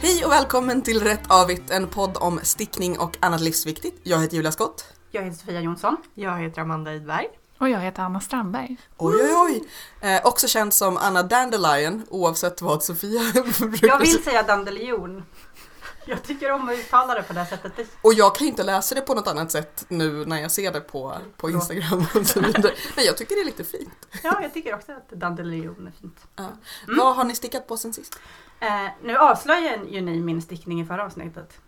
Hej 0.00 0.24
och 0.24 0.32
välkommen 0.32 0.82
till 0.82 1.00
Rätt 1.02 1.30
Avigt, 1.30 1.70
en 1.70 1.86
podd 1.88 2.16
om 2.20 2.40
stickning 2.42 2.98
och 2.98 3.16
annat 3.20 3.40
livsviktigt. 3.40 4.00
Jag 4.02 4.18
heter 4.20 4.36
Julia 4.36 4.52
Skott. 4.52 4.84
Jag 5.10 5.22
heter 5.22 5.38
Sofia 5.38 5.60
Jonsson. 5.60 5.96
Jag 6.14 6.38
heter 6.38 6.62
Amanda 6.62 6.94
Idberg. 6.94 7.26
Och 7.58 7.68
jag 7.68 7.80
heter 7.80 8.02
Anna 8.02 8.20
Strandberg. 8.20 8.76
Oj, 8.96 9.14
oj, 9.22 9.32
oj! 9.36 9.64
Eh, 10.10 10.26
också 10.26 10.48
känd 10.48 10.74
som 10.74 10.96
Anna 10.96 11.22
Dandelion, 11.22 12.06
oavsett 12.10 12.62
vad 12.62 12.82
Sofia 12.82 13.20
brukar 13.58 13.86
Jag 13.88 13.98
vill 13.98 14.10
säga. 14.10 14.22
säga 14.22 14.42
dandelion. 14.42 15.22
Jag 16.08 16.22
tycker 16.22 16.52
om 16.52 16.68
att 16.68 16.78
uttala 16.78 17.14
det 17.14 17.22
på 17.22 17.32
det 17.32 17.40
här 17.40 17.46
sättet. 17.46 17.96
Och 18.02 18.14
jag 18.14 18.34
kan 18.34 18.46
inte 18.46 18.62
läsa 18.62 18.94
det 18.94 19.00
på 19.00 19.14
något 19.14 19.26
annat 19.26 19.52
sätt 19.52 19.84
nu 19.88 20.24
när 20.24 20.40
jag 20.40 20.50
ser 20.50 20.72
det 20.72 20.80
på, 20.80 21.16
på 21.36 21.50
Instagram 21.50 22.06
och 22.14 22.26
så 22.26 22.40
vidare. 22.40 22.72
Men 22.96 23.04
jag 23.04 23.16
tycker 23.16 23.34
det 23.34 23.40
är 23.40 23.44
lite 23.44 23.64
fint. 23.64 24.08
Ja, 24.22 24.38
jag 24.42 24.54
tycker 24.54 24.74
också 24.74 24.92
att 24.92 25.08
dandelion 25.08 25.86
är 25.86 26.00
fint. 26.00 26.26
Ja. 26.36 26.48
Vad 26.86 27.16
har 27.16 27.24
ni 27.24 27.34
stickat 27.34 27.66
på 27.66 27.76
sen 27.76 27.92
sist? 27.92 28.20
Eh, 28.60 28.86
nu 29.02 29.16
avslöjar 29.16 29.84
ju 29.88 30.00
ni 30.00 30.20
min 30.20 30.42
stickning 30.42 30.80
i 30.80 30.84
förra 30.84 31.04
avsnittet. 31.04 31.58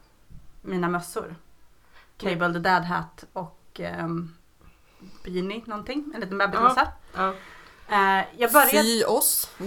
Mina 0.62 0.88
mössor. 0.88 1.34
Cable 2.16 2.52
the 2.52 2.58
Dad 2.58 2.84
Hat 2.84 3.24
och 3.32 3.80
ehm, 3.80 4.34
Beanie 5.24 5.62
någonting. 5.66 6.12
En 6.14 6.20
liten 6.20 6.38
bebismössa. 6.38 6.88
Ja. 7.14 7.28
Eh, 7.28 7.34
jag 8.36 8.52
började... 8.52 8.82
Fy 8.82 9.04
oss. 9.04 9.50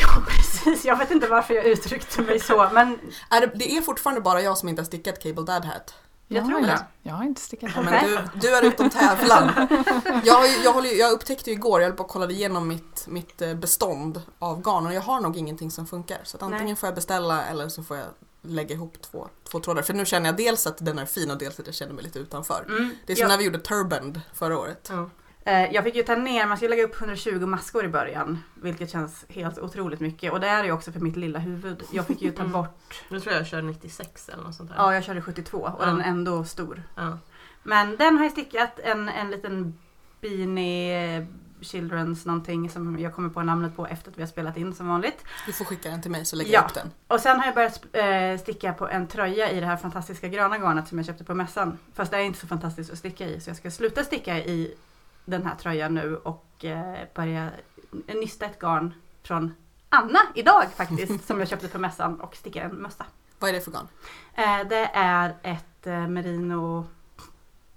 Ja, 0.00 0.22
precis. 0.28 0.84
Jag 0.84 0.96
vet 0.96 1.10
inte 1.10 1.26
varför 1.26 1.54
jag 1.54 1.64
uttryckte 1.64 2.22
mig 2.22 2.40
så. 2.40 2.70
Men 2.72 2.98
Är 3.30 3.40
det, 3.40 3.50
det 3.54 3.76
är 3.76 3.80
fortfarande 3.82 4.20
bara 4.20 4.42
jag 4.42 4.58
som 4.58 4.68
inte 4.68 4.82
har 4.82 4.86
stickat 4.86 5.22
Cable 5.22 5.42
Dad 5.44 5.64
Hat. 5.64 5.94
Jag 6.28 6.44
tror 6.44 6.52
har 6.60 6.66
det. 6.66 6.72
inte- 6.72 6.84
Jag 7.02 7.14
har 7.14 7.24
inte 7.24 7.40
stickat 7.40 7.70
Ja, 7.76 7.82
men 7.82 8.04
du, 8.10 8.18
du 8.40 8.54
är 8.56 8.62
utom 8.62 8.90
tävlan. 8.90 9.50
Jag, 10.24 10.48
jag, 10.64 10.72
håller, 10.72 10.98
jag 10.98 11.12
upptäckte 11.12 11.50
ju 11.50 11.56
igår, 11.56 11.80
jag 11.80 11.88
höll 11.88 11.96
på 11.96 12.02
och 12.04 12.08
kollade 12.10 12.32
igenom 12.34 12.68
mitt, 12.68 13.04
mitt 13.08 13.42
eh, 13.42 13.54
bestånd 13.54 14.22
av 14.38 14.62
garn 14.62 14.86
och 14.86 14.94
jag 14.94 15.00
har 15.00 15.20
nog 15.20 15.36
ingenting 15.36 15.70
som 15.70 15.86
funkar. 15.86 16.18
Så 16.24 16.36
att 16.36 16.42
antingen 16.42 16.66
Nej. 16.66 16.76
får 16.76 16.86
jag 16.86 16.94
beställa 16.94 17.44
eller 17.44 17.68
så 17.68 17.82
får 17.82 17.96
jag 17.96 18.06
lägga 18.42 18.74
ihop 18.74 19.02
två, 19.02 19.28
två 19.50 19.60
trådar. 19.60 19.82
För 19.82 19.94
nu 19.94 20.06
känner 20.06 20.26
jag 20.28 20.36
dels 20.36 20.66
att 20.66 20.76
den 20.84 20.98
är 20.98 21.06
fin 21.06 21.30
och 21.30 21.38
dels 21.38 21.60
att 21.60 21.66
jag 21.66 21.74
känner 21.74 21.92
mig 21.92 22.04
lite 22.04 22.18
utanför. 22.18 22.64
mm, 22.68 22.94
Det 23.06 23.12
är 23.12 23.16
som 23.16 23.22
jag, 23.22 23.28
när 23.28 23.38
vi 23.38 23.44
gjorde 23.44 23.58
Turband 23.58 24.20
förra 24.34 24.58
året. 24.58 24.88
Ja. 24.92 25.10
Eh, 25.44 25.74
jag 25.74 25.84
fick 25.84 25.94
ju 25.96 26.02
ta 26.02 26.16
ner, 26.16 26.46
man 26.46 26.56
ska 26.56 26.68
lägga 26.68 26.84
upp 26.84 27.00
120 27.00 27.46
maskor 27.46 27.84
i 27.84 27.88
början. 27.88 28.38
Vilket 28.54 28.90
känns 28.90 29.24
helt 29.28 29.58
otroligt 29.58 30.00
mycket. 30.00 30.32
Och 30.32 30.40
det 30.40 30.48
är 30.48 30.64
ju 30.64 30.72
också 30.72 30.92
för 30.92 31.00
mitt 31.00 31.16
lilla 31.16 31.38
huvud. 31.38 31.82
Jag 31.92 32.06
fick 32.06 32.22
ju 32.22 32.30
ta 32.32 32.40
Mm. 32.42 32.52
bort 32.52 33.02
Nu 33.08 33.20
tror 33.20 33.32
jag 33.32 33.40
jag 33.40 33.46
kör 33.48 33.62
96 33.62 34.28
eller 34.28 34.42
något 34.44 34.54
sånt 34.54 34.70
där. 34.70 34.76
Ja, 34.78 34.94
jag 34.94 35.04
körde 35.04 35.22
72 35.22 35.58
och 35.58 35.82
Ja. 35.82 35.86
den 35.86 36.00
är 36.00 36.08
ändå 36.08 36.44
stor. 36.44 36.82
Ja. 36.96 37.18
Men 37.62 37.96
den 37.96 38.16
har 38.16 38.24
jag 38.24 38.32
stickat 38.32 38.78
en, 38.78 39.08
en 39.08 39.30
liten 39.30 39.78
Beanie 40.20 41.26
Children's 41.60 42.26
någonting 42.26 42.70
som 42.70 42.98
jag 42.98 43.14
kommer 43.14 43.28
på 43.28 43.42
namnet 43.42 43.76
på 43.76 43.86
efter 43.86 44.10
att 44.10 44.18
vi 44.18 44.22
har 44.22 44.28
spelat 44.28 44.56
in 44.56 44.74
som 44.74 44.88
vanligt. 44.88 45.24
Du 45.46 45.52
får 45.52 45.64
skicka 45.64 45.88
den 45.90 46.02
till 46.02 46.10
mig 46.10 46.24
så 46.24 46.36
lägger 46.36 46.52
Ja. 46.52 46.58
jag 46.60 46.64
upp 46.68 46.74
den. 46.74 46.90
Och 47.06 47.20
sen 47.20 47.38
har 47.38 47.46
jag 47.46 47.54
börjat 47.54 47.84
eh, 47.92 48.42
sticka 48.42 48.72
på 48.72 48.88
en 48.88 49.06
tröja 49.06 49.50
i 49.50 49.60
det 49.60 49.66
här 49.66 49.76
fantastiska 49.76 50.28
gröna 50.28 50.58
garnet 50.58 50.88
som 50.88 50.98
jag 50.98 51.06
köpte 51.06 51.24
på 51.24 51.34
mässan. 51.34 51.78
Fast 51.94 52.10
det 52.10 52.16
är 52.16 52.20
inte 52.22 52.38
så 52.38 52.46
fantastiskt 52.46 52.92
att 52.92 52.98
sticka 52.98 53.26
i 53.26 53.40
så 53.40 53.50
jag 53.50 53.56
ska 53.56 53.70
sluta 53.70 54.04
sticka 54.04 54.38
i 54.38 54.74
den 55.24 55.46
här 55.46 55.54
tröjan 55.54 55.94
nu 55.94 56.16
och 56.16 56.64
eh, 56.64 57.08
börja 57.14 57.50
nysta 58.06 58.46
ett 58.46 58.58
garn 58.58 58.94
från 59.22 59.54
Anna 59.88 60.18
idag 60.34 60.64
faktiskt 60.76 61.24
som 61.26 61.38
jag 61.38 61.48
köpte 61.48 61.68
på 61.68 61.78
mässan 61.78 62.20
och 62.20 62.36
sticka 62.36 62.62
en 62.62 62.74
mössa. 62.74 63.06
Vad 63.38 63.50
är 63.50 63.54
det 63.54 63.60
för 63.60 63.70
garn? 63.70 63.88
Eh, 64.34 64.68
det 64.68 64.90
är 64.94 65.36
ett 65.42 65.86
eh, 65.86 66.08
merino 66.08 66.86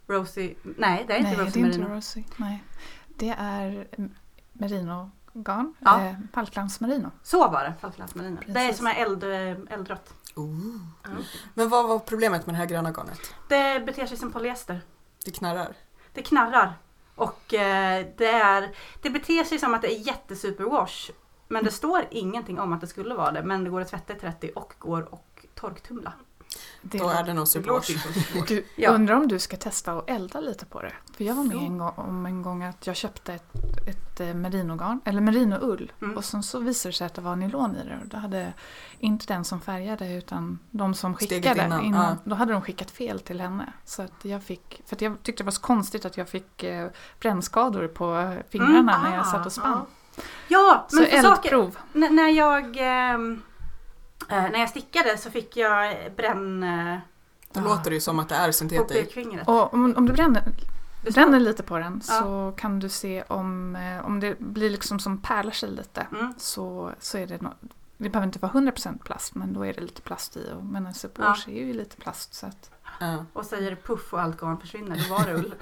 Rosie. 0.07 0.55
Nej, 0.63 1.05
det 1.07 1.13
är 1.13 1.17
inte 1.17 1.29
Nej, 1.29 1.37
det 1.37 1.45
Rosie 1.45 1.63
är 1.63 1.65
inte 1.65 1.79
merino. 1.79 1.95
Rosie. 1.95 2.23
Nej. 2.35 2.63
Det 3.07 3.35
är 3.37 3.87
mm, 3.97 4.11
merinogarn. 4.53 5.73
Ja. 5.79 6.05
Eh, 6.05 6.15
Falklandsmerino. 6.33 7.11
Så 7.23 7.49
var 7.49 7.63
det, 7.63 7.73
Falklandsmerino. 7.81 8.39
Det 8.45 8.51
är 8.51 8.53
Precis. 8.53 8.77
som 8.77 8.87
är 8.87 8.95
eld, 8.95 9.23
eldrött. 9.69 10.13
Ooh. 10.35 10.79
Ja. 11.03 11.09
Men 11.53 11.69
vad 11.69 11.87
var 11.87 11.99
problemet 11.99 12.45
med 12.45 12.55
det 12.55 12.57
här 12.57 12.65
gröna 12.65 12.91
garnet? 12.91 13.19
Det 13.49 13.85
beter 13.85 14.05
sig 14.05 14.17
som 14.17 14.31
polyester. 14.31 14.81
Det 15.25 15.31
knarrar. 15.31 15.75
Det 16.13 16.21
knarrar. 16.21 16.73
Och 17.15 17.53
eh, 17.53 18.05
det, 18.17 18.27
är, 18.27 18.75
det 19.01 19.09
beter 19.09 19.43
sig 19.43 19.59
som 19.59 19.73
att 19.73 19.81
det 19.81 19.95
är 19.95 20.07
jättesuperwash. 20.07 21.11
Men 21.47 21.63
det 21.63 21.71
står 21.71 22.07
ingenting 22.11 22.59
om 22.59 22.73
att 22.73 22.81
det 22.81 22.87
skulle 22.87 23.15
vara 23.15 23.31
det. 23.31 23.43
Men 23.43 23.63
det 23.63 23.69
går 23.69 23.81
att 23.81 23.87
tvätta 23.87 24.13
i 24.13 24.19
30 24.19 24.51
och 24.55 24.73
går 24.79 25.09
att 25.11 25.55
torktumla. 25.55 26.13
Det 26.81 26.97
Då 26.97 27.09
är 27.09 27.23
det 27.23 27.33
nog 27.33 27.47
superwash. 27.47 27.97
så. 28.33 28.45
Du, 28.47 28.65
Ja. 28.75 28.89
Undrar 28.91 29.15
om 29.15 29.27
du 29.27 29.39
ska 29.39 29.57
testa 29.57 29.93
att 29.93 30.09
elda 30.09 30.39
lite 30.39 30.65
på 30.65 30.81
det? 30.81 30.91
För 31.17 31.23
jag 31.23 31.35
var 31.35 31.43
med 31.43 31.57
en 31.57 31.77
gång, 31.77 31.93
om 31.95 32.25
en 32.25 32.41
gång 32.41 32.63
att 32.63 32.87
jag 32.87 32.95
köpte 32.95 33.33
ett, 33.33 33.53
ett 33.87 34.19
eh, 34.19 34.33
merinogarn, 34.33 35.01
eller 35.05 35.21
merinoull. 35.21 35.91
Mm. 36.01 36.17
Och 36.17 36.25
sen 36.25 36.43
så 36.43 36.59
visade 36.59 36.91
det 36.91 36.97
sig 36.97 37.07
att 37.07 37.13
det 37.13 37.21
var 37.21 37.35
nylon 37.35 37.75
i 37.75 37.83
det. 37.89 37.99
Och 38.01 38.07
då 38.07 38.17
hade 38.17 38.53
inte 38.99 39.25
den 39.25 39.45
som 39.45 39.61
färgade 39.61 40.13
utan 40.13 40.59
de 40.71 40.93
som 40.93 41.15
Steget 41.15 41.29
skickade. 41.45 41.65
innan, 41.65 41.83
Innan, 41.83 42.05
ja. 42.05 42.17
Då 42.23 42.35
hade 42.35 42.53
de 42.53 42.61
skickat 42.61 42.91
fel 42.91 43.19
till 43.19 43.41
henne. 43.41 43.73
Så 43.85 44.01
att 44.01 44.25
jag 44.25 44.43
fick, 44.43 44.81
för 44.85 44.95
att 44.95 45.01
jag 45.01 45.23
tyckte 45.23 45.43
det 45.43 45.45
var 45.45 45.51
så 45.51 45.61
konstigt 45.61 46.05
att 46.05 46.17
jag 46.17 46.29
fick 46.29 46.63
eh, 46.63 46.87
brännskador 47.19 47.87
på 47.87 48.35
fingrarna 48.49 48.79
Mm, 48.95 49.01
när 49.03 49.11
jag 49.17 49.21
ah, 49.27 49.31
satt 49.31 49.45
och 49.45 49.51
spann. 49.51 49.85
Ja, 50.47 50.85
Så 50.89 50.95
men 50.95 51.05
för 51.05 51.21
saker, 51.21 51.53
eldprov. 51.53 51.77
N- 51.95 52.15
när 52.15 52.29
jag 52.29 52.65
eh, 52.77 53.17
när 54.29 54.59
jag 54.59 54.69
stickade 54.69 55.17
så 55.17 55.31
fick 55.31 55.57
jag 55.57 55.95
bränn 56.15 56.63
eh, 56.63 56.97
Då 57.53 57.59
Ah. 57.59 57.63
låter 57.63 57.89
det 57.89 57.93
ju 57.93 58.01
som 58.01 58.19
att 58.19 58.29
det 58.29 58.35
är 58.35 58.47
på 58.47 58.53
syntet 58.53 58.91
i. 58.91 58.93
pekfingret. 58.93 59.47
Och 59.47 59.73
om, 59.73 59.93
om 59.97 60.05
du 60.05 60.13
bränner, 60.13 60.43
bränner 61.03 61.39
lite 61.39 61.63
på 61.63 61.77
den 61.77 62.01
Ja. 62.07 62.13
så 62.21 62.53
kan 62.57 62.79
du 62.79 62.89
se 62.89 63.23
om, 63.27 63.75
eh, 63.75 64.05
om 64.05 64.19
det 64.19 64.39
blir 64.39 64.69
liksom 64.69 64.99
som 64.99 65.17
pärlar 65.17 65.51
sig 65.51 65.69
lite. 65.69 66.07
Mm. 66.11 66.33
Så, 66.37 66.91
så 66.99 67.17
är 67.17 67.27
det 67.27 67.41
nå- 67.41 67.53
det 67.97 68.09
behöver 68.09 68.27
inte 68.27 68.39
vara 68.39 68.51
100% 68.51 69.03
plast 69.03 69.35
men 69.35 69.53
då 69.53 69.65
är 69.65 69.73
det 69.73 69.81
lite 69.81 70.01
plast 70.01 70.37
i. 70.37 70.51
Och, 70.57 70.65
men 70.65 70.85
en 70.87 70.93
superwash 70.93 71.49
är 71.49 71.65
ju 71.65 71.73
lite 71.73 71.95
plast. 71.97 72.33
Så 72.33 72.45
att, 72.45 72.71
Ja. 72.99 73.25
Och 73.33 73.45
säger 73.45 73.69
det 73.69 73.75
puff 73.75 74.13
och 74.13 74.21
allt 74.21 74.37
garn 74.41 74.57
försvinner, 74.59 75.03
då 75.07 75.15
var 75.15 75.25
det 75.25 75.33
ull. 75.33 75.55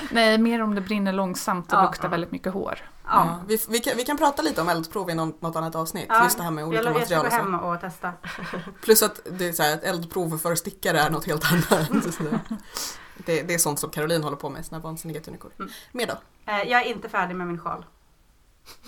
nej, 0.10 0.38
mer 0.38 0.62
om 0.62 0.74
det 0.74 0.80
brinner 0.80 1.12
långsamt 1.12 1.72
och 1.72 1.78
Ja. 1.78 1.82
luktar 1.82 2.08
väldigt 2.08 2.30
mycket 2.32 2.52
hår. 2.52 2.78
Ja. 3.06 3.40
Vi, 3.46 3.58
vi, 3.68 3.78
kan, 3.78 3.96
vi 3.96 4.04
kan 4.04 4.16
prata 4.16 4.42
lite 4.42 4.60
om 4.60 4.68
eldprov 4.68 5.10
i 5.10 5.14
något 5.14 5.56
annat 5.56 5.74
avsnitt. 5.74 6.10
Just 6.22 6.36
det 6.36 6.42
här 6.44 6.50
med 6.50 6.64
olika 6.64 6.82
Jag, 6.82 6.96
jag 7.00 7.06
ska 7.06 7.16
material 7.16 7.22
gå 7.22 7.26
och 7.26 7.32
så. 7.32 7.38
hem 7.38 7.54
och 7.54 7.80
testa. 7.80 8.12
Plus 8.82 9.02
att 9.02 9.20
det 9.30 9.48
är 9.48 9.52
så 9.52 9.62
här, 9.62 9.74
ett 9.74 9.84
eldprov 9.84 10.38
för 10.38 10.54
stickare 10.54 11.00
är 11.00 11.10
något 11.10 11.26
helt 11.26 11.52
annat. 11.52 12.14
Så 12.14 12.22
det, 12.22 12.40
det, 13.16 13.42
det 13.42 13.54
är 13.54 13.58
sånt 13.58 13.78
som 13.78 13.90
Caroline 13.90 14.22
håller 14.24 14.36
på 14.36 14.48
med, 14.50 14.66
sina 14.66 14.78
vansinniga 14.80 15.20
tunikor. 15.20 15.50
Mm. 15.58 15.70
Mer 15.92 16.06
då? 16.06 16.14
Eh, 16.52 16.62
jag 16.62 16.82
är 16.82 16.86
inte 16.86 17.08
färdig 17.08 17.36
med 17.36 17.46
min 17.46 17.58
sjal. 17.60 17.84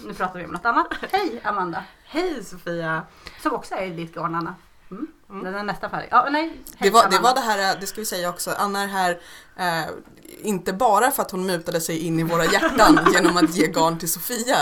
Nu 0.07 0.15
pratar 0.15 0.39
vi 0.39 0.45
om 0.45 0.51
något 0.51 0.65
annat. 0.67 0.87
Hej 1.13 1.41
Amanda! 1.45 1.85
Hej 2.05 2.45
Sofia! 2.45 3.03
Som 3.43 3.53
också 3.53 3.75
är 3.75 3.87
i 3.87 3.91
ditt 3.91 4.15
garn 4.15 4.35
Anna. 4.35 4.55
Mm. 4.91 5.07
Mm. 5.31 5.45
Den 5.45 5.55
är 5.55 5.63
nästan 5.63 5.91
färdig. 5.91 6.09
Ja, 6.11 6.29
nej. 6.31 6.61
Det 6.79 6.91
var, 6.91 7.11
det 7.11 7.19
var 7.19 7.35
det 7.35 7.41
här, 7.41 7.77
det 7.81 7.87
ska 7.87 8.01
vi 8.01 8.07
säga 8.07 8.29
också, 8.29 8.51
Anna 8.59 8.83
är 8.83 8.87
här 8.87 9.21
eh, 9.57 9.89
inte 10.43 10.73
bara 10.73 11.11
för 11.11 11.23
att 11.23 11.31
hon 11.31 11.47
mutade 11.47 11.81
sig 11.81 11.99
in 11.99 12.19
i 12.21 12.23
våra 12.23 12.45
hjärtan 12.45 12.99
genom 13.13 13.37
att 13.37 13.57
ge 13.57 13.67
garn 13.67 13.99
till 13.99 14.13
Sofia. 14.13 14.59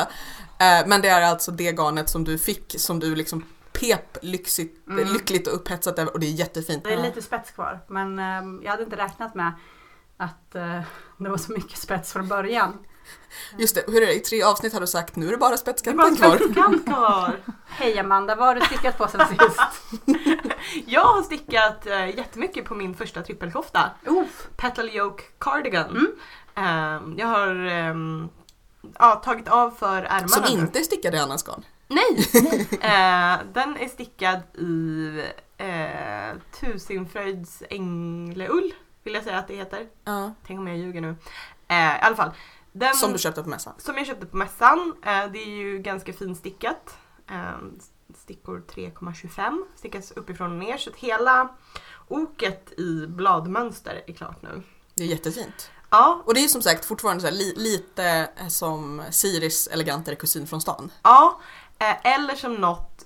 Eh, 0.59 0.87
men 0.87 1.03
det 1.03 1.09
är 1.09 1.23
alltså 1.23 1.51
det 1.51 1.73
garnet 1.73 2.09
som 2.09 2.25
du 2.25 2.39
fick, 2.39 2.75
som 2.79 3.01
du 3.01 3.15
liksom 3.15 3.45
pep 3.73 4.19
lyxigt, 4.23 4.87
Mm. 4.89 5.13
lyckligt 5.13 5.47
och 5.47 5.55
upphetsat 5.55 5.99
över 5.99 6.13
och 6.13 6.21
det 6.21 6.27
är 6.27 6.31
jättefint. 6.31 6.85
Det 6.85 6.93
är 6.93 7.03
lite 7.03 7.23
spets 7.23 7.51
kvar. 7.51 7.81
Men 7.89 8.19
ehm, 8.19 8.61
jag 8.65 8.71
hade 8.71 8.83
inte 8.83 8.97
räknat 8.97 9.35
med 9.35 9.53
att 10.17 10.55
eh, 10.55 10.81
det 11.19 11.29
var 11.29 11.37
så 11.37 11.53
mycket 11.53 11.79
spets 11.79 12.13
från 12.13 12.29
början. 12.29 12.79
Just 13.59 13.75
det, 13.75 13.85
hur 13.87 14.03
är 14.03 14.07
det? 14.07 14.15
I 14.15 14.21
tre 14.21 14.43
avsnitt 14.43 14.73
har 14.73 14.81
du 14.81 14.87
sagt 14.87 15.17
nu 15.17 15.27
är 15.27 15.31
det 15.31 15.37
bara 15.37 15.57
spetskanten 15.57 16.17
kvar. 16.17 16.37
spetskant 16.37 16.87
kvar! 16.87 17.41
Hej 17.67 17.99
Amanda, 17.99 18.35
vad 18.35 18.47
har 18.47 18.55
du 18.55 18.61
stickat 18.61 18.99
på 18.99 19.09
sen 19.09 19.21
sist? 19.29 19.61
Jag 20.87 21.05
har 21.05 21.23
stickat 21.23 21.87
äh, 21.87 22.17
jättemycket 22.17 22.65
på 22.65 22.75
min 22.75 22.95
första 22.95 23.23
trippelkofta. 23.23 23.91
Uff. 24.05 24.49
Petal 24.57 24.89
Yoke 24.89 25.23
Cardigan. 25.39 25.91
Mm. 25.91 26.07
Ehm, 26.55 27.15
jag 27.19 27.27
har 27.27 27.67
ehm, 27.67 28.29
ja, 28.99 29.15
tagit 29.15 29.49
av 29.49 29.71
för 29.71 30.03
ärmarna. 30.03 30.29
Som 30.29 30.59
inte 30.59 30.79
är 30.79 30.83
stickade 30.83 31.17
i 31.17 31.21
Annas 31.21 31.43
garn. 31.43 31.65
Nej! 31.89 32.29
Eh, 32.71 33.39
den 33.53 33.77
är 33.77 33.89
stickad 33.89 34.41
i 34.55 35.23
uh, 35.63 36.41
Tusenfröjds 36.61 37.63
ängleull, 37.71 38.75
vill 39.03 39.15
jag 39.15 39.25
säga 39.25 39.39
att 39.39 39.49
det 39.49 39.55
heter. 39.55 39.87
Ja. 40.05 40.35
Tänk 40.47 40.61
om 40.61 40.69
jag 40.69 40.77
ljuger 40.77 41.01
nu. 41.01 41.17
Eh, 41.69 41.77
I 41.77 42.01
alla 42.01 42.17
fall. 42.17 42.31
Den, 42.79 42.95
Som 42.95 43.13
du 43.13 43.19
köpte 43.19 43.43
på 43.43 43.49
mässan. 43.49 43.75
som 43.79 43.97
jag 43.97 44.07
köpte 44.07 44.27
på 44.27 44.37
mässan. 44.37 44.95
Eh, 45.03 45.27
det 45.33 45.39
är 45.39 45.49
ju 45.57 45.79
ganska 45.79 46.13
finstickat. 46.13 46.97
Eh, 47.31 47.51
stickor 48.19 48.63
3,25 48.75 49.65
stickas 49.77 50.11
uppifrån 50.13 50.53
och 50.53 50.59
ner 50.59 50.77
så 50.79 50.91
att 50.91 50.97
hela 50.97 51.49
oket 52.09 52.73
i 52.79 53.07
bladmönster 53.07 54.03
är 54.07 54.13
klart 54.13 54.43
nu. 54.43 54.63
Det 54.95 55.03
är 55.03 55.07
jättefint. 55.09 55.71
Ja, 55.91 56.23
Och 56.27 56.35
det 56.35 56.45
är 56.45 56.49
som 56.49 56.63
sagt 56.63 56.85
fortfarande 56.85 57.23
så 57.23 57.31
li, 57.31 57.55
lite 57.57 58.29
som 58.49 59.03
Siris 59.11 59.67
elegantare 59.67 60.15
kusin 60.17 60.47
från 60.47 60.61
stan. 60.61 60.91
ja. 61.03 61.41
Eh, 61.79 62.15
eller 62.15 62.35
som 62.35 62.55
något 62.55 63.06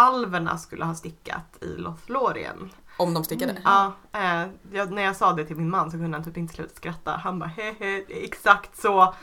alverna 0.00 0.58
skulle 0.58 0.84
ha 0.84 0.94
stickat 0.94 1.56
i 1.60 1.66
Lothlorien. 1.76 2.70
Om 2.96 3.14
de 3.14 3.24
stickade? 3.24 3.50
Mm. 3.50 3.62
Ja, 3.64 3.92
eh, 4.12 4.48
jag, 4.72 4.92
när 4.92 5.02
jag 5.02 5.16
sa 5.16 5.32
det 5.32 5.44
till 5.44 5.56
min 5.56 5.70
man 5.70 5.90
så 5.90 5.96
kunde 5.96 6.16
han 6.16 6.24
typ 6.24 6.36
inte 6.36 6.54
sluta 6.54 6.74
skratta. 6.74 7.20
Han 7.24 7.38
bara 7.38 7.48
hehe, 7.48 8.04
exakt 8.08 8.76
så. 8.80 9.14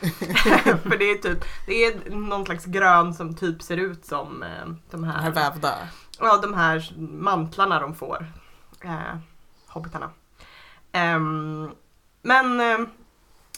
För 0.82 0.98
det 0.98 1.04
är 1.10 1.18
typ, 1.18 1.44
det 1.66 1.84
är 1.84 2.10
någon 2.10 2.44
slags 2.44 2.64
grön 2.64 3.14
som 3.14 3.36
typ 3.36 3.62
ser 3.62 3.76
ut 3.76 4.04
som 4.06 4.42
eh, 4.42 4.68
de 4.90 5.04
här 5.04 5.22
här, 5.22 5.30
vävda. 5.30 5.74
ja, 6.18 6.36
de 6.36 6.54
här 6.54 6.94
mantlarna 6.98 7.80
de 7.80 7.94
får. 7.94 8.26
Eh, 8.80 9.16
hobbitarna. 9.66 10.10
Ehm, 10.92 11.70
men 12.22 12.60
eh, 12.60 12.78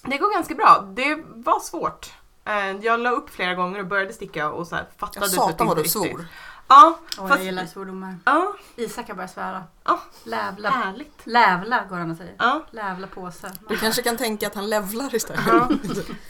det 0.03 0.19
går 0.19 0.35
ganska 0.35 0.55
bra. 0.55 0.85
Det 0.95 1.23
var 1.27 1.61
svårt. 1.61 2.13
Eh, 2.45 2.71
jag 2.71 3.01
la 3.01 3.11
upp 3.11 3.31
flera 3.31 3.55
gånger 3.55 3.81
och 3.81 3.87
började 3.87 4.13
sticka 4.13 4.51
och 4.51 4.67
så 4.67 4.77
här 4.77 4.87
fattade 4.97 5.27
Jag 5.27 5.31
typ 5.31 5.41
satan 5.41 5.67
vad 5.67 5.79
inte 5.79 5.99
du 5.99 6.01
riktigt. 6.01 6.13
svor. 6.19 6.27
Ja, 6.71 6.99
Åh, 7.19 7.27
Fast- 7.29 7.39
jag 7.39 7.45
gillar 7.45 7.67
svordomar. 7.67 8.17
ja, 8.25 8.55
Isak 8.77 9.09
har 9.09 9.15
börjat 9.15 9.31
svära. 9.31 9.65
Ja. 9.85 10.01
Lävla. 10.25 10.71
härligt. 10.71 11.21
Lävla 11.25 11.85
går 11.85 11.97
han 11.97 12.11
att 12.11 12.19
säga. 12.19 12.31
Ja. 12.39 12.67
Lävla 12.71 13.07
påse. 13.07 13.53
Du 13.69 13.77
kanske 13.77 14.03
kan 14.03 14.17
tänka 14.17 14.47
att 14.47 14.55
han 14.55 14.71
levlar 14.71 15.15
istället. 15.15 15.45
Ja. 15.47 15.69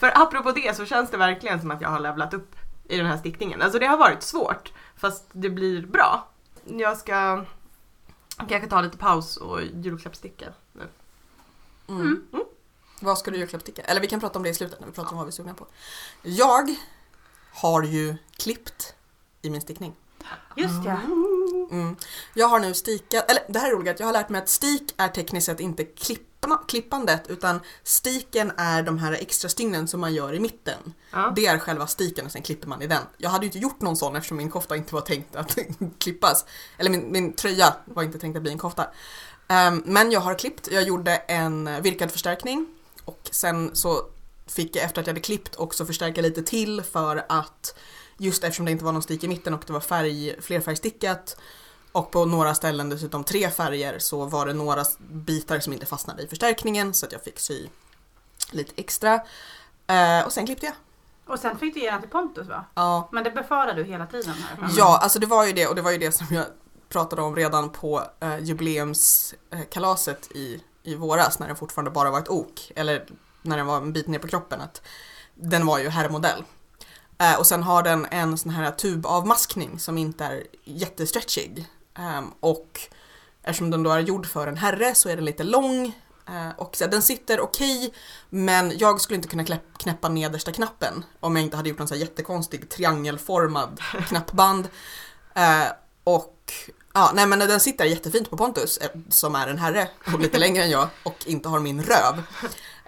För 0.00 0.12
apropå 0.22 0.52
det 0.52 0.76
så 0.76 0.84
känns 0.84 1.10
det 1.10 1.16
verkligen 1.16 1.60
som 1.60 1.70
att 1.70 1.80
jag 1.80 1.88
har 1.88 2.00
levlat 2.00 2.34
upp 2.34 2.56
i 2.84 2.96
den 2.96 3.06
här 3.06 3.16
stickningen. 3.16 3.62
Alltså 3.62 3.78
det 3.78 3.86
har 3.86 3.96
varit 3.96 4.22
svårt 4.22 4.72
fast 4.96 5.24
det 5.32 5.50
blir 5.50 5.86
bra. 5.86 6.28
Jag 6.64 6.96
ska 6.98 7.44
kanske 8.48 8.68
ta 8.68 8.80
lite 8.80 8.96
paus 8.98 9.36
och 9.36 9.62
julklappssticka 9.62 10.46
nu. 10.72 10.88
Mm. 11.88 12.26
Vad 13.00 13.18
ska 13.18 13.30
du 13.30 13.36
julklappssticka? 13.38 13.82
Eller 13.82 14.00
vi 14.00 14.06
kan 14.06 14.20
prata 14.20 14.38
om 14.38 14.42
det 14.42 14.48
i 14.48 14.54
slutet 14.54 14.80
när 14.80 14.86
vi 14.86 14.92
pratar 14.92 15.10
om 15.10 15.16
vad 15.16 15.26
vi 15.26 15.30
är 15.30 15.32
sugna 15.32 15.54
på. 15.54 15.66
Jag 16.22 16.74
har 17.52 17.82
ju 17.82 18.16
klippt 18.36 18.94
i 19.42 19.50
min 19.50 19.60
stickning. 19.60 19.94
Just 20.56 20.84
ja. 20.84 21.00
Mm. 21.70 21.96
Jag 22.34 22.48
har 22.48 22.60
nu 22.60 22.74
stickat, 22.74 23.30
eller 23.30 23.42
det 23.48 23.58
här 23.58 23.68
är 23.68 23.76
roligt, 23.76 24.00
jag 24.00 24.06
har 24.06 24.12
lärt 24.12 24.28
mig 24.28 24.42
att 24.42 24.48
stik 24.48 24.94
är 24.96 25.08
tekniskt 25.08 25.46
sett 25.46 25.60
inte 25.60 25.84
klippa, 25.84 26.62
klippandet 26.68 27.26
utan 27.28 27.60
stiken 27.82 28.52
är 28.56 28.82
de 28.82 28.98
här 28.98 29.12
extra 29.12 29.48
stygnen 29.48 29.88
som 29.88 30.00
man 30.00 30.14
gör 30.14 30.34
i 30.34 30.40
mitten. 30.40 30.94
Ja. 31.10 31.32
Det 31.36 31.46
är 31.46 31.58
själva 31.58 31.86
stiken 31.86 32.26
och 32.26 32.32
sen 32.32 32.42
klipper 32.42 32.68
man 32.68 32.82
i 32.82 32.86
den. 32.86 33.02
Jag 33.18 33.30
hade 33.30 33.44
ju 33.44 33.48
inte 33.48 33.58
gjort 33.58 33.80
någon 33.80 33.96
sån 33.96 34.16
eftersom 34.16 34.36
min 34.36 34.50
kofta 34.50 34.76
inte 34.76 34.94
var 34.94 35.02
tänkt 35.02 35.36
att 35.36 35.58
klippas. 35.98 36.44
Eller 36.78 36.90
min, 36.90 37.12
min 37.12 37.32
tröja 37.32 37.74
var 37.84 38.02
inte 38.02 38.18
tänkt 38.18 38.36
att 38.36 38.42
bli 38.42 38.52
en 38.52 38.58
kofta. 38.58 38.86
Ehm, 39.48 39.82
men 39.86 40.10
jag 40.10 40.20
har 40.20 40.38
klippt, 40.38 40.68
jag 40.72 40.82
gjorde 40.82 41.16
en 41.16 41.82
virkad 41.82 42.10
förstärkning 42.10 42.66
och 43.04 43.28
sen 43.32 43.70
så 43.76 44.04
fick 44.46 44.76
jag 44.76 44.84
efter 44.84 45.00
att 45.00 45.06
jag 45.06 45.14
hade 45.14 45.20
klippt 45.20 45.56
också 45.56 45.86
förstärka 45.86 46.20
lite 46.20 46.42
till 46.42 46.82
för 46.82 47.24
att 47.28 47.74
just 48.20 48.44
eftersom 48.44 48.66
det 48.66 48.72
inte 48.72 48.84
var 48.84 48.92
någon 48.92 49.02
stik 49.02 49.24
i 49.24 49.28
mitten 49.28 49.54
och 49.54 49.62
det 49.66 49.72
var 49.72 49.80
färg, 49.80 50.42
flerfärgstickat 50.42 51.36
och 51.92 52.10
på 52.10 52.24
några 52.24 52.54
ställen 52.54 52.88
dessutom 52.88 53.24
tre 53.24 53.50
färger 53.50 53.98
så 53.98 54.24
var 54.24 54.46
det 54.46 54.52
några 54.52 54.84
bitar 54.98 55.60
som 55.60 55.72
inte 55.72 55.86
fastnade 55.86 56.22
i 56.22 56.26
förstärkningen 56.26 56.94
så 56.94 57.06
att 57.06 57.12
jag 57.12 57.22
fick 57.22 57.38
sy 57.38 57.66
lite 58.50 58.72
extra. 58.76 59.14
Eh, 59.86 60.24
och 60.26 60.32
sen 60.32 60.46
klippte 60.46 60.66
jag. 60.66 60.74
Och 61.26 61.38
sen 61.38 61.58
fick 61.58 61.74
du 61.74 61.80
ge 61.80 61.90
den 61.90 62.00
till 62.00 62.10
Pontus 62.10 62.48
va? 62.48 62.64
Ja. 62.74 63.08
Men 63.12 63.24
det 63.24 63.30
befarar 63.30 63.74
du 63.74 63.84
hela 63.84 64.06
tiden 64.06 64.34
här. 64.34 64.70
Ja, 64.76 64.98
alltså 65.02 65.18
det 65.18 65.26
var 65.26 65.46
ju 65.46 65.52
det 65.52 65.66
och 65.66 65.74
det 65.74 65.82
var 65.82 65.90
ju 65.90 65.98
det 65.98 66.12
som 66.12 66.26
jag 66.30 66.46
pratade 66.88 67.22
om 67.22 67.36
redan 67.36 67.70
på 67.70 68.02
eh, 68.20 68.38
jubileumskalaset 68.38 70.32
i, 70.34 70.62
i 70.82 70.94
våras 70.94 71.38
när 71.38 71.46
den 71.46 71.56
fortfarande 71.56 71.90
bara 71.90 72.10
var 72.10 72.18
ett 72.18 72.28
ok, 72.28 72.72
eller 72.76 73.06
när 73.42 73.56
den 73.56 73.66
var 73.66 73.76
en 73.76 73.92
bit 73.92 74.06
ner 74.06 74.18
på 74.18 74.28
kroppen, 74.28 74.60
att 74.60 74.82
den 75.34 75.66
var 75.66 75.78
ju 75.78 75.88
herrmodell. 75.88 76.44
Eh, 77.20 77.38
och 77.38 77.46
sen 77.46 77.62
har 77.62 77.82
den 77.82 78.06
en 78.10 78.38
sån 78.38 78.50
här 78.50 78.70
tubavmaskning 78.70 79.78
som 79.78 79.98
inte 79.98 80.24
är 80.24 80.42
jättestretchig. 80.64 81.66
Ehm, 81.98 82.30
och 82.40 82.80
eftersom 83.42 83.70
den 83.70 83.82
då 83.82 83.90
är 83.90 83.98
gjord 84.00 84.26
för 84.26 84.46
en 84.46 84.56
herre 84.56 84.94
så 84.94 85.08
är 85.08 85.16
den 85.16 85.24
lite 85.24 85.44
lång. 85.44 85.86
Eh, 86.28 86.50
och 86.56 86.76
så, 86.76 86.86
den 86.86 87.02
sitter 87.02 87.40
okej, 87.40 87.94
men 88.30 88.78
jag 88.78 89.00
skulle 89.00 89.16
inte 89.16 89.28
kunna 89.28 89.44
knäppa 89.78 90.08
nedersta 90.08 90.52
knappen 90.52 91.04
om 91.20 91.36
jag 91.36 91.44
inte 91.44 91.56
hade 91.56 91.68
gjort 91.68 91.78
någon 91.78 91.88
så 91.88 91.94
här 91.94 92.00
jättekonstig 92.00 92.68
triangelformad 92.68 93.80
knappband. 94.08 94.68
Eh, 95.34 95.66
och 96.04 96.52
ja, 96.92 97.10
nej 97.14 97.26
men 97.26 97.38
den 97.38 97.60
sitter 97.60 97.84
jättefint 97.84 98.30
på 98.30 98.36
Pontus 98.36 98.78
som 99.08 99.34
är 99.34 99.48
en 99.48 99.58
herre 99.58 99.88
och 100.14 100.20
lite 100.20 100.38
längre 100.38 100.64
än 100.64 100.70
jag 100.70 100.88
och 101.02 101.16
inte 101.26 101.48
har 101.48 101.60
min 101.60 101.82
röv. 101.82 102.22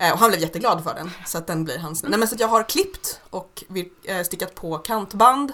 Eh, 0.02 0.12
och 0.12 0.18
han 0.18 0.30
blev 0.30 0.40
jätteglad 0.40 0.84
för 0.84 0.94
den 0.94 1.10
så 1.26 1.38
att 1.38 1.46
den 1.46 1.64
blir 1.64 1.78
hans. 1.78 2.02
Nej 2.02 2.18
men 2.18 2.28
så 2.28 2.34
att 2.34 2.40
jag 2.40 2.48
har 2.48 2.62
klippt 2.62 3.20
och 3.30 3.64
eh, 4.04 4.22
stickat 4.22 4.54
på 4.54 4.78
kantband 4.78 5.52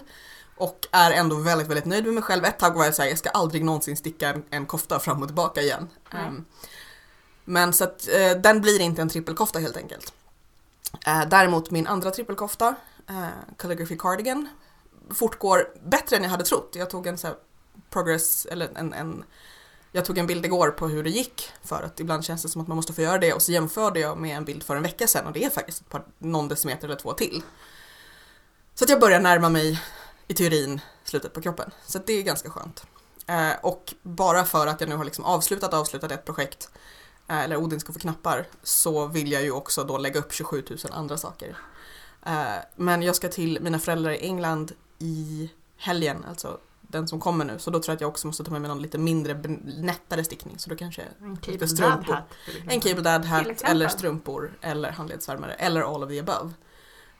och 0.57 0.87
är 0.91 1.11
ändå 1.11 1.37
väldigt, 1.37 1.69
väldigt 1.69 1.85
nöjd 1.85 2.05
med 2.05 2.15
mig 2.15 2.23
själv. 2.23 2.45
Ett 2.45 2.59
tag 2.59 2.75
var 2.75 2.85
jag 2.85 2.95
såhär, 2.95 3.09
jag 3.09 3.19
ska 3.19 3.31
aldrig 3.31 3.65
någonsin 3.65 3.97
sticka 3.97 4.37
en, 4.51 4.67
kofta 4.67 4.99
fram 4.99 5.23
och 5.23 5.29
tillbaka 5.29 5.61
igen. 5.61 5.89
Ehm, 6.11 6.45
men 7.45 7.73
så 7.73 7.85
att 7.85 8.09
eh, 8.09 8.31
den 8.31 8.61
blir 8.61 8.81
inte 8.81 9.03
en 9.03 9.09
trippelkofta 9.09 9.59
helt 9.59 9.77
enkelt. 9.77 10.13
Däremot 11.27 11.71
min 11.71 11.87
andra 11.87 12.11
trippelkofta, 12.11 12.75
Calligraphy 13.57 13.97
Cardigan, 13.97 14.49
fortgår 15.11 15.69
bättre 15.85 16.17
än 16.17 16.23
jag 16.23 16.31
hade 16.31 16.45
trott. 16.45 16.73
Jag 16.77 16.91
tog 16.91 17.07
en 17.07 17.19
så 17.19 17.27
här 17.27 17.37
progress, 17.91 18.47
eller 18.47 18.71
en, 18.75 18.93
en 18.93 19.25
jag 19.93 20.05
tog 20.05 20.19
en 20.19 20.27
bild 20.27 20.45
igår 20.45 20.71
på 20.71 20.89
hur 20.89 21.05
det 21.05 21.11
gick 21.11 21.51
för 21.63 21.83
att 21.83 22.01
ibland 22.01 22.25
känns 22.25 22.43
det 22.43 22.49
som 22.49 22.61
att 22.61 22.69
man 22.69 22.77
måste 22.77 22.93
få 22.93 23.03
göra 23.03 23.19
det 23.19 23.33
och 23.33 23.43
så 23.43 23.53
jämförde 23.53 24.01
jag 24.01 24.19
med 24.19 24.37
en 24.37 24.45
bild 24.45 24.63
för 24.63 24.77
en 24.77 24.83
vecka 24.83 25.07
sedan 25.07 25.27
och 25.27 25.33
det 25.33 25.45
är 25.45 25.51
faktiskt 25.51 25.81
ett 25.81 25.89
par, 25.89 26.05
någon 26.19 26.49
decimeter 26.49 26.89
eller 26.89 26.97
två 26.97 27.13
till. 27.13 27.43
Så 28.75 28.85
att 28.85 28.91
jag 28.91 29.01
börjar 29.01 29.21
närma 29.21 29.49
mig 29.49 29.81
i 30.29 30.35
teorin 30.35 30.81
slutet 31.05 31.33
på 31.33 31.41
kroppen. 31.41 31.71
Så 31.87 31.99
att 31.99 32.07
det 32.07 32.13
är 32.13 32.23
ganska 32.23 32.51
skönt. 32.51 32.87
Eh, 33.27 33.53
och 33.63 33.95
bara 34.03 34.45
för 34.45 34.67
att 34.67 34.81
jag 34.81 34.91
nu 34.91 34.97
har 34.97 35.05
liksom 35.05 35.25
avslutat 35.25 35.75
avslutat 35.75 36.13
ett 36.13 36.25
projekt 36.25 36.71
eh, 37.29 37.39
eller 37.39 37.57
Odin 37.57 37.81
ska 37.81 37.93
få 37.93 37.99
knappar 37.99 38.47
så 38.63 39.07
vill 39.07 39.33
jag 39.33 39.43
ju 39.43 39.51
också 39.51 39.85
då 39.85 39.99
lägga 39.99 40.21
upp 40.21 40.33
27 40.33 40.65
000 40.71 40.79
andra 40.93 41.17
saker. 41.17 41.57
Eh, 42.27 42.57
men 42.77 43.03
jag 43.03 43.17
ska 43.17 43.29
till 43.29 43.59
mina 43.61 43.79
föräldrar 43.79 44.11
i 44.11 44.19
England 44.19 44.73
i 44.99 45.51
helgen, 45.77 46.25
alltså 46.29 46.59
den 46.91 47.09
som 47.09 47.21
kommer 47.21 47.45
nu. 47.45 47.59
Så 47.59 47.71
då 47.71 47.79
tror 47.79 47.93
jag 47.93 47.95
att 47.97 48.01
jag 48.01 48.09
också 48.09 48.27
måste 48.27 48.45
ta 48.45 48.51
med 48.51 48.61
mig 48.61 48.69
någon 48.69 48.83
lite 48.83 48.99
mindre, 48.99 49.35
nättare 49.79 50.25
stickning. 50.25 50.59
Så 50.59 50.71
då 50.71 50.77
kanske 50.77 51.03
En 51.21 51.39
Lite 51.47 51.69
strumpor. 51.69 52.13
hat. 52.15 52.25
en 52.69 52.81
cable 52.81 53.03
dad 53.03 53.25
hat 53.25 53.63
eller 53.63 53.89
strumpor 53.89 54.59
eller 54.61 54.91
handledsvärmare 54.93 55.55
eller 55.55 55.95
all 55.95 56.03
of 56.03 56.09
the 56.11 56.19
above. 56.21 56.51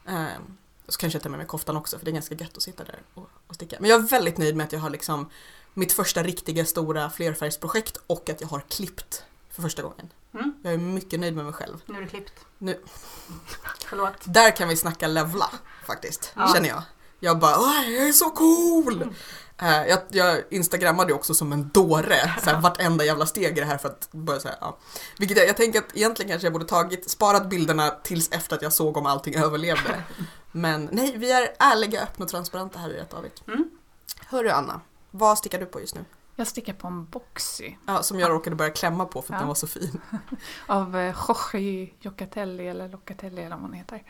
Um, 0.09 0.57
så 0.89 0.99
kanske 0.99 1.17
jag 1.17 1.23
tar 1.23 1.31
med 1.31 1.39
mig 1.39 1.47
koftan 1.47 1.77
också 1.77 1.99
för 1.99 2.05
det 2.05 2.11
är 2.11 2.13
ganska 2.13 2.35
gött 2.35 2.57
att 2.57 2.63
sitta 2.63 2.85
där 2.85 3.03
och, 3.15 3.31
och 3.47 3.55
sticka. 3.55 3.77
Men 3.81 3.91
jag 3.91 4.01
är 4.01 4.05
väldigt 4.09 4.39
nöjd 4.39 4.57
med 4.57 4.65
att 4.65 4.73
jag 4.73 4.81
har 4.81 4.91
liksom 4.91 5.31
mitt 5.75 5.93
första 5.93 6.23
riktiga 6.23 6.65
stora 6.65 7.11
flerfärgsprojekt 7.11 7.97
och 8.07 8.31
att 8.31 8.41
jag 8.41 8.49
har 8.49 8.61
klippt 8.61 9.25
för 9.51 9.63
första 9.63 9.83
gången. 9.83 10.13
Mm. 10.35 10.55
Jag 10.63 10.73
är 10.73 10.79
mycket 10.79 11.21
nöjd 11.21 11.37
med 11.37 11.45
mig 11.45 11.55
själv. 11.55 11.77
Nu 11.87 11.97
är 11.99 12.03
det 12.03 12.09
klippt. 12.09 12.33
Nu. 12.59 12.81
Förlåt. 13.87 14.13
Där 14.25 14.57
kan 14.57 14.69
vi 14.69 14.77
snacka 14.77 15.07
levla 15.09 15.51
faktiskt, 15.87 16.33
Ja. 16.37 16.53
känner 16.55 16.69
jag. 16.69 16.83
Jag 17.21 17.39
bara 17.39 17.57
"Åh, 17.59 17.91
jag 17.91 18.09
är 18.09 18.13
så 18.13 18.31
cool! 18.31 19.03
Eh, 19.03 19.09
jag, 19.67 19.99
jag 20.09 20.43
instagrammade 20.51 21.13
också 21.13 21.35
som 21.35 21.53
en 21.53 21.69
dåre, 21.69 22.35
så 22.45 22.51
här, 22.51 22.61
vartenda 22.61 23.05
jävla 23.05 23.27
steg 23.27 23.59
i 23.59 23.61
det 23.61 23.67
här 23.67 23.79
för 23.79 23.89
att 23.89 24.09
börja 24.13 24.41
säga 24.41 24.55
ja. 24.61 24.77
Vilket 25.19 25.39
jag, 25.39 25.49
jag 25.49 25.57
tänker 25.57 25.79
att 25.79 25.97
egentligen 25.97 26.31
kanske 26.31 26.47
jag 26.47 26.53
borde 26.53 26.65
tagit, 26.65 27.11
sparat 27.11 27.51
bilderna 27.51 27.91
tills 28.03 28.33
efter 28.33 28.57
att 28.57 28.63
jag 28.63 28.73
såg 28.73 28.97
om 28.97 29.07
allting 29.07 29.35
överlevde. 29.35 30.03
Men 30.53 30.89
nej, 30.93 31.15
vi 31.17 31.33
är 31.33 31.49
ärliga, 31.59 32.03
öppna 32.03 32.25
och 32.25 32.31
transparenta 32.31 32.79
här 32.79 32.91
i 32.91 33.01
Rätt 33.01 33.15
Avigt. 33.15 33.43
Mm. 33.49 33.71
Hörru 34.27 34.49
Anna, 34.51 34.81
vad 35.11 35.39
stickar 35.39 35.59
du 35.61 35.67
på 35.67 35.81
just 35.81 35.95
nu? 35.95 36.05
Jag 36.37 36.47
stickar 36.47 36.73
på 36.73 36.87
en 36.87 37.05
boxy 37.05 37.75
Ja, 37.87 38.03
som 38.03 38.21
jag 38.21 38.31
råkade 38.31 38.57
börja 38.57 38.71
klämma 38.71 39.05
på 39.05 39.23
för 39.23 39.35
att 39.35 39.37
Ja. 39.37 39.39
den 39.39 39.49
var 39.49 39.55
så 39.55 39.67
fin. 39.67 40.01
av 40.67 40.97
eh, 40.97 41.15
Jorge 41.29 41.91
Jocatelli 42.01 42.69
eller 42.69 42.89
Locatelli 42.89 43.41
eller 43.43 43.57
vad 43.57 43.61
man 43.61 43.73
heter. 43.73 44.03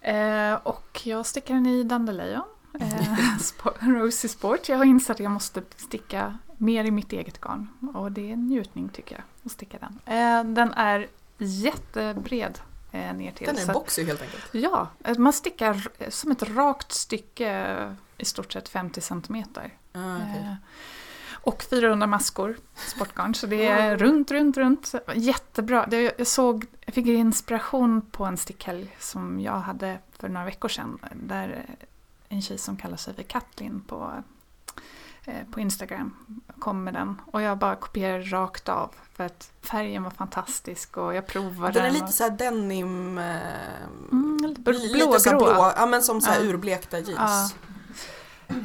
Eh, 0.00 0.54
och 0.54 1.00
jag 1.06 1.26
stickar 1.26 1.54
den 1.54 1.66
i 1.66 1.82
Dandelion. 1.82 2.44
Eh, 2.80 3.38
Rosy 3.88 4.28
Sport. 4.28 4.68
Jag 4.68 4.78
har 4.78 4.84
insett 4.84 5.10
att 5.16 5.20
jag 5.20 5.32
måste 5.32 5.62
sticka 5.76 6.38
mer 6.56 6.84
i 6.84 6.90
mitt 6.90 7.12
eget 7.12 7.40
garn. 7.40 7.68
Och 7.94 8.12
det 8.12 8.28
är 8.28 8.32
en 8.32 8.46
njutning 8.46 8.88
tycker 8.88 9.14
jag 9.14 9.24
att 9.44 9.52
sticka 9.52 9.78
den. 9.78 9.98
Eh, 10.16 10.44
den 10.54 10.72
är 10.72 11.06
jättebred 11.38 12.58
eh, 12.92 13.14
ner 13.14 13.32
till. 13.32 13.46
Den 13.46 13.56
är 13.56 13.62
att- 13.68 13.72
boxy 13.72 14.04
helt 14.04 14.22
enkelt. 14.22 14.44
Ja, 14.52 14.88
eh, 15.04 15.18
man 15.18 15.32
stickar 15.32 15.88
som 16.10 16.30
ett 16.30 16.42
rakt 16.42 16.92
stycke 16.92 17.50
eh, 17.50 17.92
i 18.18 18.24
stort 18.24 18.52
sett 18.52 18.68
50 18.68 19.00
centimeter. 19.00 19.74
Ah, 19.92 20.16
okej. 20.16 20.40
Eh, 20.42 20.54
Och 21.42 21.62
400 21.62 22.06
maskor 22.06 22.56
sportgarn, 22.74 23.34
så 23.34 23.46
det 23.46 23.66
är 23.66 23.96
runt, 23.96 24.30
runt, 24.30 24.56
runt. 24.56 24.94
Jättebra. 25.14 25.86
Det, 25.86 26.14
jag, 26.18 26.26
såg, 26.26 26.66
jag 26.84 26.94
fick 26.94 27.06
inspiration 27.06 28.00
på 28.00 28.24
en 28.24 28.36
stickhelg 28.36 28.96
som 28.98 29.40
jag 29.40 29.58
hade 29.60 29.98
för 30.18 30.28
några 30.28 30.44
veckor 30.46 30.68
sedan. 30.68 30.98
Där 31.14 31.66
en 32.28 32.42
tjej 32.42 32.58
som 32.58 32.76
kallar 32.76 32.96
sig 32.96 33.14
för 33.14 33.22
Katlin 33.22 33.80
på, 33.86 34.22
eh, 35.24 35.34
på 35.50 35.60
Instagram 35.60 36.16
kom 36.58 36.84
med 36.84 36.94
den. 36.94 37.20
Och 37.32 37.42
jag 37.42 37.58
bara 37.58 37.76
kopierade 37.76 38.24
rakt 38.24 38.68
av. 38.68 38.90
För 39.14 39.24
att 39.24 39.50
färgen 39.62 40.02
var 40.02 40.10
fantastisk 40.10 40.96
och 40.96 41.14
jag 41.14 41.26
provade 41.26 41.72
Den 41.72 41.82
är 41.82 41.86
den. 41.86 41.92
lite 41.92 42.04
och- 42.04 42.14
såhär 42.14 42.30
denim... 42.30 43.18
Eh, 43.18 43.36
Mm, 44.12 44.36
lite 44.42 44.72
Lite 44.72 44.92
blågrå. 45.30 45.38
blå, 45.54 45.72
ja 45.76 45.86
men 45.86 46.02
som 46.02 46.20
så 46.20 46.30
här 46.30 46.40
Ja. 46.40 46.46
urblekta 46.50 46.98
jeans. 46.98 47.54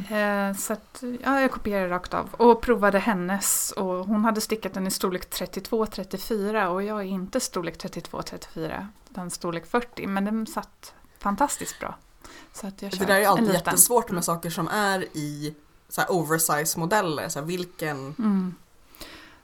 Ja. 0.10 0.18
Eh, 0.18 0.56
så 0.56 0.74
att, 0.74 1.04
ja, 1.24 1.42
jag 1.42 1.52
kopierade 1.52 1.90
rakt 1.90 2.14
av 2.14 2.30
och 2.34 2.62
provade 2.62 3.00
hennes 3.00 3.72
och 3.72 3.86
hon 4.08 4.26
hade 4.26 4.42
stickat 4.42 4.74
den 4.74 4.88
i 4.88 4.92
storlek 4.92 5.30
32-34 5.30 6.68
och 6.68 6.84
jag 6.84 7.00
är 7.00 7.04
inte 7.04 7.40
storlek 7.40 7.78
32-34 7.78 8.88
utan 9.12 9.30
storlek 9.32 9.66
40 9.68 10.08
men 10.08 10.26
den 10.26 10.48
satt 10.48 10.94
fantastiskt 11.20 11.80
bra. 11.80 11.96
Så 12.54 12.68
att 12.68 12.82
jag 12.82 12.92
Det 12.92 13.06
där 13.06 13.20
är 13.20 13.28
alltid 13.28 13.54
jättesvårt 13.54 14.12
med 14.12 14.26
saker 14.26 14.50
som 14.50 14.68
är 14.68 15.18
i 15.18 15.56
så 15.90 16.02
här 16.02 16.12
oversize 16.12 16.80
modeller. 16.80 17.30
Så 17.30 17.40
här, 17.40 17.46
vilken... 17.46 18.16
Mm. 18.20 18.56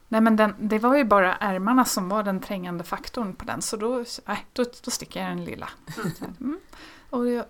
Nej 0.08 0.22
men 0.22 0.36
den, 0.36 0.56
det 0.60 0.80
var 0.80 0.98
ju 0.98 1.04
bara 1.04 1.36
ärmarna 1.36 1.86
som 1.86 2.10
var 2.10 2.24
den 2.24 2.40
trängande 2.40 2.84
faktorn 2.84 3.36
på 3.36 3.46
den 3.46 3.62
så 3.62 3.78
då, 3.78 4.06
nej, 4.26 4.46
då, 4.54 4.66
då 4.84 4.92
sticker 4.92 5.20
jag 5.20 5.30
den 5.30 5.46
lilla. 5.46 5.70
Mm. 6.40 6.60
Och 7.10 7.30
jag, 7.30 7.46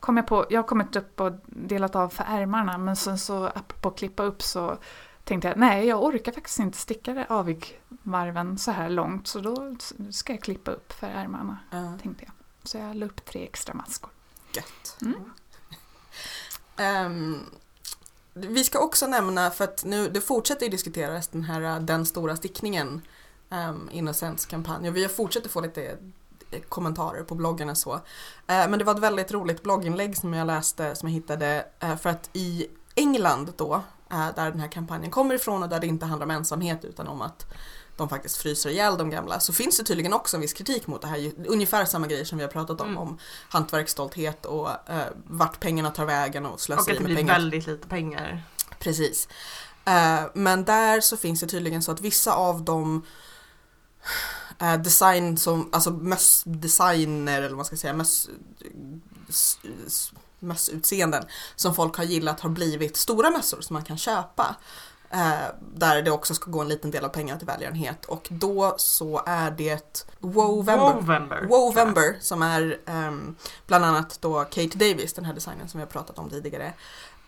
kom 0.00 0.16
jag, 0.16 0.26
på, 0.26 0.46
jag 0.50 0.58
har 0.58 0.68
kommit 0.68 0.96
upp 0.96 1.20
och 1.20 1.32
delat 1.46 1.96
av 1.96 2.08
för 2.08 2.24
ärmarna 2.28 2.78
men 2.78 2.96
sen 2.96 3.18
så 3.18 3.46
apropå 3.46 3.88
att 3.88 3.96
klippa 3.96 4.22
upp 4.22 4.42
så 4.42 4.78
tänkte 5.24 5.48
jag 5.48 5.56
nej 5.56 5.86
jag 5.86 6.04
orkar 6.04 6.32
faktiskt 6.32 6.58
inte 6.58 6.78
sticka 6.78 7.14
det 7.14 7.26
avigvarven 7.28 8.58
så 8.58 8.70
här 8.70 8.88
långt 8.88 9.26
så 9.26 9.40
då 9.40 9.76
ska 10.10 10.32
jag 10.32 10.42
klippa 10.42 10.70
upp 10.70 10.92
för 10.92 11.06
ärmarna 11.06 11.58
Ja, 11.70 11.98
tänkte 12.02 12.24
jag. 12.24 12.32
Så 12.62 12.78
jag 12.78 12.96
la 12.96 13.06
upp 13.06 13.24
tre 13.24 13.44
extra 13.44 13.74
maskor 13.74 14.10
gött. 14.56 14.96
Mm. 15.02 15.14
Vi 18.32 18.64
ska 18.64 18.78
också 18.78 19.06
nämna, 19.06 19.50
för 19.50 19.64
att 19.64 19.84
nu 19.84 20.08
det 20.08 20.20
fortsätter 20.20 20.66
ju 20.66 20.70
diskuteras 20.70 21.28
den 21.28 21.44
här 21.44 21.62
eh, 21.62 21.80
Den 21.80 22.06
stora 22.06 22.36
stickningen, 22.36 23.02
ehm, 23.50 23.70
um, 23.70 23.88
Innocents 23.92 24.46
kampanj 24.46 24.88
och 24.88 24.96
vi 24.96 25.02
har 25.02 25.08
fortsätter 25.08 25.48
få 25.48 25.60
lite 25.60 25.98
eh, 26.50 26.60
kommentarer 26.68 27.22
på 27.22 27.34
bloggen 27.34 27.70
och 27.70 27.78
så. 27.78 27.94
Eh, 27.94 28.00
men 28.46 28.78
det 28.78 28.84
var 28.84 28.94
ett 28.94 29.00
väldigt 29.00 29.32
roligt 29.32 29.62
blogginlägg 29.62 30.16
som 30.16 30.34
jag 30.34 30.46
läste 30.46 30.94
som 30.94 31.08
jag 31.08 31.14
hittade 31.14 31.66
för 32.00 32.10
att 32.10 32.30
i 32.32 32.66
England 32.94 33.52
då, 33.56 33.82
där 34.08 34.50
den 34.50 34.60
här 34.60 34.68
kampanjen 34.68 35.10
kommer 35.10 35.34
ifrån 35.34 35.62
och 35.62 35.68
där 35.68 35.80
det 35.80 35.86
inte 35.86 36.06
handlar 36.06 36.26
om 36.26 36.30
ensamhet 36.30 36.84
utan 36.84 37.08
om 37.08 37.22
att 37.22 37.46
de 38.00 38.08
faktiskt 38.08 38.36
fryser 38.36 38.70
ihjäl 38.70 38.96
de 38.98 39.10
gamla 39.10 39.40
så 39.40 39.52
finns 39.52 39.76
det 39.76 39.84
tydligen 39.84 40.12
också 40.12 40.36
en 40.36 40.40
viss 40.40 40.52
kritik 40.52 40.86
mot 40.86 41.02
det 41.02 41.08
här. 41.08 41.32
Ungefär 41.46 41.84
samma 41.84 42.06
grejer 42.06 42.24
som 42.24 42.38
vi 42.38 42.44
har 42.44 42.50
pratat 42.50 42.80
om, 42.80 42.86
Mm. 42.88 42.98
om 42.98 43.18
hantverksstolthet 43.48 44.46
och 44.46 44.70
eh, 44.70 45.02
vart 45.26 45.60
pengarna 45.60 45.90
tar 45.90 46.04
vägen 46.04 46.46
och 46.46 46.52
Och 46.52 46.60
slöseri 46.60 46.80
att 46.92 46.98
det 46.98 47.02
med 47.02 47.04
blir 47.04 47.16
pengar. 47.16 47.34
väldigt 47.34 47.66
lite 47.66 47.88
pengar. 47.88 48.42
Precis. 48.78 49.28
Eh, 49.84 50.20
men 50.34 50.64
där 50.64 51.00
så 51.00 51.16
finns 51.16 51.40
det 51.40 51.46
tydligen 51.46 51.82
så 51.82 51.92
att 51.92 52.00
vissa 52.00 52.32
av 52.34 52.62
de 52.64 53.02
eh, 54.58 54.74
design 54.76 55.36
som, 55.38 55.68
alltså 55.72 55.90
mössdesigner 55.90 57.38
eller 57.38 57.48
vad 57.48 57.56
man 57.56 57.64
ska 57.64 57.76
säga, 57.76 57.92
möss, 57.92 58.28
mössutseenden 60.38 61.24
som 61.56 61.74
folk 61.74 61.96
har 61.96 62.04
gillat 62.04 62.40
har 62.40 62.50
blivit 62.50 62.96
stora 62.96 63.30
mössor 63.30 63.60
som 63.60 63.74
man 63.74 63.84
kan 63.84 63.98
köpa. 63.98 64.56
Eh, 65.12 65.54
där 65.74 66.02
det 66.02 66.10
också 66.10 66.34
ska 66.34 66.50
gå 66.50 66.60
en 66.60 66.68
liten 66.68 66.90
del 66.90 67.04
av 67.04 67.08
pengarna 67.08 67.38
till 67.38 67.46
välgörenhet 67.46 68.04
och 68.04 68.28
då 68.30 68.74
så 68.76 69.22
är 69.26 69.50
det 69.50 70.06
Wovember. 70.18 70.94
Wovember. 70.94 71.46
Wovember 71.48 72.16
som 72.20 72.42
är 72.42 72.78
ehm, 72.86 73.36
bland 73.66 73.84
annat 73.84 74.18
då 74.20 74.44
Kate 74.44 74.78
Davis, 74.78 75.12
den 75.12 75.24
här 75.24 75.34
designen 75.34 75.68
som 75.68 75.78
vi 75.78 75.84
har 75.84 75.90
pratat 75.90 76.18
om 76.18 76.30
tidigare, 76.30 76.72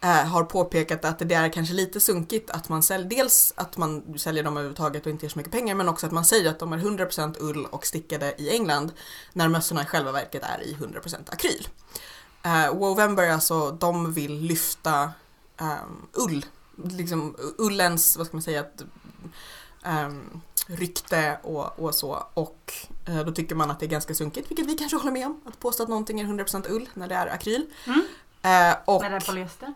eh, 0.00 0.08
har 0.08 0.44
påpekat 0.44 1.04
att 1.04 1.18
det 1.18 1.34
är 1.34 1.48
kanske 1.48 1.74
lite 1.74 2.00
sunkigt 2.00 2.50
att 2.50 2.68
man 2.68 2.82
säljer, 2.82 3.08
dels 3.08 3.52
att 3.56 3.76
man 3.76 4.18
säljer 4.18 4.44
dem 4.44 4.56
överhuvudtaget 4.56 5.06
och 5.06 5.12
inte 5.12 5.24
ger 5.24 5.30
så 5.30 5.38
mycket 5.38 5.52
pengar 5.52 5.74
men 5.74 5.88
också 5.88 6.06
att 6.06 6.12
man 6.12 6.24
säger 6.24 6.50
att 6.50 6.58
de 6.58 6.72
är 6.72 6.78
100% 6.78 7.36
ull 7.40 7.66
och 7.66 7.86
stickade 7.86 8.34
i 8.38 8.50
England 8.50 8.92
när 9.32 9.48
mössorna 9.48 9.82
i 9.82 9.86
själva 9.86 10.12
verket 10.12 10.42
är 10.42 10.62
i 10.62 10.74
100% 10.74 11.16
akryl. 11.32 11.68
Uh, 12.46 12.78
Wovember 12.78 13.28
alltså, 13.28 13.70
de 13.70 14.12
vill 14.12 14.34
lyfta 14.34 15.12
ehm, 15.60 16.06
ull, 16.12 16.44
liksom 16.84 17.36
ullens, 17.58 18.16
vad 18.16 18.26
ska 18.26 18.36
man 18.36 18.42
säga, 18.42 18.60
att, 18.60 18.82
ehm, 19.84 20.40
rykte 20.66 21.38
och, 21.42 21.78
och 21.78 21.94
så 21.94 22.26
och 22.34 22.72
eh, 23.08 23.20
då 23.24 23.32
tycker 23.32 23.54
man 23.54 23.70
att 23.70 23.80
det 23.80 23.86
är 23.86 23.90
ganska 23.90 24.14
sunkigt, 24.14 24.50
vilket 24.50 24.66
vi 24.66 24.74
kanske 24.74 24.96
håller 24.96 25.12
med 25.12 25.26
om, 25.26 25.40
att 25.46 25.60
påstå 25.60 25.82
att 25.82 25.88
någonting 25.88 26.20
är 26.20 26.24
100% 26.24 26.70
ull 26.70 26.88
när 26.94 27.08
det 27.08 27.14
är 27.14 27.26
akryl. 27.26 27.66
Mm. 27.86 28.02
Eh, 28.44 28.76
och 28.84 29.02
När 29.02 29.10
det 29.10 29.16
är 29.16 29.20
polyester. 29.20 29.74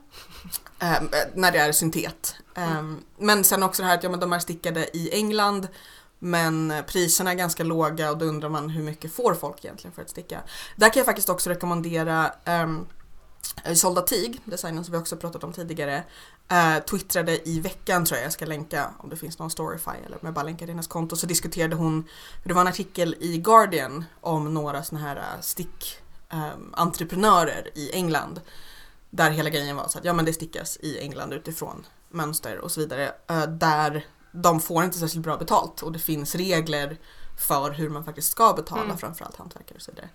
eh, 0.78 1.02
när 1.34 1.52
det 1.52 1.58
är 1.58 1.72
syntet. 1.72 2.34
Eh, 2.54 2.82
Men 3.18 3.44
sen 3.44 3.62
också 3.62 3.82
det 3.82 3.88
här 3.88 3.94
att 3.98 4.02
ja, 4.02 4.10
men 4.10 4.20
de 4.20 4.32
är 4.32 4.38
stickade 4.38 4.96
i 4.96 5.10
England 5.14 5.68
men 6.18 6.74
priserna 6.86 7.30
är 7.30 7.34
ganska 7.34 7.64
låga 7.64 8.10
och 8.10 8.18
då 8.18 8.24
undrar 8.24 8.48
man 8.48 8.68
hur 8.68 8.82
mycket 8.82 9.12
får 9.12 9.34
folk 9.34 9.64
egentligen 9.64 9.94
för 9.94 10.02
att 10.02 10.10
sticka. 10.10 10.40
Där 10.76 10.88
kan 10.88 11.00
jag 11.00 11.06
faktiskt 11.06 11.28
också 11.28 11.50
rekommendera 11.50 12.32
um, 12.46 12.86
Solda 13.74 14.02
Tig, 14.02 14.40
designen 14.44 14.84
som 14.84 14.92
vi 14.92 14.98
också 14.98 15.16
pratat 15.16 15.44
om 15.44 15.52
tidigare, 15.52 16.04
eh, 16.48 16.78
twittrade 16.90 17.48
i 17.48 17.60
veckan 17.60 18.04
tror 18.04 18.18
jag, 18.18 18.24
jag 18.24 18.32
ska 18.32 18.46
länka 18.46 18.90
om 18.98 19.08
det 19.10 19.16
finns 19.16 19.38
någon 19.38 19.50
Storyfy 19.50 19.90
eller 20.06 20.16
om 20.16 20.20
jag 20.22 20.34
bara 20.34 20.44
länkar 20.44 20.66
hennes 20.66 20.86
konto, 20.86 21.16
så 21.16 21.26
diskuterade 21.26 21.76
hon, 21.76 22.04
det 22.44 22.52
var 22.52 22.60
en 22.60 22.66
artikel 22.68 23.16
i 23.20 23.38
Guardian 23.38 24.04
om 24.20 24.54
några 24.54 24.82
såna 24.82 25.00
här 25.00 25.16
eh, 25.16 25.40
stick 25.40 25.98
eh, 26.32 26.48
entreprenörer 26.72 27.70
i 27.74 27.92
England. 27.92 28.40
Där 29.10 29.30
hela 29.30 29.50
grejen 29.50 29.76
var 29.76 29.88
så 29.88 29.98
att 29.98 30.04
ja 30.04 30.12
men 30.12 30.24
det 30.24 30.32
stickas 30.32 30.76
i 30.80 30.98
England 31.00 31.32
utifrån 31.32 31.86
mönster 32.10 32.58
och 32.58 32.70
så 32.70 32.80
vidare. 32.80 33.14
eh, 33.26 33.42
Där 33.46 34.06
de 34.32 34.60
får 34.60 34.84
inte 34.84 34.98
särskilt 34.98 35.24
bra 35.24 35.36
betalt 35.36 35.82
och 35.82 35.92
det 35.92 35.98
finns 35.98 36.34
regler 36.34 36.96
för 37.48 37.70
hur 37.70 37.88
man 37.88 38.04
faktiskt 38.04 38.30
ska 38.30 38.52
betala 38.52 38.82
Mm. 38.82 38.98
framförallt 38.98 39.36
hantverkare 39.36 39.76
och 39.76 39.82
så 39.82 39.90
vidare. 39.90 40.08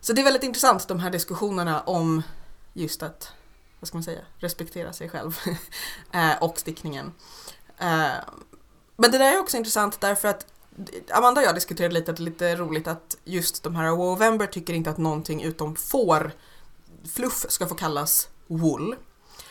Så 0.00 0.12
det 0.12 0.20
är 0.20 0.24
väldigt 0.24 0.42
intressant 0.42 0.88
de 0.88 0.98
här 1.00 1.10
diskussionerna 1.10 1.80
om 1.80 2.22
just 2.80 3.02
att, 3.02 3.32
vad 3.80 3.88
ska 3.88 3.96
man 3.96 4.02
säga, 4.02 4.20
respektera 4.38 4.92
sig 4.92 5.08
själv 5.08 5.38
eh, 6.12 6.42
och 6.42 6.58
stickningen. 6.58 7.12
Eh, 7.78 8.10
Men 8.96 9.10
det 9.10 9.18
där 9.18 9.32
är 9.32 9.38
också 9.38 9.56
intressant 9.56 10.00
därför 10.00 10.28
att 10.28 10.46
Amanda 11.10 11.40
och 11.40 11.46
jag 11.46 11.54
diskuterade 11.54 11.94
lite 11.94 12.10
att 12.10 12.16
det 12.16 12.22
är 12.22 12.24
lite 12.24 12.56
roligt 12.56 12.86
att 12.86 13.16
just 13.24 13.62
de 13.62 13.76
här 13.76 13.90
Wovember 13.90 14.46
tycker 14.46 14.74
inte 14.74 14.90
att 14.90 14.98
någonting 14.98 15.42
utom 15.42 15.76
får 15.76 16.32
fluff 17.14 17.46
ska 17.48 17.66
få 17.66 17.74
kallas 17.74 18.28
wool. 18.46 18.96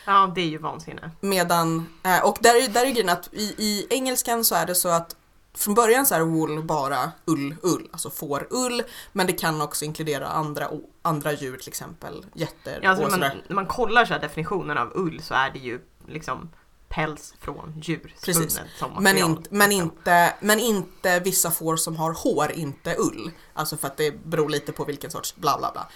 Ja, 0.04 0.32
det 0.34 0.40
är 0.40 0.46
ju 0.46 0.58
vansinne. 0.58 1.10
Medan, 1.20 1.86
eh, 2.04 2.24
och 2.24 2.38
där 2.40 2.62
är, 2.64 2.68
där 2.68 2.86
är 2.86 2.90
grejen 2.90 3.08
att 3.08 3.28
i, 3.32 3.54
i 3.58 3.86
engelskan 3.90 4.44
så 4.44 4.54
är 4.54 4.66
det 4.66 4.74
så 4.74 4.88
att 4.88 5.16
från 5.54 5.74
början 5.74 6.06
så 6.06 6.14
är 6.14 6.20
wool 6.20 6.62
bara 6.62 7.12
ull, 7.24 7.56
ull, 7.62 7.88
alltså 7.92 8.10
får 8.10 8.46
ull, 8.50 8.82
men 9.12 9.26
det 9.26 9.32
kan 9.32 9.60
också 9.60 9.84
inkludera 9.84 10.26
andra, 10.26 10.70
andra 11.02 11.32
djur, 11.32 11.56
till 11.56 11.68
exempel 11.68 12.26
getter 12.34 12.80
Ja, 12.82 12.90
alltså 12.90 13.04
och 13.04 13.10
när, 13.10 13.18
man, 13.18 13.28
sådär. 13.30 13.44
när 13.48 13.54
man 13.54 13.66
kollar 13.66 14.04
så 14.04 14.12
här 14.12 14.20
definitionen 14.20 14.78
av 14.78 14.92
ull 14.94 15.22
så 15.22 15.34
är 15.34 15.50
det 15.50 15.58
ju 15.58 15.80
liksom 16.08 16.50
päls 16.88 17.34
från 17.40 17.80
djur 17.82 18.14
Precis. 18.24 18.60
som 18.78 18.92
Men, 18.94 19.02
material, 19.02 19.30
inte, 19.30 19.48
men, 19.54 19.68
liksom. 19.68 19.84
inte, 19.84 20.34
men 20.40 20.58
inte 20.60 21.20
vissa 21.20 21.50
får 21.50 21.76
som 21.76 21.96
har 21.96 22.12
hår, 22.12 22.52
inte 22.52 22.94
ull. 22.98 23.30
Alltså 23.54 23.76
för 23.76 23.86
att 23.86 23.96
det 23.96 24.24
beror 24.24 24.48
lite 24.48 24.72
på 24.72 24.84
vilken 24.84 25.10
sorts 25.10 25.36
bla 25.36 25.58
bla 25.58 25.72
bla. 25.72 25.88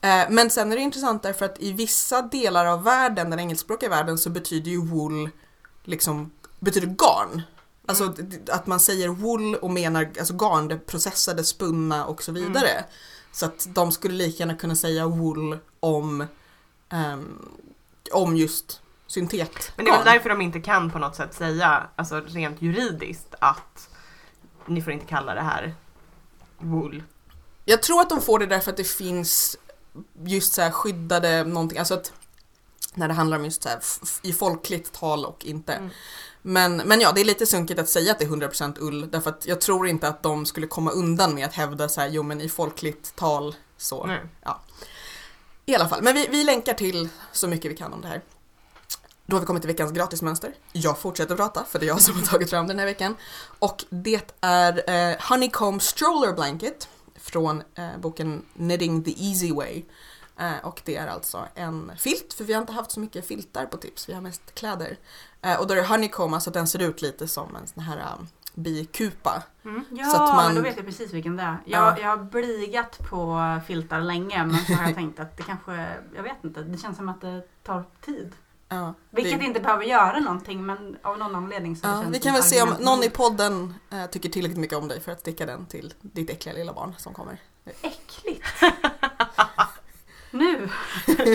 Eh, 0.00 0.26
Men 0.30 0.50
sen 0.50 0.72
är 0.72 0.76
det 0.76 0.82
intressant 0.82 1.22
därför 1.22 1.44
att 1.44 1.60
i 1.60 1.72
vissa 1.72 2.22
delar 2.22 2.66
av 2.66 2.82
världen, 2.84 3.30
den 3.30 3.40
engelskspråkiga 3.40 3.90
världen, 3.90 4.18
så 4.18 4.30
betyder 4.30 4.70
ju 4.70 4.80
wool 4.86 5.30
liksom, 5.84 6.30
betyder 6.60 6.86
garn. 6.86 7.42
Alltså 7.86 8.04
Mm. 8.04 8.30
att 8.48 8.66
man 8.66 8.80
säger 8.80 9.08
wool 9.08 9.54
och 9.54 9.70
menar 9.70 10.10
alltså 10.18 10.34
garn, 10.34 10.68
det 10.68 10.78
processade, 10.78 11.44
spunna 11.44 12.04
och 12.06 12.22
så 12.22 12.30
Mm. 12.30 12.42
vidare. 12.42 12.84
Så 13.32 13.46
att 13.46 13.66
de 13.74 13.92
skulle 13.92 14.14
lika 14.14 14.38
gärna 14.38 14.54
kunna 14.56 14.76
säga 14.76 15.06
wool 15.06 15.58
om, 15.80 16.26
ehm, 16.88 17.48
om 18.12 18.36
just 18.36 18.80
syntetgarn. 19.06 19.62
Men 19.76 19.84
det 19.84 19.90
är 19.90 19.96
väl 19.96 20.04
därför 20.04 20.28
de 20.28 20.40
inte 20.40 20.60
kan 20.60 20.90
på 20.90 20.98
något 20.98 21.16
sätt 21.16 21.34
säga, 21.34 21.88
alltså 21.96 22.20
rent 22.20 22.62
juridiskt, 22.62 23.34
att 23.38 23.88
ni 24.66 24.82
får 24.82 24.92
inte 24.92 25.06
kalla 25.06 25.34
det 25.34 25.40
här 25.42 25.74
wool. 26.58 27.02
Jag 27.64 27.82
tror 27.82 28.00
att 28.00 28.08
de 28.10 28.20
får 28.20 28.38
det 28.38 28.46
därför 28.46 28.70
att 28.70 28.76
det 28.76 28.84
finns 28.84 29.56
just 30.24 30.52
så 30.52 30.62
här 30.62 30.70
skyddade 30.70 31.44
någonting, 31.44 31.78
alltså 31.78 31.94
att 31.94 32.12
när 32.94 33.08
det 33.08 33.14
handlar 33.14 33.38
om 33.38 33.44
just 33.44 33.62
så 33.62 33.68
här 33.68 33.80
i 34.22 34.32
folkligt 34.32 34.92
tal 34.92 35.24
och 35.24 35.44
inte. 35.44 35.72
Mm. 35.72 35.90
Men, 36.46 36.76
men 36.76 37.00
ja, 37.00 37.12
det 37.12 37.20
är 37.20 37.24
lite 37.24 37.46
sunkigt 37.46 37.80
att 37.80 37.88
säga 37.88 38.12
att 38.12 38.18
det 38.18 38.24
är 38.24 38.28
100% 38.28 38.76
ull 38.80 39.10
därför 39.10 39.30
att 39.30 39.46
jag 39.46 39.60
tror 39.60 39.88
inte 39.88 40.08
att 40.08 40.22
de 40.22 40.46
skulle 40.46 40.66
komma 40.66 40.90
undan 40.90 41.34
med 41.34 41.46
att 41.46 41.54
hävda 41.54 41.88
så 41.88 42.00
här, 42.00 42.08
jo 42.08 42.22
men 42.22 42.40
i 42.40 42.48
folkligt 42.48 43.16
tal 43.16 43.56
så. 43.76 44.06
Nej. 44.06 44.20
I 45.66 45.74
alla 45.74 45.88
fall, 45.88 46.02
men 46.02 46.14
vi, 46.14 46.26
vi 46.30 46.44
länkar 46.44 46.74
till 46.74 47.08
så 47.32 47.48
mycket 47.48 47.70
vi 47.70 47.76
kan 47.76 47.92
om 47.92 48.00
det 48.00 48.08
här. 48.08 48.22
Då 49.26 49.36
har 49.36 49.40
vi 49.40 49.46
kommit 49.46 49.62
till 49.62 49.70
veckans 49.70 49.92
gratismönster. 49.92 50.54
Jag 50.72 50.98
fortsätter 50.98 51.36
prata 51.36 51.64
för 51.64 51.78
det 51.78 51.86
är 51.86 51.88
jag 51.88 52.00
som 52.00 52.14
har 52.14 52.22
tagit 52.22 52.50
fram 52.50 52.66
den 52.66 52.78
här 52.78 52.86
veckan. 52.86 53.16
Och 53.58 53.84
det 53.90 54.34
är 54.40 54.90
eh, 55.10 55.16
Honeycomb 55.20 55.82
Stroller 55.82 56.32
Blanket 56.32 56.88
från 57.16 57.62
eh, 57.74 57.98
boken 58.00 58.44
Knitting 58.56 59.04
the 59.04 59.28
Easy 59.28 59.52
Way. 59.52 59.82
Eh, 60.38 60.66
och 60.66 60.82
det 60.84 60.96
är 60.96 61.06
alltså 61.06 61.44
en 61.54 61.92
filt, 61.98 62.32
för 62.34 62.44
vi 62.44 62.52
har 62.52 62.60
inte 62.60 62.72
haft 62.72 62.90
så 62.90 63.00
mycket 63.00 63.26
filtar 63.26 63.66
på 63.66 63.76
tips, 63.76 64.08
vi 64.08 64.12
har 64.12 64.20
mest 64.20 64.54
kläder. 64.54 64.96
Eh, 65.42 65.60
och 65.60 65.66
då 65.66 65.74
är 65.74 65.76
det 65.78 65.86
honeycomb, 65.86 66.34
alltså 66.34 66.50
den 66.50 66.66
ser 66.66 66.82
ut 66.82 67.02
lite 67.02 67.28
som 67.28 67.56
en 67.56 67.66
sån 67.66 67.82
här 67.82 67.96
um, 68.18 68.28
bikupa. 68.54 69.42
Mm. 69.64 69.84
Ja, 69.90 70.04
Så 70.04 70.22
att 70.22 70.34
man- 70.36 70.54
då 70.54 70.60
vet 70.60 70.76
jag 70.76 70.86
precis 70.86 71.12
vilken 71.12 71.36
det 71.36 71.42
är. 71.42 71.58
Jag, 71.64 71.82
Ja. 71.82 71.98
jag 72.00 72.08
har 72.08 72.16
bligat 72.16 72.98
på 73.10 73.40
filtar 73.66 74.00
länge 74.00 74.44
men 74.46 74.58
så 74.58 74.72
har 74.72 74.84
jag 74.86 74.94
tänkt 74.94 75.20
att 75.20 75.36
det 75.36 75.42
kanske, 75.42 75.88
jag 76.16 76.22
vet 76.22 76.44
inte, 76.44 76.62
det 76.62 76.78
känns 76.78 76.96
som 76.96 77.08
att 77.08 77.20
det 77.20 77.42
tar 77.62 77.84
tid. 78.04 78.32
Ja, 78.68 78.94
Vilket 79.10 79.40
vi, 79.40 79.44
inte 79.44 79.60
behöver 79.60 79.84
göra 79.84 80.20
någonting 80.20 80.66
men 80.66 80.96
av 81.02 81.18
någon 81.18 81.34
anledning 81.34 81.76
så 81.76 81.86
ja, 81.86 81.92
känns 81.92 82.06
vi 82.08 82.12
det 82.12 82.18
kan 82.18 82.32
väl 82.34 82.42
se 82.42 82.62
om 82.62 82.74
någon 82.80 83.02
i 83.02 83.10
podden 83.10 83.74
eh, 83.90 84.06
tycker 84.06 84.28
tillräckligt 84.28 84.58
mycket 84.60 84.78
om 84.78 84.88
dig 84.88 85.00
för 85.00 85.12
att 85.12 85.20
sticka 85.20 85.46
den 85.46 85.66
till 85.66 85.94
ditt 86.00 86.30
äckliga 86.30 86.54
lilla 86.54 86.72
barn 86.72 86.94
som 86.98 87.14
kommer. 87.14 87.38
Äckligt! 87.82 88.33
Nu! 90.34 90.68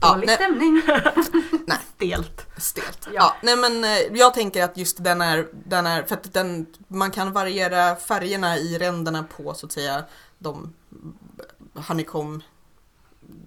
Dålig 0.00 0.26
nej. 0.26 0.36
stämning. 0.36 0.82
Stelt. 1.96 2.46
Stelt. 2.56 3.06
Ja. 3.06 3.12
Ja. 3.14 3.36
nej 3.42 3.56
men 3.56 3.84
eh, 3.84 4.18
jag 4.18 4.34
tänker 4.34 4.64
att 4.64 4.76
just 4.76 5.04
den 5.04 5.20
är, 5.20 5.48
den 5.52 5.86
är, 5.86 6.02
för 6.02 6.14
att 6.14 6.32
den, 6.32 6.66
man 6.88 7.10
kan 7.10 7.32
variera 7.32 7.96
färgerna 7.96 8.58
i 8.58 8.78
ränderna 8.78 9.22
på 9.22 9.54
så 9.54 9.66
att 9.66 9.72
säga 9.72 10.04
de 10.38 10.74
honeycomb, 11.74 12.42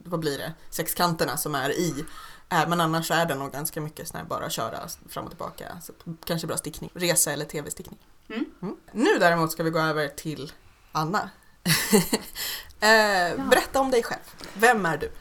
vad 0.04 0.20
blir 0.20 0.38
det, 0.38 0.54
sexkanterna 0.70 1.38
som 1.38 1.56
är 1.56 1.70
i. 1.70 2.06
Eh, 2.50 2.70
Men 2.70 2.82
annars 2.82 3.12
är 3.12 3.26
den 3.26 3.40
nog 3.40 3.52
ganska 3.52 3.82
mycket 3.82 4.08
sån 4.08 4.18
här 4.18 4.26
bara 4.26 4.50
köra 4.50 4.80
fram 5.10 5.24
och 5.26 5.32
tillbaka. 5.32 5.78
Så 5.82 5.94
kanske 6.26 6.48
bra 6.48 6.58
stickning, 6.58 6.90
resa 6.94 7.32
eller 7.32 7.46
tv-stickning. 7.46 8.00
Mm. 8.30 8.76
Nu 8.92 9.20
däremot 9.20 9.52
ska 9.52 9.64
vi 9.64 9.70
gå 9.70 9.80
över 9.80 10.08
till 10.08 10.52
Anna. 10.92 11.30
eh, 12.80 13.48
Berätta 13.50 13.80
om 13.80 13.92
dig 13.92 14.04
själv. 14.04 14.22
Vem 14.54 14.86
är 14.86 14.98
du? 14.98 15.12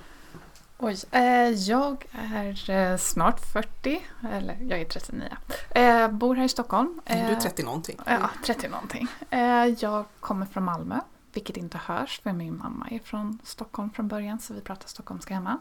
Oj, 0.80 0.96
eh, 1.10 1.50
jag 1.50 2.06
är 2.12 2.70
eh, 2.70 2.96
snart 2.96 3.40
40, 3.52 4.06
eller 4.32 4.56
jag 4.60 4.80
är 4.80 4.84
39. 4.84 5.36
Eh, 5.70 6.08
bor 6.08 6.34
här 6.34 6.44
i 6.44 6.48
Stockholm. 6.48 7.00
Du 7.04 7.12
är 7.12 7.32
Eh, 7.32 7.38
30 7.38 7.62
någonting. 7.62 8.00
Ja, 8.06 8.30
30 8.44 8.68
någonting. 8.68 9.06
Eh, 9.30 9.66
jag 9.78 10.04
kommer 10.20 10.46
från 10.46 10.64
Malmö, 10.64 11.00
vilket 11.32 11.56
inte 11.56 11.78
hörs 11.78 12.20
för 12.20 12.32
min 12.32 12.58
mamma 12.58 12.88
är 12.90 12.98
från 12.98 13.38
Stockholm 13.44 13.90
från 13.90 14.08
början 14.08 14.38
så 14.38 14.54
vi 14.54 14.60
pratar 14.60 14.88
stockholmska 14.88 15.34
hemma. 15.34 15.58